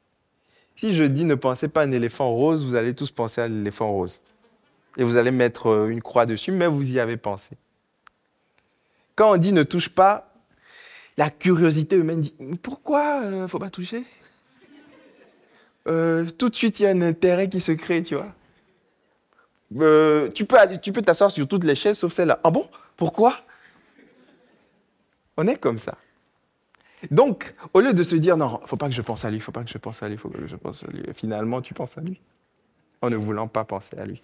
Si 0.77 0.95
je 0.95 1.05
dis 1.05 1.25
ne 1.25 1.35
pensez 1.35 1.69
pas 1.69 1.83
à 1.83 1.85
un 1.85 1.91
éléphant 1.91 2.31
rose, 2.31 2.65
vous 2.65 2.75
allez 2.75 2.95
tous 2.95 3.11
penser 3.11 3.41
à 3.41 3.49
l'éléphant 3.49 3.91
rose 3.91 4.23
et 4.97 5.05
vous 5.05 5.17
allez 5.17 5.31
mettre 5.31 5.69
euh, 5.69 5.89
une 5.89 6.03
croix 6.03 6.27
dessus, 6.27 6.53
mais 6.53 6.67
vous 6.67 6.93
y 6.93 7.01
avez 7.01 7.17
pensé. 7.17 7.57
Quand 9.15 9.33
on 9.33 9.37
dit 9.37 9.53
ne 9.53 9.63
touche 9.63 9.89
pas, 9.89 10.33
la 11.17 11.31
curiosité 11.31 11.97
humaine 11.97 12.21
dit 12.21 12.35
pourquoi 12.63 13.21
il 13.23 13.35
euh, 13.35 13.43
ne 13.43 13.47
faut 13.47 13.59
pas 13.59 13.71
toucher? 13.71 14.05
Euh, 15.87 16.27
Tout 16.39 16.49
de 16.49 16.57
suite, 16.57 16.81
il 16.81 16.85
y 16.85 16.87
a 16.87 16.91
un 16.91 17.03
intérêt 17.03 17.49
qui 17.49 17.61
se 17.61 17.73
crée, 17.73 18.03
tu 18.03 18.17
vois. 18.17 18.33
tu 20.31 20.45
peux 20.45 20.57
tu 20.83 20.93
peux 20.93 21.03
t'asseoir 21.03 21.31
sur 21.31 21.47
toutes 21.47 21.65
les 21.65 21.75
chaises 21.75 21.99
sauf 21.99 22.13
celle-là. 22.13 22.41
Ah 22.45 22.51
bon? 22.51 22.69
Pourquoi? 22.97 23.41
On 25.37 25.47
est 25.47 25.57
comme 25.57 25.79
ça. 25.79 25.97
Donc, 27.11 27.55
au 27.75 27.81
lieu 27.81 27.93
de 27.93 28.03
se 28.03 28.17
dire 28.17 28.37
non, 28.37 28.61
faut 28.65 28.77
pas 28.77 28.89
que 28.89 28.95
je 28.95 29.03
pense 29.03 29.25
à 29.25 29.31
lui, 29.31 29.39
faut 29.41 29.53
pas 29.53 29.63
que 29.63 29.71
je 29.71 29.79
pense 29.79 30.03
à 30.03 30.09
lui, 30.09 30.17
faut 30.17 30.31
que 30.31 30.47
je 30.47 30.57
pense 30.57 30.83
à 30.83 30.87
lui, 30.89 31.03
finalement, 31.15 31.61
tu 31.61 31.75
penses 31.75 31.99
à 31.99 32.01
lui 32.01 32.21
en 33.03 33.11
ne 33.11 33.17
voulant 33.17 33.49
pas 33.49 33.65
penser 33.65 33.99
à 33.99 34.07
lui. 34.07 34.23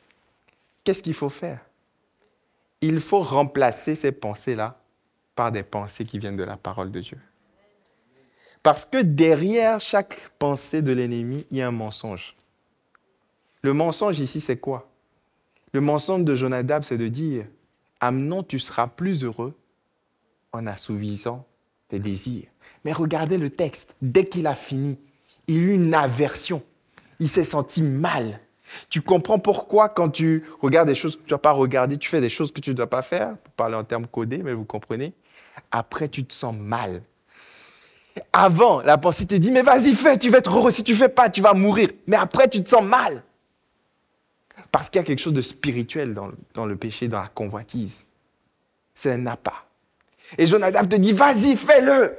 Qu'est-ce 0.85 1.03
qu'il 1.03 1.15
faut 1.15 1.29
faire? 1.29 1.61
Il 2.81 3.01
faut 3.01 3.21
remplacer 3.21 3.95
ces 3.95 4.11
pensées-là 4.11 4.81
par 5.35 5.53
des 5.53 5.63
pensées 5.63 6.05
qui 6.05 6.19
viennent 6.19 6.37
de 6.37 6.45
la 6.45 6.57
parole 6.57 6.91
de 6.91 7.01
Dieu. 7.01 7.19
Parce 8.63 8.85
que 8.85 8.99
derrière 8.99 9.81
chaque 9.81 10.31
pensée 10.39 10.83
de 10.83 10.93
l'ennemi, 10.93 11.47
il 11.51 11.57
y 11.59 11.63
a 11.63 11.69
un 11.69 11.73
mensonge. 11.73 12.37
Le 13.63 13.73
mensonge 13.73 14.21
ici, 14.21 14.41
c'est 14.41 14.59
quoi? 14.59 14.89
Le 15.73 15.81
mensonge 15.81 16.25
de 16.25 16.35
Jonadab, 16.35 16.83
c'est 16.83 16.99
de 16.99 17.09
dire, 17.09 17.47
Amnon, 18.01 18.43
tu 18.43 18.59
seras 18.59 18.89
plus 18.89 19.25
heureux 19.25 19.55
en 20.53 20.67
assouvissant 20.67 21.47
tes 21.89 21.99
désirs. 21.99 22.49
Mais 22.85 22.93
regardez 22.93 23.39
le 23.39 23.51
texte. 23.51 23.95
Dès 24.03 24.25
qu'il 24.25 24.47
a 24.47 24.55
fini, 24.55 24.99
il 25.47 25.63
eut 25.63 25.75
une 25.75 25.95
aversion. 25.95 26.63
Il 27.21 27.29
s'est 27.29 27.45
senti 27.45 27.83
mal. 27.83 28.41
Tu 28.89 29.03
comprends 29.03 29.39
pourquoi 29.39 29.89
quand 29.89 30.11
tu 30.11 30.45
regardes 30.61 30.89
des 30.89 30.95
choses 30.95 31.17
que 31.17 31.21
tu 31.21 31.27
ne 31.27 31.31
dois 31.31 31.43
pas 31.43 31.53
regarder, 31.53 31.97
tu 31.97 32.09
fais 32.09 32.21
des 32.21 32.29
choses 32.29 32.53
que 32.53 32.61
tu 32.61 32.71
ne 32.71 32.75
dois 32.75 32.89
pas 32.89 33.03
faire, 33.03 33.37
pour 33.39 33.53
parler 33.55 33.77
en 33.77 33.85
termes 33.85 34.07
codés, 34.07 34.39
mais 34.39 34.55
vous 34.55 34.65
comprenez? 34.65 35.13
Après, 35.71 36.09
tu 36.09 36.25
te 36.25 36.33
sens 36.33 36.57
mal. 36.57 37.03
Avant, 38.33 38.81
la 38.81 38.99
pensée 38.99 39.27
te 39.27 39.35
dit, 39.35 39.51
mais 39.51 39.63
vas-y, 39.63 39.95
fais, 39.95 40.19
tu 40.19 40.31
vas 40.31 40.39
être 40.39 40.55
heureux. 40.55 40.71
Si 40.71 40.85
tu 40.85 40.95
fais 40.95 41.09
pas, 41.09 41.31
tu 41.31 41.41
vas 41.41 41.55
mourir. 41.55 41.89
Mais 42.07 42.17
après, 42.17 42.49
tu 42.49 42.63
te 42.63 42.69
sens 42.69 42.83
mal. 42.83 43.23
Parce 44.71 44.89
qu'il 44.89 45.01
y 45.01 45.05
a 45.05 45.07
quelque 45.07 45.19
chose 45.19 45.33
de 45.33 45.43
spirituel 45.43 46.15
dans, 46.15 46.31
dans 46.55 46.67
le 46.67 46.77
péché, 46.77 47.09
dans 47.09 47.21
la 47.21 47.29
convoitise. 47.29 48.07
C'est 48.95 49.13
un 49.13 49.27
appât. 49.27 49.65
Et 50.39 50.47
Jonadab 50.47 50.89
te 50.89 50.97
dit, 50.97 51.13
vas-y, 51.13 51.57
fais-le. 51.57 52.17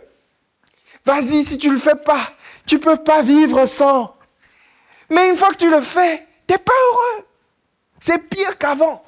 Vas-y, 1.06 1.44
si 1.44 1.58
tu 1.58 1.72
le 1.72 1.80
fais 1.80 1.96
pas, 1.96 2.32
tu 2.66 2.80
peux 2.80 2.98
pas 2.98 3.22
vivre 3.22 3.66
sans. 3.66 4.16
Mais 5.10 5.30
une 5.30 5.36
fois 5.36 5.52
que 5.52 5.58
tu 5.58 5.70
le 5.70 5.82
fais, 5.82 6.26
tu 6.48 6.54
n'es 6.54 6.60
pas 6.60 6.72
heureux. 6.72 7.26
C'est 8.00 8.30
pire 8.30 8.58
qu'avant. 8.58 9.04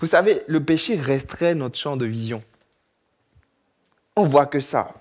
Vous 0.00 0.06
savez, 0.06 0.42
le 0.46 0.64
péché 0.64 0.96
restreint 0.96 1.54
notre 1.54 1.78
champ 1.78 1.96
de 1.96 2.06
vision. 2.06 2.42
On 4.16 4.24
voit 4.24 4.46
que 4.46 4.60
ça. 4.60 4.94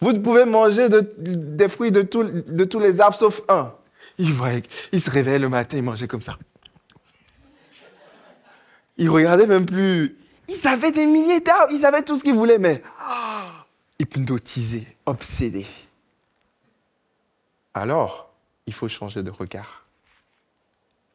Vous 0.00 0.18
pouvez 0.18 0.44
manger 0.44 0.88
des 1.18 1.68
fruits 1.68 1.92
de, 1.92 2.02
tous 2.02 2.78
les 2.80 3.00
arbres 3.00 3.16
sauf 3.16 3.42
un. 3.48 3.72
Il, 4.18 4.34
il 4.90 5.00
se 5.00 5.10
réveille 5.10 5.38
le 5.38 5.48
matin, 5.48 5.76
il 5.76 5.82
mangeait 5.82 6.08
comme 6.08 6.22
ça. 6.22 6.36
Il 8.96 9.08
regardait 9.10 9.46
même 9.46 9.66
plus. 9.66 10.16
Ils 10.48 10.66
avaient 10.66 10.92
des 10.92 11.06
milliers 11.06 11.40
d'arbres, 11.40 11.72
ils 11.72 11.86
avaient 11.86 12.02
tout 12.02 12.16
ce 12.16 12.24
qu'ils 12.24 12.34
voulaient, 12.34 12.58
mais 12.58 12.82
ah, 13.00 13.64
hypnotisés, 13.98 14.86
obsédés. 15.06 15.66
Alors, 17.74 18.32
il 18.66 18.72
faut 18.72 18.88
changer 18.88 19.22
de 19.22 19.30
regard. 19.30 19.81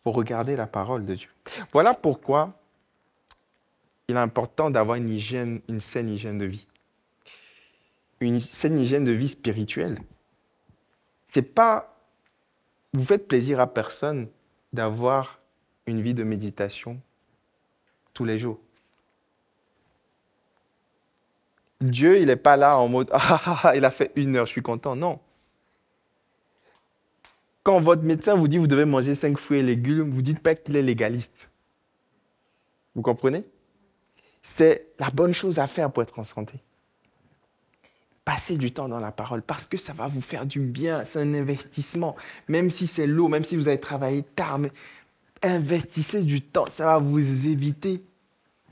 Faut 0.08 0.14
regarder 0.14 0.56
la 0.56 0.68
parole 0.68 1.06
de 1.06 1.16
Dieu. 1.16 1.28
Voilà 1.74 1.94
pourquoi 1.94 2.54
il 4.08 4.16
est 4.16 4.18
important 4.18 4.72
d'avoir 4.72 4.96
une 4.96 5.10
hygiène, 5.10 5.60
une 5.68 5.82
saine 5.82 6.08
hygiène 6.08 6.38
de 6.38 6.46
vie. 6.46 6.66
Une 8.22 8.40
saine 8.40 8.80
hygiène 8.80 9.04
de 9.04 9.12
vie 9.12 9.28
spirituelle. 9.28 9.98
C'est 11.26 11.54
pas 11.54 11.94
vous 12.94 13.04
faites 13.04 13.28
plaisir 13.28 13.60
à 13.60 13.68
personne 13.68 14.30
d'avoir 14.72 15.42
une 15.88 16.02
vie 16.02 16.14
de 16.14 16.24
méditation 16.24 17.02
tous 18.14 18.24
les 18.24 18.40
jours. 18.40 18.62
Dieu, 21.82 22.22
il 22.22 22.28
n'est 22.28 22.38
pas 22.38 22.56
là 22.56 22.78
en 22.78 22.88
mode 22.88 23.10
ah, 23.12 23.42
ah, 23.46 23.60
ah, 23.62 23.76
il 23.76 23.84
a 23.84 23.92
fait 23.92 24.14
une 24.16 24.38
heure, 24.38 24.46
je 24.46 24.52
suis 24.52 24.62
content. 24.62 24.96
Non. 24.96 25.20
Quand 27.68 27.82
votre 27.82 28.04
médecin 28.04 28.34
vous 28.34 28.48
dit 28.48 28.58
vous 28.58 28.66
devez 28.66 28.86
manger 28.86 29.14
cinq 29.14 29.38
fruits 29.38 29.60
et 29.60 29.62
légumes, 29.62 30.10
vous 30.10 30.22
dites 30.22 30.40
pas 30.40 30.56
qu'il 30.56 30.78
est 30.78 30.82
légaliste. 30.82 31.52
Vous 32.96 33.02
comprenez? 33.02 33.44
C'est 34.42 34.88
la 35.00 35.10
bonne 35.10 35.34
chose 35.34 35.60
à 35.60 35.68
faire 35.68 35.92
pour 35.92 36.02
être 36.02 36.18
en 36.18 36.24
santé. 36.24 36.54
Passez 38.24 38.56
du 38.56 38.72
temps 38.72 38.88
dans 38.88 39.02
la 39.02 39.12
parole 39.12 39.42
parce 39.42 39.68
que 39.68 39.76
ça 39.76 39.92
va 39.92 40.08
vous 40.08 40.22
faire 40.22 40.46
du 40.46 40.62
bien. 40.62 41.04
C'est 41.04 41.20
un 41.20 41.34
investissement. 41.34 42.16
Même 42.48 42.72
si 42.72 42.88
c'est 42.88 43.06
lourd, 43.06 43.30
même 43.30 43.44
si 43.44 43.58
vous 43.58 43.68
avez 43.68 43.82
travaillé 43.82 44.24
tard, 44.24 44.60
mais 44.60 44.72
investissez 45.44 46.24
du 46.24 46.40
temps. 46.40 46.68
Ça 46.70 46.86
va 46.86 47.00
vous 47.00 47.50
éviter 47.50 48.02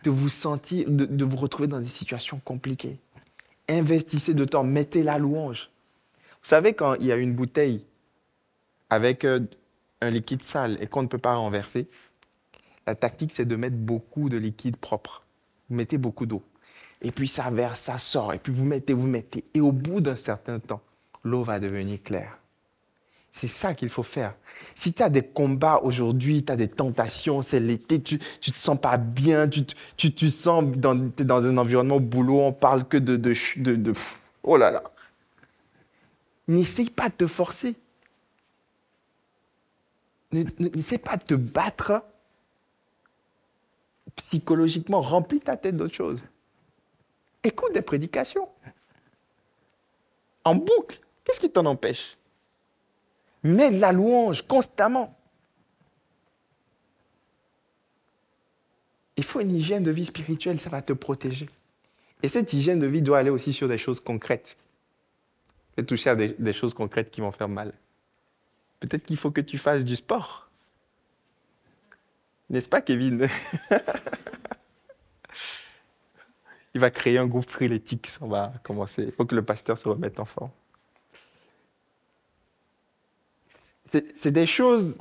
de 0.06 0.10
vous 0.10 0.30
sentir, 0.30 0.90
de, 0.90 1.26
vous 1.26 1.36
retrouver 1.36 1.68
dans 1.68 1.82
des 1.82 1.90
situations 1.90 2.40
compliquées. 2.46 2.98
Investissez 3.68 4.34
de 4.34 4.46
temps, 4.46 4.64
mettez 4.64 5.04
la 5.04 5.18
louange. 5.18 5.70
Vous 6.30 6.50
savez, 6.50 6.72
quand 6.72 6.96
il 7.02 7.08
y 7.08 7.12
a 7.12 7.18
une 7.18 7.34
bouteille 7.34 7.84
avec 8.90 9.26
euh, 9.26 9.42
un 10.02 10.10
liquide 10.10 10.44
sale 10.44 10.78
et 10.82 10.88
qu'on 10.88 11.04
ne 11.04 11.08
peut 11.08 11.18
pas 11.18 11.36
renverser, 11.36 11.88
la 12.88 12.96
tactique, 12.96 13.32
c'est 13.32 13.46
de 13.46 13.56
mettre 13.56 13.78
beaucoup 13.78 14.30
de 14.30 14.38
liquide 14.38 14.78
propre. 14.78 15.24
Vous 15.70 15.76
mettez 15.76 15.98
beaucoup 15.98 16.26
d'eau. 16.26 16.44
Et 17.02 17.12
puis 17.12 17.28
ça 17.28 17.50
verse, 17.50 17.82
ça 17.82 17.98
sort. 17.98 18.34
Et 18.34 18.40
puis 18.40 18.54
vous 18.54 18.66
mettez, 18.66 18.94
vous 18.94 19.08
mettez. 19.08 19.44
Et 19.54 19.62
au 19.62 19.72
bout 19.72 20.02
d'un 20.02 20.16
certain 20.16 20.60
temps, 20.60 20.82
l'eau 21.24 21.44
va 21.44 21.60
devenir 21.60 22.02
claire. 22.04 22.38
C'est 23.32 23.48
ça 23.48 23.74
qu'il 23.74 23.90
faut 23.90 24.04
faire. 24.04 24.34
Si 24.76 24.94
tu 24.94 25.04
as 25.04 25.10
des 25.10 25.22
combats 25.22 25.82
aujourd'hui, 25.84 26.46
tu 26.46 26.54
as 26.54 26.56
des 26.56 26.70
tentations, 26.70 27.42
c'est 27.42 27.60
l'été, 27.60 28.02
tu 28.02 28.16
ne 28.16 28.54
te 28.54 28.58
sens 28.58 28.80
pas 28.80 28.96
bien, 28.96 29.50
tu 29.50 29.66
tu, 29.98 30.14
tu 30.14 30.32
sens 30.32 30.64
dans, 30.64 30.98
es 31.20 31.26
dans 31.26 31.44
un 31.44 31.58
environnement 31.58 32.00
boulot, 32.00 32.40
on 32.40 32.54
parle 32.54 32.88
que 32.88 32.96
de, 32.96 33.18
de, 33.18 33.94
Oh 34.44 34.56
là 34.56 34.72
là. 34.72 34.84
N'essaye 36.48 36.90
pas 36.90 37.10
de 37.10 37.16
te 37.16 37.28
forcer. 37.28 37.76
N'essaie 40.60 40.98
pas 40.98 41.18
de 41.18 41.24
te 41.24 41.34
battre 41.34 42.04
psychologiquement. 44.16 45.02
Remplis 45.02 45.40
ta 45.40 45.58
tête 45.58 45.78
d'autre 45.78 45.96
chose. 45.96 46.26
Écoute 47.44 47.74
des 47.74 47.82
prédications. 47.82 48.50
En 50.44 50.56
boucle. 50.56 51.00
Qu'est-ce 51.24 51.40
qui 51.40 51.50
t'en 51.50 51.66
empêche? 51.66 52.18
Mets 53.44 53.72
la 53.72 53.92
louange 53.92 54.42
constamment. 54.44 55.16
Il 59.18 59.24
faut 59.24 59.40
une 59.40 59.56
hygiène 59.56 59.84
de 59.84 59.92
vie 59.92 60.06
spirituelle, 60.06 60.60
ça 60.60 60.70
va 60.70 60.82
te 60.82 60.94
protéger. 60.94 61.50
Et 62.22 62.28
cette 62.28 62.54
hygiène 62.54 62.80
de 62.80 62.88
vie 62.88 63.02
doit 63.02 63.20
aller 63.20 63.30
aussi 63.30 63.54
sur 63.54 63.68
des 63.68 63.78
choses 63.78 64.00
concrètes. 64.00 64.58
Et 65.78 65.86
toucher 65.86 66.10
à 66.10 66.16
des, 66.16 66.54
choses 66.54 66.74
concrètes 66.74 67.12
qui 67.12 67.22
vont 67.22 67.32
faire 67.32 67.50
mal. 67.50 67.74
Peut-être 68.80 69.04
qu'il 69.04 69.18
faut 69.18 69.32
que 69.32 69.42
tu 69.42 69.58
fasses 69.58 69.84
du 69.84 69.96
sport. 69.96 70.50
N'est-ce 72.50 72.70
pas, 72.70 72.82
Kevin? 72.82 73.28
Il 76.74 76.82
va 76.82 76.92
créer 76.92 77.18
un 77.18 77.26
groupe 77.26 77.50
frélétique, 77.50 78.10
on 78.20 78.28
va 78.28 78.52
commencer. 78.64 79.04
Il 79.04 79.12
faut 79.14 79.26
que 79.26 79.34
le 79.34 79.44
pasteur 79.44 79.78
se 79.78 79.88
remette 79.88 80.20
en 80.20 80.26
forme. 80.26 80.52
C'est 83.88 84.32
des 84.32 84.46
choses 84.46 84.98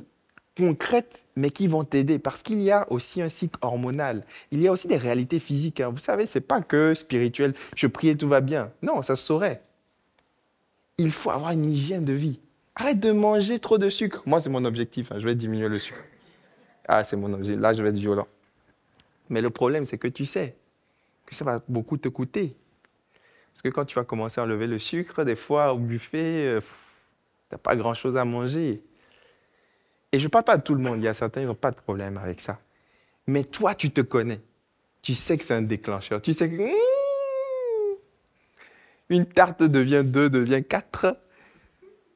concrètes, 0.55 1.25
mais 1.35 1.49
qui 1.49 1.67
vont 1.67 1.83
t'aider, 1.83 2.17
parce 2.17 2.43
qu'il 2.43 2.61
y 2.61 2.71
a 2.71 2.89
aussi 2.89 3.21
un 3.21 3.27
cycle 3.27 3.59
hormonal. 3.61 4.25
Il 4.51 4.61
y 4.61 4.69
a 4.69 4.71
aussi 4.71 4.87
des 4.87 4.95
réalités 4.95 5.39
physiques. 5.39 5.81
Hein. 5.81 5.89
Vous 5.89 5.97
savez, 5.97 6.25
c'est 6.25 6.39
pas 6.39 6.61
que 6.61 6.93
spirituel. 6.95 7.53
Je 7.75 7.87
prie 7.87 8.07
et 8.07 8.15
tout 8.15 8.29
va 8.29 8.39
bien. 8.39 8.71
Non, 8.81 9.01
ça 9.01 9.17
se 9.17 9.25
saurait. 9.25 9.61
Il 10.97 11.11
faut 11.11 11.31
avoir 11.31 11.51
une 11.51 11.65
hygiène 11.65 12.05
de 12.05 12.13
vie. 12.13 12.39
Arrête 12.75 12.99
de 12.99 13.11
manger 13.11 13.59
trop 13.59 13.77
de 13.77 13.89
sucre. 13.89 14.21
Moi, 14.25 14.39
c'est 14.39 14.49
mon 14.49 14.65
objectif. 14.65 15.11
Hein. 15.11 15.19
Je 15.19 15.25
vais 15.25 15.35
diminuer 15.35 15.69
le 15.69 15.79
sucre. 15.79 16.03
Ah, 16.87 17.03
c'est 17.03 17.15
mon 17.15 17.31
objectif. 17.33 17.61
Là, 17.61 17.73
je 17.73 17.81
vais 17.81 17.89
être 17.89 17.95
violent. 17.95 18.27
Mais 19.29 19.41
le 19.41 19.49
problème, 19.49 19.85
c'est 19.85 19.97
que 19.97 20.07
tu 20.07 20.25
sais 20.25 20.55
que 21.25 21.33
ça 21.33 21.45
va 21.45 21.61
beaucoup 21.67 21.97
te 21.97 22.09
coûter. 22.09 22.55
Parce 23.53 23.61
que 23.61 23.69
quand 23.69 23.85
tu 23.85 23.95
vas 23.95 24.03
commencer 24.03 24.41
à 24.41 24.43
enlever 24.43 24.67
le 24.67 24.77
sucre, 24.77 25.23
des 25.23 25.37
fois, 25.37 25.73
au 25.73 25.77
buffet, 25.77 26.57
euh, 26.57 26.59
tu 26.61 26.67
n'as 27.53 27.57
pas 27.57 27.75
grand-chose 27.75 28.17
à 28.17 28.25
manger. 28.25 28.83
Et 30.11 30.19
je 30.19 30.25
ne 30.25 30.29
parle 30.29 30.43
pas 30.43 30.57
de 30.57 30.63
tout 30.63 30.75
le 30.75 30.81
monde, 30.81 30.97
il 30.99 31.03
y 31.03 31.07
a 31.07 31.13
certains 31.13 31.41
qui 31.41 31.47
n'ont 31.47 31.55
pas 31.55 31.71
de 31.71 31.77
problème 31.77 32.17
avec 32.17 32.41
ça. 32.41 32.59
Mais 33.27 33.43
toi, 33.43 33.73
tu 33.73 33.89
te 33.91 34.01
connais. 34.01 34.41
Tu 35.01 35.15
sais 35.15 35.37
que 35.37 35.43
c'est 35.43 35.53
un 35.53 35.61
déclencheur. 35.61 36.21
Tu 36.21 36.33
sais 36.33 36.49
que 36.49 36.55
hmm, 36.55 37.97
une 39.09 39.25
tarte 39.25 39.63
devient 39.63 40.03
deux, 40.05 40.29
devient 40.29 40.63
quatre. 40.63 41.17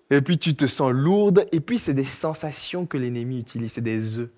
Et 0.09 0.21
puis 0.21 0.37
tu 0.37 0.55
te 0.55 0.65
sens 0.65 0.91
lourde. 0.91 1.47
Et 1.51 1.59
puis 1.59 1.79
c'est 1.79 1.93
des 1.93 2.05
sensations 2.05 2.85
que 2.85 2.97
l'ennemi 2.97 3.39
utilise, 3.39 3.73
c'est 3.73 3.81
des 3.81 4.19
œufs. 4.19 4.29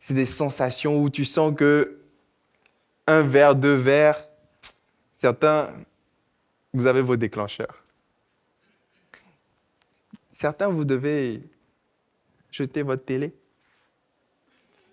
C'est 0.00 0.14
des 0.14 0.26
sensations 0.26 1.02
où 1.02 1.10
tu 1.10 1.24
sens 1.24 1.54
que 1.56 2.00
un 3.06 3.22
verre, 3.22 3.54
deux 3.54 3.74
verres, 3.74 4.24
certains, 5.18 5.74
vous 6.72 6.86
avez 6.86 7.02
vos 7.02 7.16
déclencheurs. 7.16 7.82
Certains, 10.30 10.68
vous 10.68 10.84
devez 10.84 11.42
jeter 12.50 12.82
votre 12.82 13.04
télé. 13.04 13.32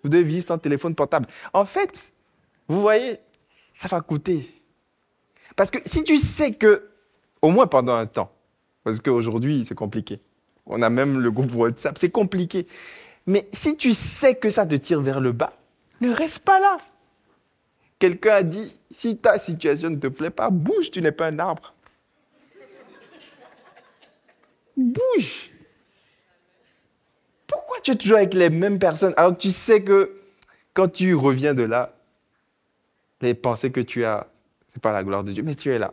Vous 0.02 0.08
devez 0.08 0.24
vivre 0.24 0.44
sans 0.44 0.58
téléphone 0.58 0.94
portable. 0.94 1.26
En 1.52 1.64
fait, 1.64 2.12
vous 2.68 2.80
voyez, 2.80 3.18
ça 3.74 3.88
va 3.88 4.00
coûter. 4.00 4.62
Parce 5.56 5.70
que 5.70 5.78
si 5.84 6.04
tu 6.04 6.18
sais 6.18 6.54
que, 6.54 6.90
au 7.40 7.50
moins 7.50 7.66
pendant 7.66 7.94
un 7.94 8.06
temps, 8.06 8.32
parce 8.84 9.00
qu'aujourd'hui, 9.00 9.64
c'est 9.66 9.74
compliqué. 9.74 10.20
On 10.66 10.82
a 10.82 10.90
même 10.90 11.20
le 11.20 11.30
groupe 11.30 11.54
WhatsApp, 11.54 11.98
c'est 11.98 12.10
compliqué. 12.10 12.66
Mais 13.26 13.48
si 13.52 13.76
tu 13.76 13.94
sais 13.94 14.34
que 14.34 14.50
ça 14.50 14.66
te 14.66 14.74
tire 14.74 15.00
vers 15.00 15.20
le 15.20 15.32
bas, 15.32 15.52
ne 16.00 16.12
reste 16.12 16.40
pas 16.40 16.58
là. 16.60 16.78
Quelqu'un 17.98 18.34
a 18.34 18.42
dit, 18.42 18.74
si 18.90 19.16
ta 19.16 19.38
situation 19.38 19.90
ne 19.90 19.96
te 19.96 20.08
plaît 20.08 20.30
pas, 20.30 20.50
bouge, 20.50 20.90
tu 20.90 21.00
n'es 21.00 21.12
pas 21.12 21.26
un 21.26 21.38
arbre. 21.38 21.72
Bouge 24.76 25.52
tu 27.82 27.90
es 27.90 27.96
toujours 27.96 28.16
avec 28.16 28.34
les 28.34 28.50
mêmes 28.50 28.78
personnes 28.78 29.12
alors 29.16 29.36
que 29.36 29.42
tu 29.42 29.50
sais 29.50 29.82
que 29.82 30.16
quand 30.72 30.88
tu 30.88 31.14
reviens 31.14 31.54
de 31.54 31.62
là, 31.62 31.94
les 33.20 33.34
pensées 33.34 33.70
que 33.70 33.80
tu 33.80 34.04
as, 34.04 34.26
ce 34.68 34.76
n'est 34.76 34.80
pas 34.80 34.92
la 34.92 35.04
gloire 35.04 35.24
de 35.24 35.32
Dieu, 35.32 35.42
mais 35.42 35.54
tu 35.54 35.70
es 35.70 35.78
là. 35.78 35.92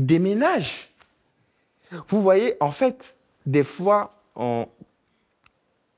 Déménage. 0.00 0.88
Vous 2.08 2.22
voyez, 2.22 2.54
en 2.60 2.70
fait, 2.70 3.16
des 3.46 3.64
fois, 3.64 4.14
on, 4.34 4.66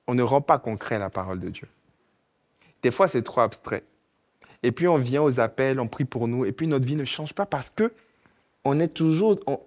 on 0.07 0.15
ne 0.15 0.23
rend 0.23 0.41
pas 0.41 0.59
concret 0.59 0.99
la 0.99 1.11
parole 1.11 1.39
de 1.39 1.49
Dieu. 1.49 1.69
Des 2.83 2.91
fois, 2.91 3.07
c'est 3.07 3.23
trop 3.23 3.43
abstrait. 3.43 3.85
Et 4.63 4.73
puis, 4.73 4.89
on 4.89 4.99
vient 4.99 5.23
aux 5.23 5.39
appels, 5.41 5.79
on 5.79 5.89
prie 5.89 6.05
pour 6.05 6.29
nous, 6.29 6.45
et 6.45 6.53
puis 6.53 6.67
notre 6.67 6.87
vie 6.87 6.97
ne 6.97 7.05
change 7.05 7.33
pas 7.33 7.47
parce 7.47 7.71
que 7.71 7.93
on 8.65 8.79
est 8.81 8.89
toujours, 8.89 9.37
on, 9.47 9.59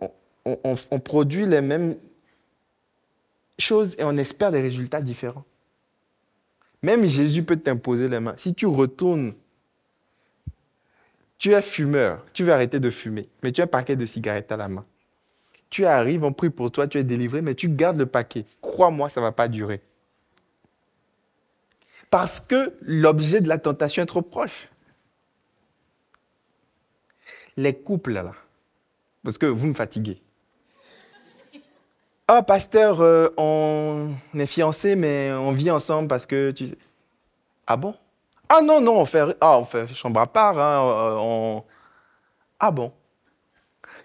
on, 0.46 0.76
on 0.92 1.00
produit 1.00 1.46
les 1.46 1.62
mêmes 1.62 1.96
chose 3.58 3.96
et 3.98 4.04
on 4.04 4.18
espère 4.18 4.52
des 4.52 4.62
résultats 4.62 5.02
différents. 5.02 5.46
Même 6.82 7.06
Jésus 7.06 7.44
peut 7.44 7.56
t'imposer 7.56 8.08
les 8.08 8.20
mains. 8.20 8.36
Si 8.38 8.54
tu 8.54 8.66
retournes, 8.66 9.34
tu 11.38 11.52
es 11.52 11.62
fumeur, 11.62 12.26
tu 12.34 12.44
veux 12.44 12.54
arrêter 12.54 12.80
de 12.80 12.90
fumer, 12.90 13.30
mais 13.44 13.52
tu 13.52 13.62
as 13.62 13.66
un 13.66 13.68
paquet 13.68 13.96
de 13.96 14.06
cigarettes 14.06 14.52
à 14.52 14.58
la 14.58 14.68
main. 14.68 14.86
Tu 15.70 15.86
arrives, 15.86 16.24
on 16.24 16.32
prie 16.32 16.50
pour 16.50 16.72
toi, 16.72 16.88
tu 16.88 16.98
es 16.98 17.04
délivré, 17.04 17.42
mais 17.42 17.56
tu 17.56 17.68
gardes 17.68 17.98
le 17.98 18.06
paquet. 18.06 18.46
Crois-moi, 18.62 19.10
ça 19.10 19.20
ne 19.20 19.26
va 19.26 19.32
pas 19.32 19.48
durer. 19.48 19.82
Parce 22.10 22.40
que 22.40 22.74
l'objet 22.82 23.42
de 23.42 23.50
la 23.50 23.58
tentation 23.58 24.04
est 24.04 24.06
trop 24.06 24.22
proche. 24.22 24.70
Les 27.58 27.74
couples, 27.74 28.14
là, 28.14 28.34
parce 29.24 29.38
que 29.38 29.46
vous 29.46 29.68
me 29.68 29.74
fatiguez. 29.74 30.22
Ah, 32.28 32.42
pasteur, 32.42 33.02
euh, 33.02 33.30
on 33.38 34.16
est 34.34 34.46
fiancés, 34.46 34.96
mais 34.96 35.32
on 35.32 35.52
vit 35.52 35.70
ensemble 35.70 36.08
parce 36.08 36.26
que 36.26 36.52
tu. 36.52 36.70
Ah 37.68 37.78
bon? 37.78 37.96
Ah 38.50 38.62
non, 38.62 38.82
non, 38.82 39.00
on 39.00 39.06
fait, 39.06 39.36
ah, 39.42 39.58
on 39.58 39.64
fait 39.64 39.88
chambre 39.94 40.20
à 40.20 40.28
part. 40.28 40.58
Hein, 40.60 41.58
euh, 41.58 41.60
ah 42.60 42.72
bon 42.72 42.92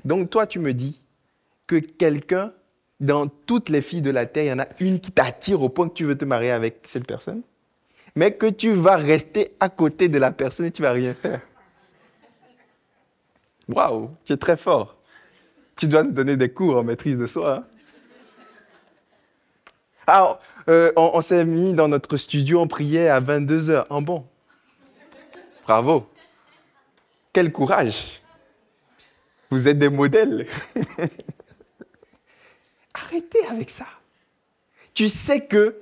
Donc 0.05 0.31
toi, 0.31 0.47
tu 0.47 0.59
me 0.59 0.73
dis 0.73 1.01
que 1.67 1.77
quelqu'un, 1.77 2.53
dans 3.01 3.29
toutes 3.29 3.69
les 3.69 3.83
filles 3.83 4.03
de 4.03 4.11
la 4.11 4.27
terre, 4.27 4.45
il 4.45 4.49
y 4.49 4.53
en 4.53 4.59
a 4.59 4.67
une 4.81 5.01
qui 5.01 5.13
t'attire 5.13 5.63
au 5.63 5.69
point 5.69 5.89
que 5.89 5.95
tu 5.95 6.05
veux 6.05 6.17
te 6.17 6.25
marier 6.25 6.51
avec 6.51 6.81
cette 6.85 7.07
personne, 7.07 7.43
mais 8.17 8.33
que 8.33 8.47
tu 8.47 8.73
vas 8.73 8.97
rester 8.97 9.57
à 9.61 9.69
côté 9.69 10.09
de 10.09 10.19
la 10.19 10.33
personne 10.33 10.67
et 10.67 10.71
tu 10.71 10.83
vas 10.83 10.93
rien 10.93 11.15
faire. 11.15 11.41
Waouh, 13.69 14.11
tu 14.25 14.33
es 14.33 14.37
très 14.37 14.57
fort. 14.57 14.97
Tu 15.77 15.87
dois 15.87 16.03
nous 16.03 16.13
donner 16.13 16.37
des 16.37 16.53
cours 16.53 16.77
en 16.77 16.83
maîtrise 16.83 17.19
de 17.19 17.27
soi. 17.27 17.57
Hein 17.57 17.65
ah, 20.07 20.41
euh, 20.69 20.93
on, 20.97 21.21
s'est 21.21 21.45
mis 21.45 21.73
dans 21.73 21.87
notre 21.89 22.17
studio, 22.17 22.61
on 22.61 22.67
priait 22.67 23.09
à 23.09 23.21
22 23.21 23.71
heures. 23.71 23.87
En 23.91 24.03
bon? 24.03 24.27
Bravo. 25.71 26.11
Quel 27.33 27.53
courage. 27.53 28.21
Vous 29.51 29.69
êtes 29.69 29.79
des 29.79 29.89
modèles. 29.89 30.49
Arrêtez 32.95 33.47
avec 33.49 33.71
ça. 33.71 33.87
Tu 34.95 35.09
sais 35.09 35.47
que, 35.47 35.77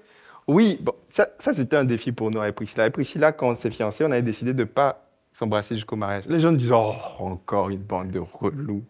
oui, 0.47 0.76
bon, 0.82 0.93
ça, 1.09 1.30
c'était 1.39 1.76
un 1.76 1.86
défi 1.86 2.12
pour 2.12 2.30
nous 2.30 2.39
avec 2.39 2.55
Priscilla. 2.55 2.86
Et 2.86 2.91
Priscilla, 2.91 3.32
quand 3.32 3.49
on 3.49 3.55
s'est 3.55 3.70
fiancés, 3.70 4.05
on 4.05 4.11
avait 4.11 4.20
décidé 4.20 4.53
de 4.53 4.64
ne 4.64 4.68
pas 4.68 5.09
s'embrasser 5.32 5.74
jusqu'au 5.74 5.97
mariage. 5.97 6.26
Les 6.26 6.41
gens 6.41 6.53
disent, 6.53 6.72
oh, 6.72 6.93
encore 7.18 7.70
une 7.70 7.80
bande 7.80 8.11
de 8.11 8.18
relous. 8.18 8.84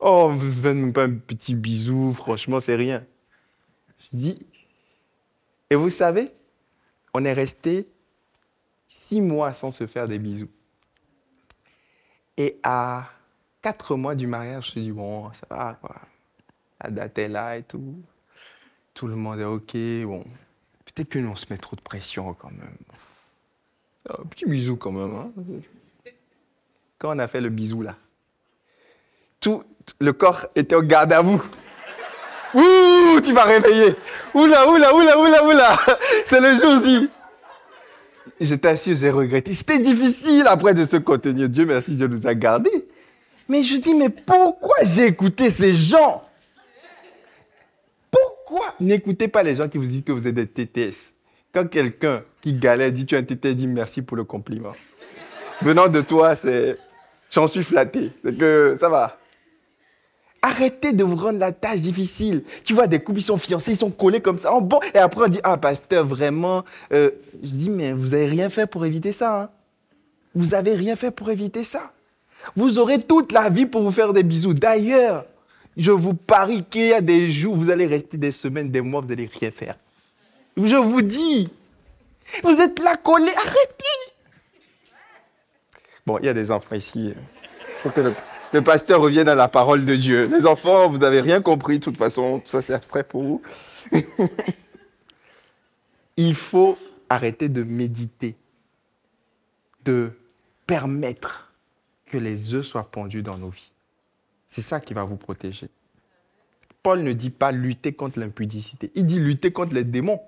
Oh, 0.00 0.30
même 0.62 0.92
pas 0.92 1.04
un 1.04 1.14
petit 1.14 1.54
bisou, 1.54 2.12
franchement, 2.12 2.60
c'est 2.60 2.76
rien. 2.76 3.02
Je 4.00 4.08
dis, 4.12 4.46
et 5.70 5.76
vous 5.76 5.88
savez, 5.88 6.30
on 7.14 7.24
est 7.24 7.32
resté 7.32 7.88
six 8.92 9.22
mois 9.22 9.52
sans 9.54 9.70
se 9.70 9.86
faire 9.86 10.06
des 10.06 10.18
bisous. 10.18 10.50
Et 12.36 12.58
à 12.62 13.08
quatre 13.62 13.96
mois 13.96 14.14
du 14.14 14.26
mariage, 14.26 14.72
je 14.74 14.80
me 14.80 14.84
dis, 14.84 14.92
bon, 14.92 15.32
ça 15.32 15.46
va, 15.48 15.78
quoi. 15.80 15.96
La 16.82 16.90
date 16.90 17.18
est 17.18 17.28
là 17.28 17.56
et 17.56 17.62
tout. 17.62 17.96
Tout 18.92 19.06
le 19.06 19.14
monde 19.14 19.40
est 19.40 19.44
OK. 19.44 19.76
Bon, 20.04 20.24
peut-être 20.84 21.08
que 21.08 21.18
nous, 21.18 21.30
on 21.30 21.36
se 21.36 21.46
met 21.48 21.56
trop 21.56 21.74
de 21.76 21.80
pression 21.80 22.34
quand 22.34 22.50
même. 22.50 22.76
Un 24.10 24.24
petit 24.24 24.44
bisou 24.46 24.76
quand 24.76 24.92
même. 24.92 25.14
Hein. 25.14 25.32
Quand 26.98 27.16
on 27.16 27.18
a 27.18 27.28
fait 27.28 27.40
le 27.40 27.48
bisou 27.48 27.82
là, 27.82 27.96
tout 29.40 29.64
le 30.00 30.12
corps 30.12 30.46
était 30.54 30.74
au 30.74 30.82
garde 30.82 31.12
à 31.12 31.22
vous. 31.22 31.42
Ouh, 32.54 33.20
tu 33.22 33.32
m'as 33.32 33.44
réveillé. 33.44 33.94
Oula, 34.34 34.68
oula, 34.68 34.94
oula, 34.94 35.18
oula, 35.18 35.44
oula. 35.44 35.76
C'est 36.26 36.40
le 36.40 36.56
jour 36.56 36.84
J. 36.84 37.08
J'étais 38.44 38.68
assis, 38.68 38.96
j'ai 38.96 39.10
regretté. 39.10 39.54
C'était 39.54 39.78
difficile 39.78 40.44
après 40.46 40.74
de 40.74 40.84
se 40.84 40.96
contenir. 40.96 41.48
Dieu 41.48 41.64
merci, 41.64 41.94
Dieu 41.94 42.08
nous 42.08 42.26
a 42.26 42.34
gardés. 42.34 42.88
Mais 43.48 43.62
je 43.62 43.76
dis, 43.76 43.94
mais 43.94 44.08
pourquoi 44.08 44.76
j'ai 44.82 45.06
écouté 45.06 45.50
ces 45.50 45.74
gens? 45.74 46.22
Pourquoi 48.10 48.74
n'écoutez 48.80 49.28
pas 49.28 49.42
les 49.42 49.56
gens 49.56 49.68
qui 49.68 49.78
vous 49.78 49.86
disent 49.86 50.04
que 50.04 50.12
vous 50.12 50.26
êtes 50.26 50.34
des 50.34 50.46
TTS 50.46 51.14
Quand 51.52 51.68
quelqu'un 51.68 52.22
qui 52.40 52.52
galère 52.54 52.92
dit 52.92 53.06
tu 53.06 53.14
es 53.14 53.18
un 53.18 53.22
TTS, 53.22 53.54
dit 53.54 53.66
merci 53.66 54.02
pour 54.02 54.16
le 54.16 54.24
compliment. 54.24 54.72
Venant 55.62 55.88
de 55.88 56.00
toi, 56.00 56.34
c'est 56.34 56.76
j'en 57.30 57.48
suis 57.48 57.62
flatté. 57.62 58.10
C'est 58.24 58.36
que 58.36 58.76
ça 58.80 58.88
va. 58.88 59.18
Arrêtez 60.42 60.92
de 60.92 61.04
vous 61.04 61.16
rendre 61.16 61.38
la 61.38 61.52
tâche 61.52 61.80
difficile. 61.80 62.42
Tu 62.64 62.74
vois, 62.74 62.88
des 62.88 62.98
couples, 62.98 63.20
ils 63.20 63.22
sont 63.22 63.38
fiancés, 63.38 63.72
ils 63.72 63.76
sont 63.76 63.92
collés 63.92 64.20
comme 64.20 64.38
ça. 64.38 64.52
En 64.52 64.60
bon, 64.60 64.80
et 64.92 64.98
après, 64.98 65.26
on 65.26 65.28
dit, 65.28 65.40
ah, 65.44 65.56
pasteur, 65.56 66.04
vraiment. 66.04 66.64
Euh, 66.92 67.10
je 67.42 67.48
dis, 67.48 67.70
mais 67.70 67.92
vous 67.92 68.08
n'avez 68.08 68.26
rien 68.26 68.50
fait 68.50 68.66
pour 68.66 68.84
éviter 68.84 69.12
ça. 69.12 69.42
Hein. 69.42 69.50
Vous 70.34 70.46
n'avez 70.48 70.74
rien 70.74 70.96
fait 70.96 71.12
pour 71.12 71.30
éviter 71.30 71.62
ça. 71.62 71.92
Vous 72.56 72.78
aurez 72.80 72.98
toute 72.98 73.30
la 73.30 73.48
vie 73.50 73.66
pour 73.66 73.82
vous 73.82 73.92
faire 73.92 74.12
des 74.12 74.24
bisous. 74.24 74.52
D'ailleurs, 74.52 75.24
je 75.76 75.90
vous 75.90 76.14
parie 76.14 76.64
qu'il 76.64 76.88
y 76.88 76.92
a 76.92 77.00
des 77.00 77.30
jours, 77.30 77.54
vous 77.54 77.70
allez 77.70 77.86
rester 77.86 78.16
des 78.16 78.32
semaines, 78.32 78.70
des 78.70 78.80
mois, 78.80 79.00
vous 79.00 79.08
n'allez 79.08 79.30
rien 79.32 79.50
faire. 79.50 79.76
Je 80.56 80.76
vous 80.76 81.02
dis, 81.02 81.48
vous 82.42 82.60
êtes 82.60 82.78
là 82.78 82.96
collés, 82.96 83.32
arrêtez. 83.36 84.12
Bon, 86.04 86.18
il 86.18 86.26
y 86.26 86.28
a 86.28 86.34
des 86.34 86.50
enfants 86.50 86.74
ici. 86.74 87.14
Le 88.52 88.60
pasteur 88.62 89.00
revienne 89.00 89.28
à 89.28 89.34
la 89.34 89.48
parole 89.48 89.86
de 89.86 89.96
Dieu. 89.96 90.28
Les 90.30 90.46
enfants, 90.46 90.88
vous 90.88 90.98
n'avez 90.98 91.22
rien 91.22 91.40
compris, 91.40 91.78
de 91.78 91.84
toute 91.84 91.96
façon, 91.96 92.40
tout 92.40 92.50
ça 92.50 92.60
c'est 92.60 92.74
abstrait 92.74 93.04
pour 93.04 93.22
vous. 93.22 93.42
Il 96.18 96.34
faut 96.34 96.78
arrêter 97.08 97.48
de 97.48 97.62
méditer, 97.62 98.36
de 99.86 100.12
permettre 100.66 101.50
que 102.06 102.18
les 102.18 102.52
œufs 102.54 102.66
soient 102.66 102.90
pendus 102.90 103.22
dans 103.22 103.38
nos 103.38 103.48
vies. 103.48 103.72
C'est 104.46 104.60
ça 104.60 104.80
qui 104.80 104.92
va 104.92 105.04
vous 105.04 105.16
protéger. 105.16 105.68
Paul 106.82 107.02
ne 107.02 107.14
dit 107.14 107.30
pas 107.30 107.52
lutter 107.52 107.94
contre 107.94 108.20
l'impudicité, 108.20 108.90
il 108.94 109.06
dit 109.06 109.18
lutter 109.18 109.50
contre 109.50 109.74
les 109.74 109.84
démons. 109.84 110.20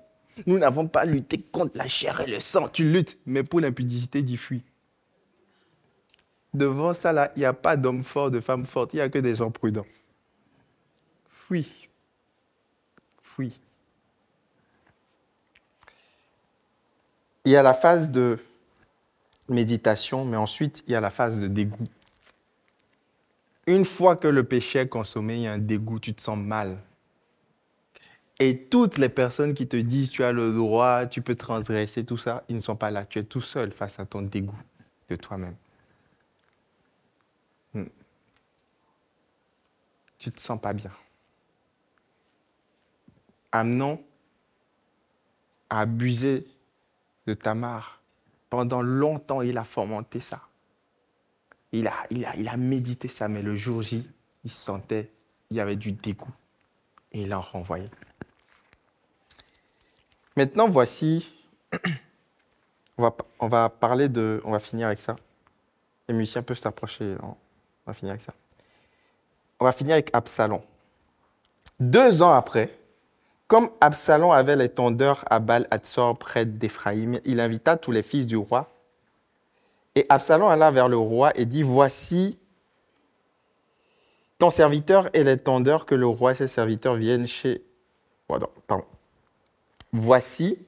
Nous 0.47 0.57
n'avons 0.57 0.87
pas 0.87 1.05
lutté 1.05 1.39
contre 1.39 1.77
la 1.77 1.87
chair 1.87 2.21
et 2.21 2.31
le 2.31 2.39
sang, 2.39 2.69
tu 2.69 2.89
luttes, 2.89 3.19
mais 3.27 3.43
pour 3.43 3.59
l'impudicité, 3.59 4.23
dit 4.23 4.37
fuis 4.37 4.63
devant 6.55 6.93
ça, 6.93 7.31
il 7.35 7.39
n'y 7.39 7.45
a 7.45 7.53
pas 7.53 7.77
d'homme 7.77 8.03
fort, 8.03 8.31
de 8.31 8.39
femme 8.39 8.65
forte, 8.65 8.93
il 8.93 8.97
n'y 8.97 9.01
a 9.01 9.09
que 9.09 9.19
des 9.19 9.35
gens 9.35 9.51
prudents. 9.51 9.85
Fuis. 11.29 11.89
Fuis. 13.21 13.59
Il 17.45 17.51
y 17.51 17.55
a 17.55 17.61
la 17.61 17.73
phase 17.73 18.09
de 18.09 18.39
méditation, 19.49 20.25
mais 20.25 20.37
ensuite, 20.37 20.83
il 20.87 20.93
y 20.93 20.95
a 20.95 21.01
la 21.01 21.11
phase 21.11 21.39
de 21.39 21.47
dégoût. 21.47 21.87
Une 23.67 23.85
fois 23.85 24.15
que 24.15 24.27
le 24.27 24.43
péché 24.43 24.79
est 24.79 24.87
consommé, 24.87 25.35
il 25.35 25.41
y 25.41 25.47
a 25.47 25.53
un 25.53 25.59
dégoût, 25.59 25.99
tu 25.99 26.13
te 26.13 26.21
sens 26.21 26.37
mal. 26.37 26.77
Et 28.39 28.57
toutes 28.57 28.97
les 28.97 29.09
personnes 29.09 29.53
qui 29.53 29.67
te 29.67 29.77
disent 29.77 30.09
tu 30.09 30.23
as 30.23 30.31
le 30.31 30.53
droit, 30.53 31.05
tu 31.05 31.21
peux 31.21 31.35
transgresser, 31.35 32.03
tout 32.03 32.17
ça, 32.17 32.43
ils 32.49 32.55
ne 32.55 32.61
sont 32.61 32.75
pas 32.75 32.91
là. 32.91 33.05
Tu 33.05 33.19
es 33.19 33.23
tout 33.23 33.41
seul 33.41 33.71
face 33.71 33.99
à 33.99 34.05
ton 34.05 34.21
dégoût 34.21 34.59
de 35.09 35.15
toi-même. 35.15 35.55
Tu 40.17 40.31
te 40.31 40.39
sens 40.39 40.59
pas 40.59 40.73
bien. 40.73 40.91
Amnon 43.51 44.03
a 45.69 45.81
abusé 45.81 46.47
de 47.25 47.33
Tamar. 47.33 48.01
Pendant 48.49 48.81
longtemps, 48.81 49.41
il 49.41 49.57
a 49.57 49.63
fomenté 49.63 50.19
ça. 50.19 50.41
Il 51.71 51.87
a, 51.87 52.57
médité 52.57 53.07
ça, 53.07 53.27
mais 53.27 53.41
le 53.41 53.55
jour 53.55 53.81
J, 53.81 54.07
il 54.45 54.51
sentait, 54.51 55.11
il 55.49 55.57
y 55.57 55.59
avait 55.59 55.75
du 55.75 55.91
dégoût. 55.91 56.33
Et 57.11 57.23
il 57.23 57.29
l'a 57.29 57.37
renvoyé. 57.37 57.89
Maintenant, 60.37 60.69
voici, 60.69 61.33
on 62.97 63.03
va, 63.03 63.15
on 63.39 63.47
va 63.47 63.69
parler 63.69 64.07
de, 64.07 64.41
on 64.45 64.51
va 64.51 64.59
finir 64.59 64.87
avec 64.87 64.99
ça. 64.99 65.15
Les 66.07 66.13
musiciens 66.13 66.43
peuvent 66.43 66.57
s'approcher. 66.57 67.17
On 67.21 67.35
va 67.85 67.93
finir 67.93 68.11
avec 68.11 68.21
ça. 68.21 68.33
On 69.65 69.69
va 69.69 69.71
finir 69.71 69.93
avec 69.93 70.11
Absalom. 70.13 70.61
Deux 71.79 72.21
ans 72.21 72.35
après, 72.35 72.77
comme 73.47 73.71
Absalom 73.81 74.29
avait 74.29 74.55
les 74.55 74.69
tondeurs 74.69 75.25
à 75.27 75.39
Baal 75.39 75.65
Hatzor 75.71 76.19
près 76.19 76.45
d'Éphraïm, 76.45 77.19
il 77.25 77.39
invita 77.39 77.75
tous 77.75 77.89
les 77.89 78.03
fils 78.03 78.27
du 78.27 78.37
roi. 78.37 78.69
Et 79.95 80.05
Absalom 80.07 80.49
alla 80.49 80.69
vers 80.69 80.87
le 80.87 80.97
roi 80.97 81.35
et 81.35 81.47
dit 81.47 81.63
Voici 81.63 82.37
ton 84.37 84.51
serviteur 84.51 85.09
et 85.13 85.23
les 85.23 85.39
tondeurs 85.39 85.87
que 85.87 85.95
le 85.95 86.05
roi 86.05 86.33
et 86.33 86.35
ses 86.35 86.47
serviteurs 86.47 86.93
viennent 86.93 87.25
chez. 87.25 87.63
Pardon. 88.27 88.85
Voici 89.93 90.59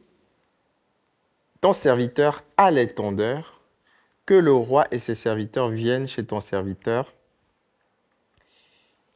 ton 1.61 1.73
serviteur 1.73 2.43
a 2.57 2.71
les 2.71 2.87
tondeurs 2.87 3.61
que 4.25 4.33
le 4.33 4.53
roi 4.53 4.85
et 4.89 4.97
ses 4.97 5.13
serviteurs 5.13 5.69
viennent 5.69 6.07
chez 6.07 6.25
ton 6.25 6.41
serviteur. 6.41 7.13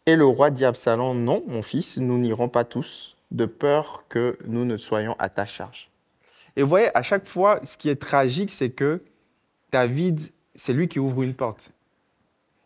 Et 0.05 0.15
le 0.15 0.25
roi 0.25 0.49
dit 0.49 0.65
à 0.65 0.69
Absalom, 0.69 1.23
non, 1.23 1.43
mon 1.47 1.61
fils, 1.61 1.97
nous 1.97 2.17
n'irons 2.17 2.49
pas 2.49 2.63
tous, 2.63 3.15
de 3.29 3.45
peur 3.45 4.05
que 4.09 4.37
nous 4.45 4.65
ne 4.65 4.77
soyons 4.77 5.15
à 5.19 5.29
ta 5.29 5.45
charge. 5.45 5.89
Et 6.55 6.63
vous 6.63 6.69
voyez, 6.69 6.95
à 6.97 7.01
chaque 7.01 7.27
fois, 7.27 7.59
ce 7.63 7.77
qui 7.77 7.89
est 7.89 8.01
tragique, 8.01 8.51
c'est 8.51 8.71
que 8.71 9.01
David, 9.71 10.31
c'est 10.55 10.73
lui 10.73 10.87
qui 10.87 10.99
ouvre 10.99 11.21
une 11.23 11.33
porte. 11.33 11.71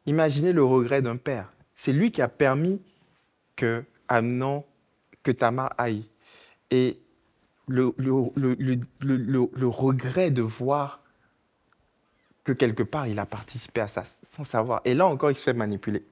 Imaginez 0.06 0.54
le 0.54 0.64
regret 0.64 1.02
d'un 1.02 1.18
père. 1.18 1.52
C'est 1.76 1.94
lui 1.94 2.12
qui 2.12 2.22
a 2.22 2.28
permis 2.28 2.82
que 3.56 3.84
Amnon, 4.08 4.64
que 5.24 5.32
Tamar 5.32 5.74
aille. 5.78 6.06
Et 6.72 7.00
le, 7.68 7.94
le 7.98 9.68
regret 9.68 10.32
de 10.32 10.42
voir 10.42 11.02
que 12.44 12.54
quelque 12.54 12.84
part, 12.84 13.08
il 13.08 13.20
a 13.20 13.26
participé 13.26 13.82
à 13.82 13.88
ça 13.88 14.04
sans 14.06 14.44
savoir. 14.44 14.82
Et 14.86 14.94
là 14.94 15.06
encore, 15.06 15.32
il 15.32 15.36
se 15.36 15.44
fait 15.44 15.54
manipuler. 15.54 16.06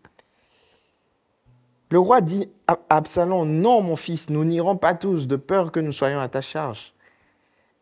Le 1.94 2.00
roi 2.00 2.22
dit 2.22 2.50
à 2.66 2.80
Absalom, 2.90 3.48
non 3.48 3.84
mon 3.84 3.96
fils, 3.96 4.32
nous 4.32 4.44
n'irons 4.44 4.78
pas 4.78 4.96
tous, 4.96 5.28
de 5.28 5.36
peur 5.36 5.72
que 5.72 5.80
nous 5.80 5.92
soyons 5.92 6.20
à 6.20 6.28
ta 6.28 6.42
charge. 6.42 6.92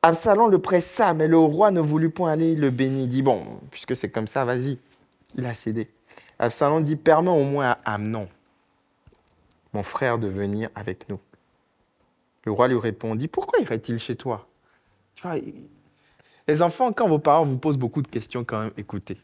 Absalom 0.02 0.52
le 0.52 0.60
pressa, 0.60 1.14
mais 1.14 1.30
le 1.30 1.38
roi 1.38 1.72
ne 1.72 1.80
voulut 1.80 2.10
point 2.10 2.34
aller, 2.34 2.52
il 2.52 2.60
le 2.60 2.72
bénit, 2.72 3.08
dit, 3.08 3.22
bon, 3.22 3.62
puisque 3.72 3.96
c'est 3.96 4.12
comme 4.12 4.28
ça, 4.28 4.44
vas-y. 4.44 4.78
Il 5.38 5.46
a 5.46 5.54
cédé. 5.54 5.90
Absalom 6.40 6.84
dit, 6.84 6.98
permets 6.98 7.32
au 7.32 7.46
moins 7.46 7.70
à 7.70 7.94
Amnon, 7.94 8.28
mon 9.72 9.82
frère, 9.82 10.20
de 10.20 10.28
venir 10.28 10.68
avec 10.76 11.08
nous. 11.08 11.20
Le 12.44 12.52
roi 12.52 12.68
lui 12.68 12.78
répondit, 12.78 13.30
pourquoi 13.30 13.62
irait-il 13.62 13.98
chez 13.98 14.18
toi? 14.18 14.46
Les 16.50 16.62
enfants, 16.62 16.92
quand 16.92 17.08
vos 17.08 17.20
parents 17.20 17.44
vous 17.44 17.58
posent 17.58 17.78
beaucoup 17.78 18.02
de 18.02 18.10
questions, 18.10 18.44
quand 18.44 18.60
même, 18.60 18.74
écoutez. 18.76 19.22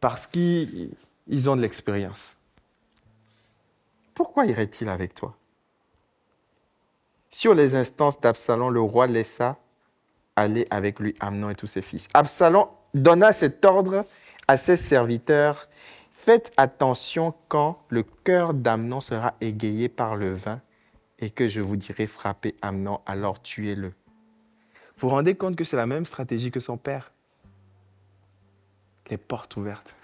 Parce 0.00 0.26
qu'ils 0.26 1.50
ont 1.50 1.56
de 1.56 1.60
l'expérience. 1.60 2.38
Pourquoi 4.20 4.44
irait-il 4.44 4.90
avec 4.90 5.14
toi? 5.14 5.34
Sur 7.30 7.54
les 7.54 7.74
instances 7.74 8.20
d'Absalom, 8.20 8.70
le 8.70 8.82
roi 8.82 9.06
laissa 9.06 9.56
aller 10.36 10.66
avec 10.68 11.00
lui 11.00 11.14
Amnon 11.20 11.48
et 11.48 11.54
tous 11.54 11.66
ses 11.66 11.80
fils. 11.80 12.06
Absalom 12.12 12.68
donna 12.92 13.32
cet 13.32 13.64
ordre 13.64 14.04
à 14.46 14.58
ses 14.58 14.76
serviteurs. 14.76 15.70
Faites 16.12 16.52
attention 16.58 17.32
quand 17.48 17.82
le 17.88 18.02
cœur 18.02 18.52
d'Amnon 18.52 19.00
sera 19.00 19.32
égayé 19.40 19.88
par 19.88 20.16
le 20.16 20.34
vin 20.34 20.60
et 21.18 21.30
que 21.30 21.48
je 21.48 21.62
vous 21.62 21.78
dirai 21.78 22.06
frapper 22.06 22.54
Amnon, 22.60 23.00
alors 23.06 23.40
tuez-le. 23.40 23.88
Vous 24.98 25.08
vous 25.08 25.08
rendez 25.08 25.34
compte 25.34 25.56
que 25.56 25.64
c'est 25.64 25.78
la 25.78 25.86
même 25.86 26.04
stratégie 26.04 26.50
que 26.50 26.60
son 26.60 26.76
père? 26.76 27.10
Les 29.08 29.16
portes 29.16 29.56
ouvertes. 29.56 29.96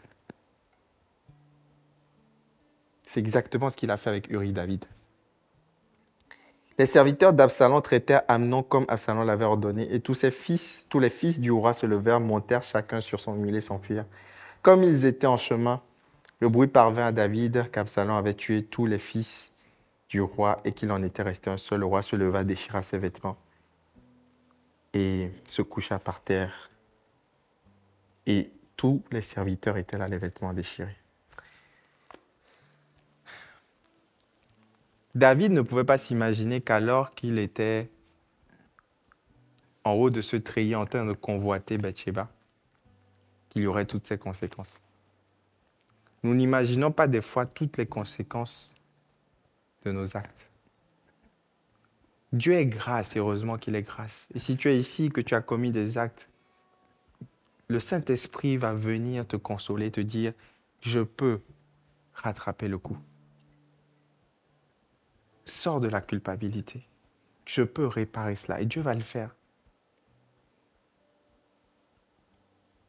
C'est 3.17 3.21
exactement 3.21 3.71
ce 3.71 3.79
qu'il 3.79 3.91
a 3.91 3.97
fait 3.97 4.11
avec 4.11 4.31
Uri 4.31 4.53
David. 4.53 4.85
Les 6.77 6.85
serviteurs 6.85 7.33
d'Absalom 7.33 7.81
traitèrent 7.81 8.21
Amnon 8.29 8.63
comme 8.63 8.85
Absalom 8.89 9.25
l'avait 9.25 9.47
ordonné, 9.47 9.89
et 9.91 10.01
tous 10.01 10.13
ses 10.13 10.31
fils, 10.31 10.85
tous 10.91 10.99
les 10.99 11.09
fils 11.09 11.41
du 11.41 11.51
roi 11.51 11.73
se 11.73 11.87
levèrent, 11.87 12.21
montèrent 12.21 12.63
chacun 12.63 13.01
sur 13.01 13.19
son 13.19 13.33
mulet 13.33 13.63
sans 13.63 13.79
fuir. 13.79 14.05
Comme 14.61 14.83
ils 14.83 15.07
étaient 15.07 15.27
en 15.27 15.39
chemin, 15.39 15.81
le 16.41 16.51
bruit 16.51 16.69
parvint 16.69 17.07
à 17.07 17.13
David 17.13 17.71
qu'Absalom 17.71 18.17
avait 18.17 18.35
tué 18.35 18.63
tous 18.63 18.85
les 18.85 18.99
fils 18.99 19.55
du 20.11 20.21
roi 20.21 20.59
et 20.67 20.75
qu'il 20.75 20.93
en 20.93 21.03
était 21.03 21.23
resté 21.23 21.49
un 21.49 21.57
seul. 21.57 21.81
Le 21.81 21.87
roi 21.87 22.03
se 22.03 22.17
leva, 22.17 22.45
déchira 22.45 22.83
ses 22.83 22.99
vêtements 22.99 23.39
et 24.93 25.31
se 25.47 25.63
coucha 25.63 25.99
par 25.99 26.21
terre. 26.21 26.69
Et 28.27 28.51
tous 28.77 29.03
les 29.11 29.23
serviteurs 29.23 29.79
étaient 29.79 29.97
là, 29.97 30.07
les 30.07 30.19
vêtements 30.19 30.53
déchirés. 30.53 30.99
David 35.17 35.53
ne 35.53 35.63
pouvait 35.63 35.85
pas 35.85 35.97
s'imaginer 35.97 36.61
qu'alors 36.61 37.15
qu'il 37.15 37.39
était 37.39 37.89
en 39.83 39.93
haut 39.93 40.11
de 40.11 40.21
ce 40.21 40.37
treillis 40.37 40.75
en 40.75 40.85
train 40.85 41.07
de 41.07 41.15
convoiter 41.15 41.79
Bathsheba, 41.79 42.29
qu'il 43.49 43.63
y 43.63 43.67
aurait 43.67 43.87
toutes 43.87 44.07
ces 44.07 44.19
conséquences. 44.19 44.83
Nous 46.23 46.35
n'imaginons 46.35 46.93
pas 46.93 47.09
des 47.09 47.23
fois 47.23 47.47
toutes 47.47 47.79
les 47.79 47.87
conséquences 47.87 48.75
de 49.87 49.93
nos 49.93 50.19
actes. 50.19 50.53
Dieu 52.35 52.53
est 52.53 52.67
grâce, 52.67 53.17
heureusement 53.17 53.57
qu'il 53.57 53.75
est 53.75 53.83
grâce. 53.83 54.29
Et 54.35 54.39
si 54.39 54.59
tu 54.59 54.69
es 54.69 54.79
ici, 54.79 55.09
que 55.09 55.23
tu 55.23 55.35
as 55.35 55.41
commis 55.41 55.71
des 55.71 55.97
actes, 55.97 56.29
le 57.69 57.81
Saint-Esprit 57.81 58.59
va 58.59 58.75
venir 58.75 59.27
te 59.27 59.37
consoler, 59.37 59.91
te 59.91 60.03
dire, 60.03 60.35
je 60.83 61.01
peux 61.01 61.41
rattraper 62.13 62.69
le 62.69 62.77
coup. 62.77 62.99
Sors 65.47 65.81
de 65.81 65.89
la 65.89 66.01
culpabilité. 66.01 66.87
Je 67.47 67.63
peux 67.63 67.87
réparer 67.87 68.37
cela 68.37 68.61
et 68.61 68.67
Dieu 68.67 68.83
va 68.83 68.95
le 68.95 69.01
faire. 69.01 69.35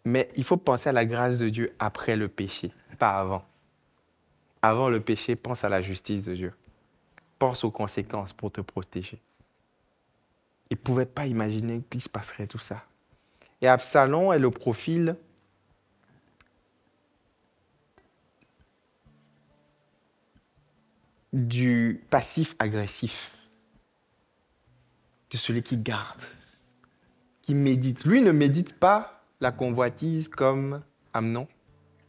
Mais 0.05 0.29
il 0.35 0.43
faut 0.43 0.57
penser 0.57 0.89
à 0.89 0.93
la 0.93 1.05
grâce 1.05 1.37
de 1.37 1.49
Dieu 1.49 1.75
après 1.79 2.15
le 2.15 2.27
péché, 2.27 2.71
pas 2.97 3.19
avant. 3.19 3.45
Avant 4.61 4.89
le 4.89 4.99
péché, 4.99 5.35
pense 5.35 5.63
à 5.63 5.69
la 5.69 5.81
justice 5.81 6.23
de 6.23 6.33
Dieu. 6.33 6.53
Pense 7.37 7.63
aux 7.63 7.71
conséquences 7.71 8.33
pour 8.33 8.51
te 8.51 8.61
protéger. 8.61 9.21
Il 10.69 10.77
ne 10.77 10.81
pouvait 10.81 11.05
pas 11.05 11.27
imaginer 11.27 11.83
qu'il 11.89 12.01
se 12.01 12.09
passerait 12.09 12.47
tout 12.47 12.57
ça. 12.57 12.83
Et 13.61 13.67
Absalom 13.67 14.33
est 14.33 14.39
le 14.39 14.51
profil 14.51 15.15
du 21.37 22.03
passif 22.09 22.55
agressif, 22.57 23.37
de 25.29 25.37
celui 25.37 25.61
qui 25.61 25.77
garde, 25.77 26.23
qui 27.43 27.53
médite. 27.53 28.05
Lui 28.05 28.21
ne 28.21 28.31
médite 28.31 28.73
pas 28.73 29.23
la 29.39 29.51
convoitise 29.51 30.29
comme 30.29 30.81
Amnon, 31.13 31.47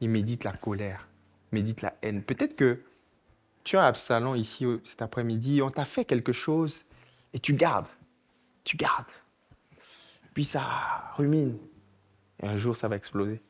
il 0.00 0.08
médite 0.08 0.44
la 0.44 0.52
colère, 0.52 1.08
médite 1.52 1.82
la 1.82 1.94
haine. 2.00 2.22
Peut-être 2.22 2.56
que 2.56 2.80
tu 3.64 3.76
as 3.76 3.84
Absalom 3.84 4.34
ici 4.34 4.64
cet 4.84 5.02
après-midi, 5.02 5.60
on 5.60 5.70
t'a 5.70 5.84
fait 5.84 6.06
quelque 6.06 6.32
chose 6.32 6.84
et 7.34 7.38
tu 7.38 7.52
gardes, 7.52 7.88
tu 8.64 8.78
gardes. 8.78 9.12
Puis 10.32 10.44
ça 10.44 11.12
rumine 11.16 11.58
et 12.42 12.46
un 12.46 12.56
jour 12.56 12.74
ça 12.74 12.88
va 12.88 12.96
exploser. 12.96 13.42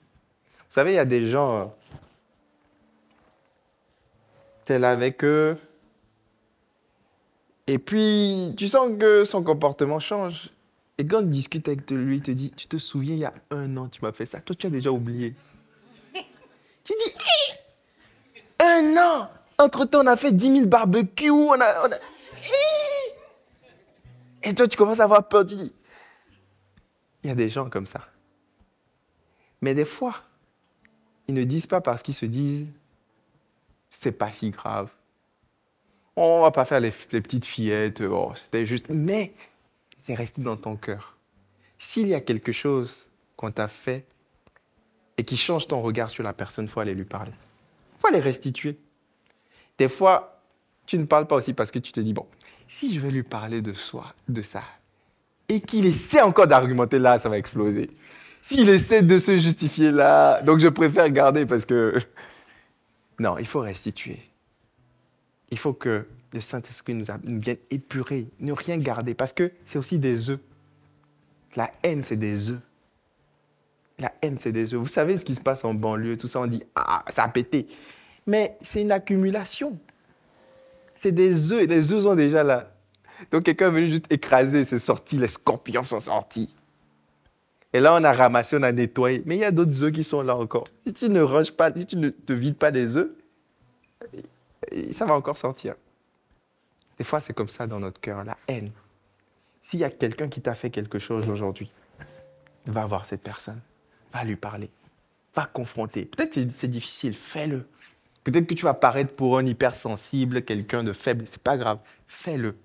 Vous 0.58 0.74
savez, 0.74 0.92
il 0.92 0.96
y 0.96 0.98
a 0.98 1.04
des 1.04 1.26
gens, 1.28 1.72
es 4.66 4.78
là 4.78 4.90
avec 4.90 5.22
eux, 5.24 5.56
et 7.68 7.78
puis, 7.78 8.54
tu 8.56 8.66
sens 8.66 8.90
que 8.98 9.24
son 9.24 9.42
comportement 9.42 10.00
change. 10.00 10.48
Et 10.96 11.06
quand 11.06 11.20
tu 11.20 11.28
discutes 11.28 11.68
avec 11.68 11.90
lui, 11.90 12.16
il 12.16 12.22
te 12.22 12.30
dit, 12.30 12.50
tu 12.50 12.66
te 12.66 12.78
souviens, 12.78 13.14
il 13.14 13.20
y 13.20 13.24
a 13.26 13.34
un 13.50 13.76
an, 13.76 13.88
tu 13.88 14.00
m'as 14.02 14.12
fait 14.12 14.24
ça. 14.24 14.40
Toi, 14.40 14.56
tu 14.58 14.66
as 14.66 14.70
déjà 14.70 14.90
oublié. 14.90 15.34
tu 16.14 16.92
dis, 16.92 17.10
hé 17.10 18.64
un 18.64 18.96
an 18.96 19.30
Entre-temps, 19.58 20.02
on 20.02 20.06
a 20.06 20.16
fait 20.16 20.32
10 20.32 20.52
000 20.52 20.66
barbecues, 20.66 21.30
on 21.30 21.60
a... 21.60 21.88
Et 24.42 24.54
toi, 24.54 24.66
tu 24.66 24.78
commences 24.78 25.00
à 25.00 25.04
avoir 25.04 25.28
peur. 25.28 25.44
Tu 25.44 25.54
dis, 25.54 25.72
il 27.22 27.28
y 27.28 27.30
a 27.30 27.36
des 27.36 27.50
gens 27.50 27.68
comme 27.68 27.86
ça. 27.86 28.00
Mais 29.60 29.74
des 29.74 29.84
fois, 29.84 30.14
ils 31.26 31.34
ne 31.34 31.44
disent 31.44 31.66
pas 31.66 31.82
parce 31.82 32.02
qu'ils 32.02 32.14
se 32.14 32.24
disent, 32.24 32.72
c'est 33.90 34.12
pas 34.12 34.32
si 34.32 34.50
grave. 34.50 34.88
On 36.20 36.42
va 36.42 36.50
pas 36.50 36.64
faire 36.64 36.80
les, 36.80 36.90
petites 36.90 37.44
fillettes, 37.44 38.00
oh, 38.00 38.32
c'était 38.34 38.66
juste. 38.66 38.86
Mais 38.90 39.34
c'est 39.96 40.14
resté 40.14 40.42
dans 40.42 40.56
ton 40.56 40.74
cœur. 40.74 41.16
S'il 41.78 42.08
y 42.08 42.14
a 42.14 42.20
quelque 42.20 42.50
chose 42.50 43.08
qu'on 43.36 43.52
t'a 43.52 43.68
fait 43.68 44.04
et 45.16 45.22
qui 45.22 45.36
change 45.36 45.68
ton 45.68 45.80
regard 45.80 46.10
sur 46.10 46.24
la 46.24 46.32
personne, 46.32 46.66
faut 46.66 46.80
aller 46.80 46.94
lui 46.94 47.04
parler. 47.04 47.30
Faut 48.00 48.08
aller 48.08 48.18
restituer. 48.18 48.76
Des 49.78 49.86
fois, 49.86 50.42
tu 50.86 50.98
ne 50.98 51.04
parles 51.04 51.28
pas 51.28 51.36
aussi 51.36 51.52
parce 51.52 51.70
que 51.70 51.78
tu 51.78 51.92
te 51.92 52.00
dis, 52.00 52.14
bon, 52.14 52.26
si 52.66 52.92
je 52.92 52.98
vais 52.98 53.12
lui 53.12 53.22
parler 53.22 53.62
de 53.62 53.72
soi, 53.72 54.12
de 54.28 54.42
ça, 54.42 54.64
et 55.48 55.60
qu'il 55.60 55.86
essaie 55.86 56.20
encore 56.22 56.48
d'argumenter 56.48 56.98
là, 56.98 57.20
ça 57.20 57.28
va 57.28 57.38
exploser. 57.38 57.90
S'il 58.42 58.68
essaie 58.70 59.02
de 59.02 59.20
se 59.20 59.38
justifier 59.38 59.92
là, 59.92 60.42
donc 60.42 60.58
je 60.58 60.68
préfère 60.68 61.08
garder 61.10 61.46
parce 61.46 61.64
que... 61.64 61.96
Non, 63.20 63.36
il 63.36 63.46
faut 63.46 63.58
restituer. 63.58 64.27
Il 65.50 65.58
faut 65.58 65.72
que 65.72 66.06
le 66.32 66.40
Saint-Esprit 66.40 66.94
nous, 66.94 67.04
vienne 67.24 67.56
épurer, 67.70 68.28
ne 68.40 68.52
rien 68.52 68.78
garder, 68.78 69.14
parce 69.14 69.32
que 69.32 69.50
c'est 69.64 69.78
aussi 69.78 69.98
des 69.98 70.30
œufs. 70.30 70.40
La 71.56 71.70
haine, 71.82 72.02
c'est 72.02 72.16
des 72.16 72.50
œufs. 72.50 72.60
La 73.98 74.12
haine, 74.22 74.38
c'est 74.38 74.52
des 74.52 74.74
œufs. 74.74 74.80
Vous 74.80 74.86
savez 74.86 75.16
ce 75.16 75.24
qui 75.24 75.34
se 75.34 75.40
passe 75.40 75.64
en 75.64 75.74
banlieue, 75.74 76.16
tout 76.16 76.28
ça, 76.28 76.40
on 76.40 76.46
dit, 76.46 76.62
ah, 76.74 77.04
ça 77.08 77.24
a 77.24 77.28
pété. 77.28 77.66
Mais 78.26 78.56
c'est 78.60 78.82
une 78.82 78.92
accumulation. 78.92 79.78
C'est 80.94 81.12
des 81.12 81.52
œufs, 81.52 81.62
et 81.62 81.66
les 81.66 81.92
œufs 81.92 82.02
sont 82.02 82.14
déjà 82.14 82.44
là. 82.44 82.70
Donc 83.30 83.44
quelqu'un 83.44 83.68
est 83.68 83.72
venu 83.72 83.88
juste 83.88 84.06
écraser, 84.10 84.64
c'est 84.64 84.78
sorti, 84.78 85.16
les 85.16 85.28
scorpions 85.28 85.84
sont 85.84 86.00
sortis. 86.00 86.54
Et 87.72 87.80
là, 87.80 87.94
on 87.94 88.04
a 88.04 88.12
ramassé, 88.12 88.56
on 88.56 88.62
a 88.62 88.72
nettoyé. 88.72 89.22
Mais 89.26 89.36
il 89.36 89.40
y 89.40 89.44
a 89.44 89.50
d'autres 89.50 89.82
œufs 89.82 89.92
qui 89.92 90.04
sont 90.04 90.22
là 90.22 90.36
encore. 90.36 90.64
Si 90.86 90.92
tu 90.92 91.08
ne 91.08 91.20
ranges 91.20 91.52
pas, 91.52 91.72
si 91.74 91.86
tu 91.86 91.96
ne 91.96 92.08
te 92.08 92.32
vides 92.32 92.56
pas 92.56 92.70
des 92.70 92.96
œufs, 92.96 93.10
ça 94.92 95.04
va 95.04 95.14
encore 95.14 95.38
sortir. 95.38 95.74
Des 96.98 97.04
fois, 97.04 97.20
c'est 97.20 97.32
comme 97.32 97.48
ça 97.48 97.66
dans 97.66 97.80
notre 97.80 98.00
cœur, 98.00 98.24
la 98.24 98.36
haine. 98.48 98.70
S'il 99.62 99.80
y 99.80 99.84
a 99.84 99.90
quelqu'un 99.90 100.28
qui 100.28 100.40
t'a 100.40 100.54
fait 100.54 100.70
quelque 100.70 100.98
chose 100.98 101.28
aujourd'hui, 101.28 101.70
va 102.66 102.86
voir 102.86 103.06
cette 103.06 103.22
personne, 103.22 103.60
va 104.12 104.24
lui 104.24 104.36
parler, 104.36 104.70
va 105.34 105.46
confronter. 105.46 106.06
Peut-être 106.06 106.34
que 106.34 106.50
c'est 106.50 106.68
difficile, 106.68 107.14
fais-le. 107.14 107.68
Peut-être 108.24 108.46
que 108.46 108.54
tu 108.54 108.64
vas 108.64 108.74
paraître 108.74 109.14
pour 109.14 109.38
un 109.38 109.46
hypersensible, 109.46 110.42
quelqu'un 110.42 110.82
de 110.82 110.92
faible, 110.92 111.24
c'est 111.26 111.42
pas 111.42 111.56
grave, 111.56 111.78
fais-le. 112.08 112.56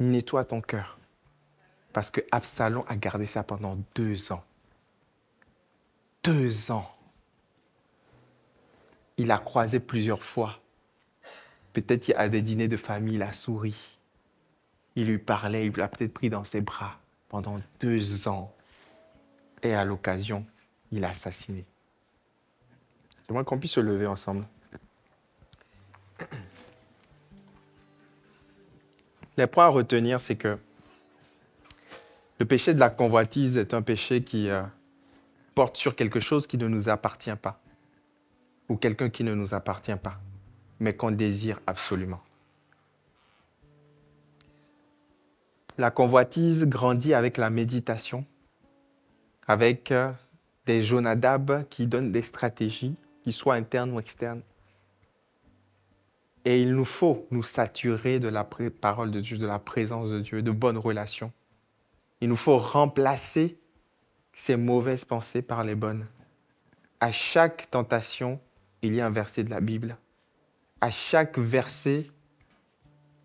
Nettoie 0.00 0.44
ton 0.44 0.60
cœur. 0.60 0.98
Parce 1.92 2.10
que 2.10 2.20
Absalom 2.30 2.84
a 2.88 2.96
gardé 2.96 3.26
ça 3.26 3.42
pendant 3.42 3.76
deux 3.94 4.32
ans. 4.32 4.44
Deux 6.22 6.70
ans. 6.70 6.90
Il 9.16 9.30
a 9.30 9.38
croisé 9.38 9.80
plusieurs 9.80 10.22
fois 10.22 10.60
Peut-être 11.80 12.12
à 12.16 12.28
des 12.28 12.42
dîners 12.42 12.66
de 12.66 12.76
famille, 12.76 13.14
il 13.14 13.22
a 13.22 13.32
souri. 13.32 13.76
Il 14.96 15.06
lui 15.06 15.18
parlait, 15.18 15.66
il 15.66 15.76
l'a 15.76 15.86
peut-être 15.86 16.12
pris 16.12 16.28
dans 16.28 16.42
ses 16.42 16.60
bras 16.60 16.98
pendant 17.28 17.60
deux 17.78 18.26
ans. 18.26 18.52
Et 19.62 19.74
à 19.74 19.84
l'occasion, 19.84 20.44
il 20.90 21.04
a 21.04 21.10
assassiné. 21.10 21.64
J'aimerais 23.26 23.44
qu'on 23.44 23.58
puisse 23.58 23.72
se 23.72 23.80
lever 23.80 24.08
ensemble. 24.08 24.44
Les 29.36 29.46
points 29.46 29.66
à 29.66 29.68
retenir, 29.68 30.20
c'est 30.20 30.36
que 30.36 30.58
le 32.40 32.44
péché 32.44 32.74
de 32.74 32.80
la 32.80 32.90
convoitise 32.90 33.56
est 33.56 33.72
un 33.72 33.82
péché 33.82 34.24
qui 34.24 34.50
euh, 34.50 34.64
porte 35.54 35.76
sur 35.76 35.94
quelque 35.94 36.18
chose 36.18 36.48
qui 36.48 36.58
ne 36.58 36.66
nous 36.66 36.88
appartient 36.88 37.36
pas, 37.40 37.60
ou 38.68 38.76
quelqu'un 38.76 39.10
qui 39.10 39.22
ne 39.22 39.34
nous 39.34 39.54
appartient 39.54 39.96
pas 39.96 40.20
mais 40.80 40.94
qu'on 40.94 41.10
désire 41.10 41.60
absolument. 41.66 42.20
La 45.76 45.90
convoitise 45.90 46.66
grandit 46.66 47.14
avec 47.14 47.36
la 47.36 47.50
méditation, 47.50 48.24
avec 49.46 49.92
euh, 49.92 50.12
des 50.66 50.82
Jonadab 50.82 51.66
qui 51.68 51.86
donnent 51.86 52.12
des 52.12 52.22
stratégies, 52.22 52.96
qui 53.22 53.32
soient 53.32 53.54
internes 53.54 53.92
ou 53.92 54.00
externes. 54.00 54.42
Et 56.44 56.62
il 56.62 56.74
nous 56.74 56.84
faut 56.84 57.26
nous 57.30 57.42
saturer 57.42 58.20
de 58.20 58.28
la 58.28 58.44
parole 58.44 59.10
de 59.10 59.20
Dieu, 59.20 59.38
de 59.38 59.46
la 59.46 59.58
présence 59.58 60.10
de 60.10 60.20
Dieu, 60.20 60.42
de 60.42 60.50
bonnes 60.50 60.78
relations. 60.78 61.32
Il 62.20 62.28
nous 62.28 62.36
faut 62.36 62.58
remplacer 62.58 63.58
ces 64.32 64.56
mauvaises 64.56 65.04
pensées 65.04 65.42
par 65.42 65.62
les 65.62 65.74
bonnes. 65.74 66.06
À 67.00 67.12
chaque 67.12 67.70
tentation, 67.70 68.40
il 68.82 68.94
y 68.94 69.00
a 69.00 69.06
un 69.06 69.10
verset 69.10 69.44
de 69.44 69.50
la 69.50 69.60
Bible 69.60 69.96
à 70.80 70.90
chaque 70.90 71.38
verset, 71.38 72.06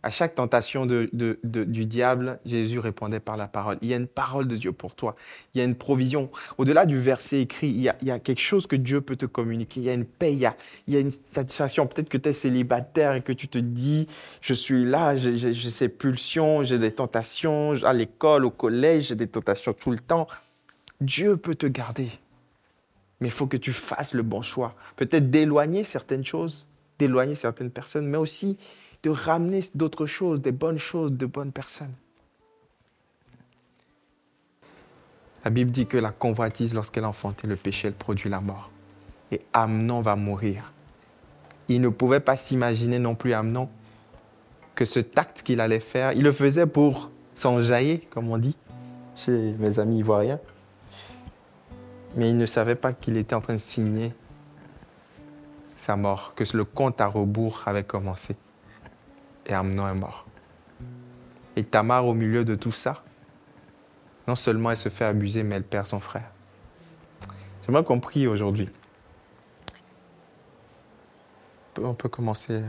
à 0.05 0.11
chaque 0.11 0.35
tentation 0.35 0.85
du 0.85 1.85
diable, 1.85 2.39
Jésus 2.45 2.79
répondait 2.79 3.21
par 3.21 3.37
la 3.37 3.47
parole. 3.47 3.77
Il 3.81 3.87
y 3.87 3.93
a 3.93 3.97
une 3.97 4.07
parole 4.07 4.49
de 4.49 4.55
Dieu 4.57 4.73
pour 4.73 4.95
toi. 4.95 5.15
Il 5.53 5.59
y 5.59 5.61
a 5.61 5.63
une 5.63 5.75
provision. 5.75 6.29
Au-delà 6.57 6.85
du 6.85 6.99
verset 6.99 7.39
écrit, 7.41 7.69
il 7.69 7.79
y, 7.79 7.89
a, 7.89 8.19
quelque 8.19 8.41
chose 8.41 8.67
que 8.67 8.75
Dieu 8.75 8.99
peut 8.99 9.15
te 9.15 9.25
communiquer. 9.25 9.79
Il 9.79 9.85
y 9.85 9.89
a 9.89 9.93
une 9.93 10.03
paix, 10.05 10.33
il 10.33 10.39
y 10.39 10.45
a, 10.97 10.99
une 10.99 11.09
satisfaction. 11.09 11.87
Peut-être 11.87 12.09
que 12.09 12.17
tu 12.17 12.27
es 12.27 12.33
célibataire 12.33 13.15
et 13.15 13.21
que 13.21 13.31
tu 13.31 13.47
te 13.47 13.57
dis, 13.57 14.07
je 14.41 14.53
suis 14.53 14.83
là, 14.83 15.15
j'ai 15.15 15.53
ces 15.53 15.87
pulsions, 15.87 16.65
j'ai 16.65 16.79
des 16.79 16.91
tentations 16.91 17.73
à 17.85 17.93
l'école, 17.93 18.43
au 18.43 18.51
collège, 18.51 19.07
j'ai 19.07 19.15
des 19.15 19.27
tentations 19.27 19.71
tout 19.71 19.91
le 19.91 19.99
temps. 19.99 20.27
Dieu 20.99 21.37
peut 21.37 21.55
te 21.55 21.65
garder. 21.65 22.09
Mais 23.21 23.29
il 23.29 23.31
faut 23.31 23.47
que 23.47 23.55
tu 23.55 23.71
fasses 23.71 24.13
le 24.13 24.21
bon 24.21 24.41
choix. 24.41 24.75
Peut-être 24.97 25.29
d'éloigner 25.29 25.85
certaines 25.85 26.25
choses 26.25 26.67
d'éloigner 27.03 27.35
certaines 27.35 27.69
personnes, 27.69 28.07
mais 28.07 28.17
aussi 28.17 28.57
de 29.03 29.09
ramener 29.09 29.59
d'autres 29.75 30.05
choses, 30.05 30.41
des 30.41 30.53
bonnes 30.53 30.77
choses, 30.77 31.11
de 31.11 31.25
bonnes 31.25 31.51
personnes. 31.51 31.93
La 35.43 35.51
Bible 35.51 35.71
dit 35.71 35.85
que 35.85 35.97
la 35.97 36.11
convoitise, 36.11 36.73
lorsqu'elle 36.73 37.03
enfantait 37.03 37.47
le 37.47 37.57
péché, 37.57 37.89
elle 37.89 37.93
produit 37.93 38.29
la 38.29 38.39
mort. 38.39 38.71
Et 39.31 39.41
Amnon 39.51 39.99
va 39.99 40.15
mourir. 40.15 40.71
Il 41.67 41.81
ne 41.81 41.89
pouvait 41.89 42.21
pas 42.21 42.37
s'imaginer 42.37 42.99
non 42.99 43.15
plus, 43.15 43.33
Amnon, 43.33 43.67
que 44.73 44.85
ce 44.85 45.01
acte 45.17 45.41
qu'il 45.41 45.59
allait 45.59 45.81
faire, 45.81 46.13
il 46.13 46.23
le 46.23 46.31
faisait 46.31 46.67
pour 46.67 47.11
s'enjailler, 47.35 47.99
comme 48.09 48.29
on 48.29 48.37
dit, 48.37 48.55
chez 49.15 49.53
mes 49.59 49.79
amis 49.79 49.97
ivoiriens. 49.97 50.39
Mais 52.15 52.29
il 52.29 52.37
ne 52.37 52.45
savait 52.45 52.75
pas 52.75 52.93
qu'il 52.93 53.17
était 53.17 53.35
en 53.35 53.41
train 53.41 53.55
de 53.55 53.59
signer 53.59 54.13
sa 55.75 55.95
mort, 55.95 56.33
que 56.35 56.43
le 56.55 56.65
compte 56.65 57.01
à 57.01 57.07
rebours 57.07 57.63
avait 57.65 57.83
commencé. 57.83 58.35
Et 59.45 59.53
Amnon 59.53 59.87
est 59.87 59.93
mort. 59.93 60.25
Et 61.55 61.63
Tamar, 61.63 62.05
au 62.07 62.13
milieu 62.13 62.45
de 62.45 62.55
tout 62.55 62.71
ça, 62.71 63.03
non 64.27 64.35
seulement 64.35 64.71
elle 64.71 64.77
se 64.77 64.89
fait 64.89 65.05
abuser, 65.05 65.43
mais 65.43 65.55
elle 65.55 65.63
perd 65.63 65.87
son 65.87 65.99
frère. 65.99 66.31
J'aimerais 67.65 67.83
qu'on 67.83 67.99
prie 67.99 68.27
aujourd'hui. 68.27 68.69
On 71.81 71.93
peut 71.93 72.09
commencer 72.09 72.63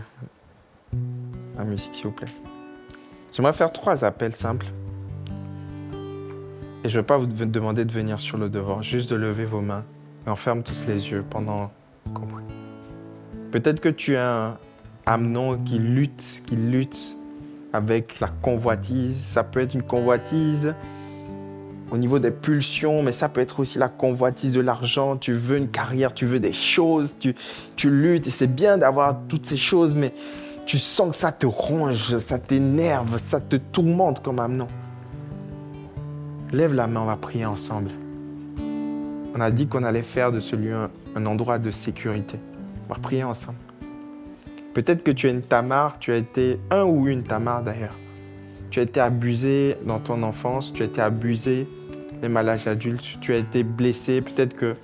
la 1.57 1.65
musique, 1.65 1.95
s'il 1.95 2.07
vous 2.07 2.13
plaît. 2.13 2.29
J'aimerais 3.33 3.53
faire 3.53 3.73
trois 3.73 4.05
appels 4.05 4.35
simples. 4.35 4.67
Et 6.85 6.89
je 6.89 6.97
ne 6.97 7.03
vais 7.03 7.07
pas 7.07 7.19
vous 7.19 7.27
demander 7.27 7.85
de 7.85 7.93
venir 7.93 8.21
sur 8.21 8.37
le 8.37 8.49
devant, 8.49 8.83
juste 8.83 9.11
de 9.11 9.17
lever 9.17 9.45
vos 9.45 9.61
mains 9.61 9.85
et 10.27 10.31
on 10.31 10.37
ferme 10.37 10.63
tous 10.63 10.87
les 10.87 11.11
yeux 11.11 11.25
pendant 11.29 11.71
qu'on 12.13 12.27
prie. 12.27 12.54
Peut-être 13.55 13.79
que 13.79 13.89
tu 13.89 14.17
as 14.17 14.35
un 14.35 14.59
Amnon 15.07 15.57
qui 15.65 15.79
lutte, 15.79 16.43
qui 16.45 16.57
lutte 16.57 17.17
avec 17.73 18.19
la 18.19 18.27
convoitise. 18.27 19.17
Ça 19.17 19.45
peut 19.45 19.61
être 19.61 19.75
une 19.75 19.85
convoitise 19.85 20.75
au 21.93 21.97
niveau 21.97 22.19
des 22.19 22.33
pulsions, 22.33 23.05
mais 23.05 23.13
ça 23.13 23.29
peut 23.29 23.41
être 23.41 23.61
aussi 23.61 23.79
la 23.79 23.87
convoitise 23.87 24.55
de 24.55 24.61
l'argent. 24.61 25.17
Tu 25.17 25.35
veux 25.35 25.57
une 25.57 25.69
carrière, 25.69 26.13
tu 26.13 26.27
veux 26.27 26.41
des 26.41 26.53
choses, 26.53 27.15
tu, 27.17 27.37
tu 27.77 27.91
luttes 27.91 28.27
et 28.27 28.33
c'est 28.33 28.53
bien 28.53 28.77
d'avoir 28.77 29.21
toutes 29.29 29.47
ces 29.47 29.57
choses, 29.57 29.95
mais 29.95 30.13
tu 30.67 30.81
sens 30.81 31.11
que 31.11 31.15
ça 31.15 31.31
te 31.31 31.47
ronge, 31.47 32.19
ça 32.19 32.41
t'énerve, 32.41 33.19
ça 33.19 33.39
te 33.39 33.55
tourmente 33.55 34.21
comme 34.21 34.41
Amnon. 34.41 34.67
Lève 36.53 36.75
la 36.75 36.89
main, 36.89 37.03
on 37.03 37.07
va 37.07 37.17
prier 37.17 37.47
ensemble. 37.47 37.93
On 39.33 39.41
a 39.41 39.53
dit 39.53 39.69
qu'on 39.69 39.85
allait 39.85 40.03
faire 40.03 40.33
de 40.33 40.41
ce 40.41 40.57
lieu 40.57 40.75
un, 41.15 41.27
endroit 41.27 41.61
de 41.61 41.71
sécurité. 41.71 42.41
On 42.89 42.95
va 42.95 43.01
prier 43.01 43.24
ensemble. 43.24 43.59
Peut-être 44.74 45.03
que 45.03 45.11
tu 45.11 45.28
es 45.28 45.30
une 45.30 45.41
Tamar, 45.41 45.99
tu 45.99 46.12
as 46.12 46.16
été 46.16 46.59
un 46.70 46.85
ou 46.85 47.09
une 47.09 47.22
Tamar 47.22 47.62
d'ailleurs. 47.62 47.97
Tu 48.70 48.80
as 48.80 48.82
été 48.82 49.01
abusé 49.01 49.76
dans 49.85 50.01
ton 50.01 50.22
enfance, 50.22 50.72
tu 50.72 50.82
as 50.82 50.87
été 50.87 51.01
abusé 51.01 51.68
même 52.22 52.37
à 52.37 52.43
l'âge 52.43 52.66
adulte, 52.66 53.18
tu 53.20 53.32
as 53.35 53.37
été 53.37 53.62
blessé, 53.62 54.20
peut-être 54.22 54.55
que 54.55 54.76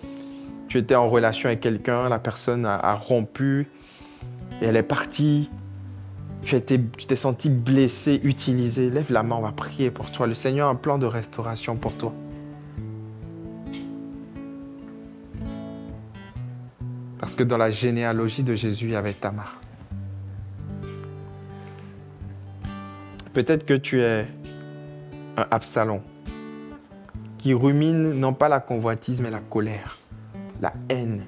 tu 0.68 0.78
étais 0.78 0.94
en 0.94 1.08
relation 1.08 1.48
avec 1.48 1.60
quelqu'un, 1.60 2.08
la 2.08 2.18
personne 2.18 2.66
a 2.66 2.94
rompu 2.94 3.66
et 4.60 4.66
elle 4.66 4.76
est 4.76 4.82
partie 4.82 5.50
tu 6.42 6.60
t'es 7.06 7.16
senti 7.16 7.48
blessé, 7.50 8.20
utilisé, 8.24 8.90
lève 8.90 9.12
la 9.12 9.22
main, 9.22 9.36
on 9.36 9.42
va 9.42 9.52
prier 9.52 9.90
pour 9.90 10.10
toi. 10.10 10.26
Le 10.26 10.34
Seigneur 10.34 10.68
a 10.68 10.70
un 10.70 10.74
plan 10.74 10.98
de 10.98 11.06
restauration 11.06 11.76
pour 11.76 11.96
toi. 11.96 12.12
Parce 17.20 17.34
que 17.34 17.42
dans 17.42 17.58
la 17.58 17.70
généalogie 17.70 18.42
de 18.42 18.54
Jésus, 18.54 18.86
il 18.86 18.92
y 18.92 18.96
avait 18.96 19.12
Tamar. 19.12 19.60
Peut-être 23.34 23.66
que 23.66 23.74
tu 23.74 24.00
es 24.00 24.26
un 25.36 25.46
Absalom 25.50 26.00
qui 27.36 27.52
rumine 27.52 28.14
non 28.14 28.32
pas 28.32 28.48
la 28.48 28.58
convoitise, 28.58 29.20
mais 29.20 29.30
la 29.30 29.40
colère, 29.40 29.98
la 30.62 30.72
haine, 30.88 31.24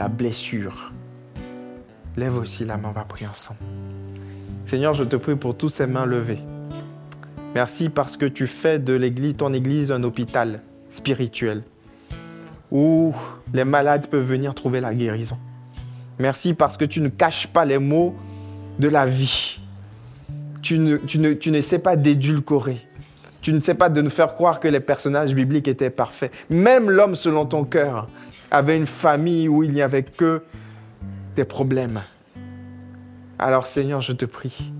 la 0.00 0.08
blessure. 0.08 0.92
Lève 2.16 2.36
aussi 2.36 2.64
la 2.64 2.76
main, 2.76 2.88
on 2.88 2.92
va 2.92 3.04
prier 3.04 3.28
ensemble. 3.28 3.60
Seigneur, 4.64 4.94
je 4.94 5.04
te 5.04 5.16
prie 5.16 5.36
pour 5.36 5.56
tous 5.56 5.68
ces 5.68 5.86
mains 5.86 6.06
levées. 6.06 6.40
Merci 7.54 7.88
parce 7.88 8.16
que 8.16 8.26
tu 8.26 8.48
fais 8.48 8.80
de 8.80 8.92
l'église, 8.94 9.36
ton 9.36 9.52
église 9.52 9.92
un 9.92 10.02
hôpital 10.02 10.60
spirituel 10.88 11.62
où 12.74 13.14
les 13.54 13.64
malades 13.64 14.08
peuvent 14.08 14.26
venir 14.26 14.52
trouver 14.54 14.80
la 14.80 14.92
guérison. 14.92 15.38
Merci 16.18 16.54
parce 16.54 16.76
que 16.76 16.84
tu 16.84 17.00
ne 17.00 17.08
caches 17.08 17.46
pas 17.46 17.64
les 17.64 17.78
mots 17.78 18.14
de 18.78 18.88
la 18.88 19.06
vie. 19.06 19.60
Tu 20.60 20.78
ne, 20.78 20.96
tu 20.96 21.18
ne, 21.18 21.32
tu 21.32 21.62
sais 21.62 21.78
pas 21.78 21.94
d'édulcorer. 21.94 22.80
Tu 23.40 23.52
ne 23.52 23.60
sais 23.60 23.74
pas 23.74 23.88
de 23.88 24.02
nous 24.02 24.10
faire 24.10 24.34
croire 24.34 24.58
que 24.58 24.68
les 24.68 24.80
personnages 24.80 25.34
bibliques 25.34 25.68
étaient 25.68 25.90
parfaits. 25.90 26.32
Même 26.50 26.90
l'homme 26.90 27.14
selon 27.14 27.46
ton 27.46 27.64
cœur 27.64 28.08
avait 28.50 28.76
une 28.76 28.86
famille 28.86 29.48
où 29.48 29.62
il 29.62 29.72
n'y 29.72 29.82
avait 29.82 30.02
que 30.02 30.42
des 31.36 31.44
problèmes. 31.44 32.00
Alors 33.38 33.66
Seigneur, 33.66 34.00
je 34.00 34.12
te 34.12 34.24
prie 34.24 34.72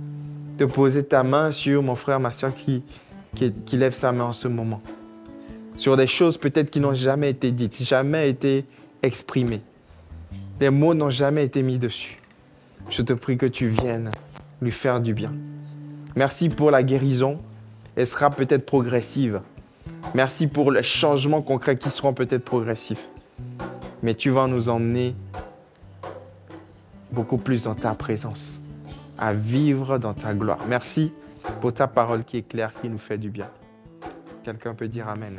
de 0.58 0.64
poser 0.64 1.04
ta 1.04 1.22
main 1.22 1.50
sur 1.50 1.82
mon 1.82 1.94
frère, 1.94 2.20
ma 2.20 2.30
soeur 2.30 2.54
qui, 2.54 2.82
qui, 3.34 3.76
lève 3.76 3.92
sa 3.92 4.12
main 4.12 4.24
en 4.24 4.32
ce 4.32 4.48
moment. 4.48 4.80
Sur 5.76 5.96
des 5.96 6.06
choses 6.06 6.38
peut-être 6.38 6.70
qui 6.70 6.80
n'ont 6.80 6.94
jamais 6.94 7.30
été 7.30 7.50
dites, 7.50 7.82
jamais 7.82 8.30
été 8.30 8.64
exprimées. 9.02 9.60
Les 10.60 10.70
mots 10.70 10.94
n'ont 10.94 11.10
jamais 11.10 11.44
été 11.44 11.62
mis 11.62 11.78
dessus. 11.78 12.20
Je 12.90 13.02
te 13.02 13.12
prie 13.12 13.36
que 13.36 13.46
tu 13.46 13.68
viennes 13.68 14.10
lui 14.60 14.70
faire 14.70 15.00
du 15.00 15.14
bien. 15.14 15.32
Merci 16.16 16.48
pour 16.48 16.70
la 16.70 16.82
guérison. 16.82 17.40
Elle 17.96 18.06
sera 18.06 18.30
peut-être 18.30 18.66
progressive. 18.66 19.40
Merci 20.14 20.46
pour 20.46 20.70
les 20.70 20.82
changements 20.82 21.42
concrets 21.42 21.76
qui 21.76 21.90
seront 21.90 22.14
peut-être 22.14 22.44
progressifs. 22.44 23.08
Mais 24.02 24.14
tu 24.14 24.30
vas 24.30 24.46
nous 24.46 24.68
emmener 24.68 25.14
beaucoup 27.10 27.38
plus 27.38 27.64
dans 27.64 27.74
ta 27.74 27.94
présence, 27.94 28.62
à 29.18 29.32
vivre 29.32 29.98
dans 29.98 30.12
ta 30.12 30.34
gloire. 30.34 30.58
Merci 30.68 31.12
pour 31.60 31.72
ta 31.72 31.86
parole 31.86 32.24
qui 32.24 32.38
est 32.38 32.48
claire, 32.48 32.72
qui 32.80 32.88
nous 32.88 32.98
fait 32.98 33.18
du 33.18 33.30
bien. 33.30 33.48
Quelqu'un 34.44 34.74
peut 34.74 34.88
dire. 34.88 35.08
Amen. 35.08 35.38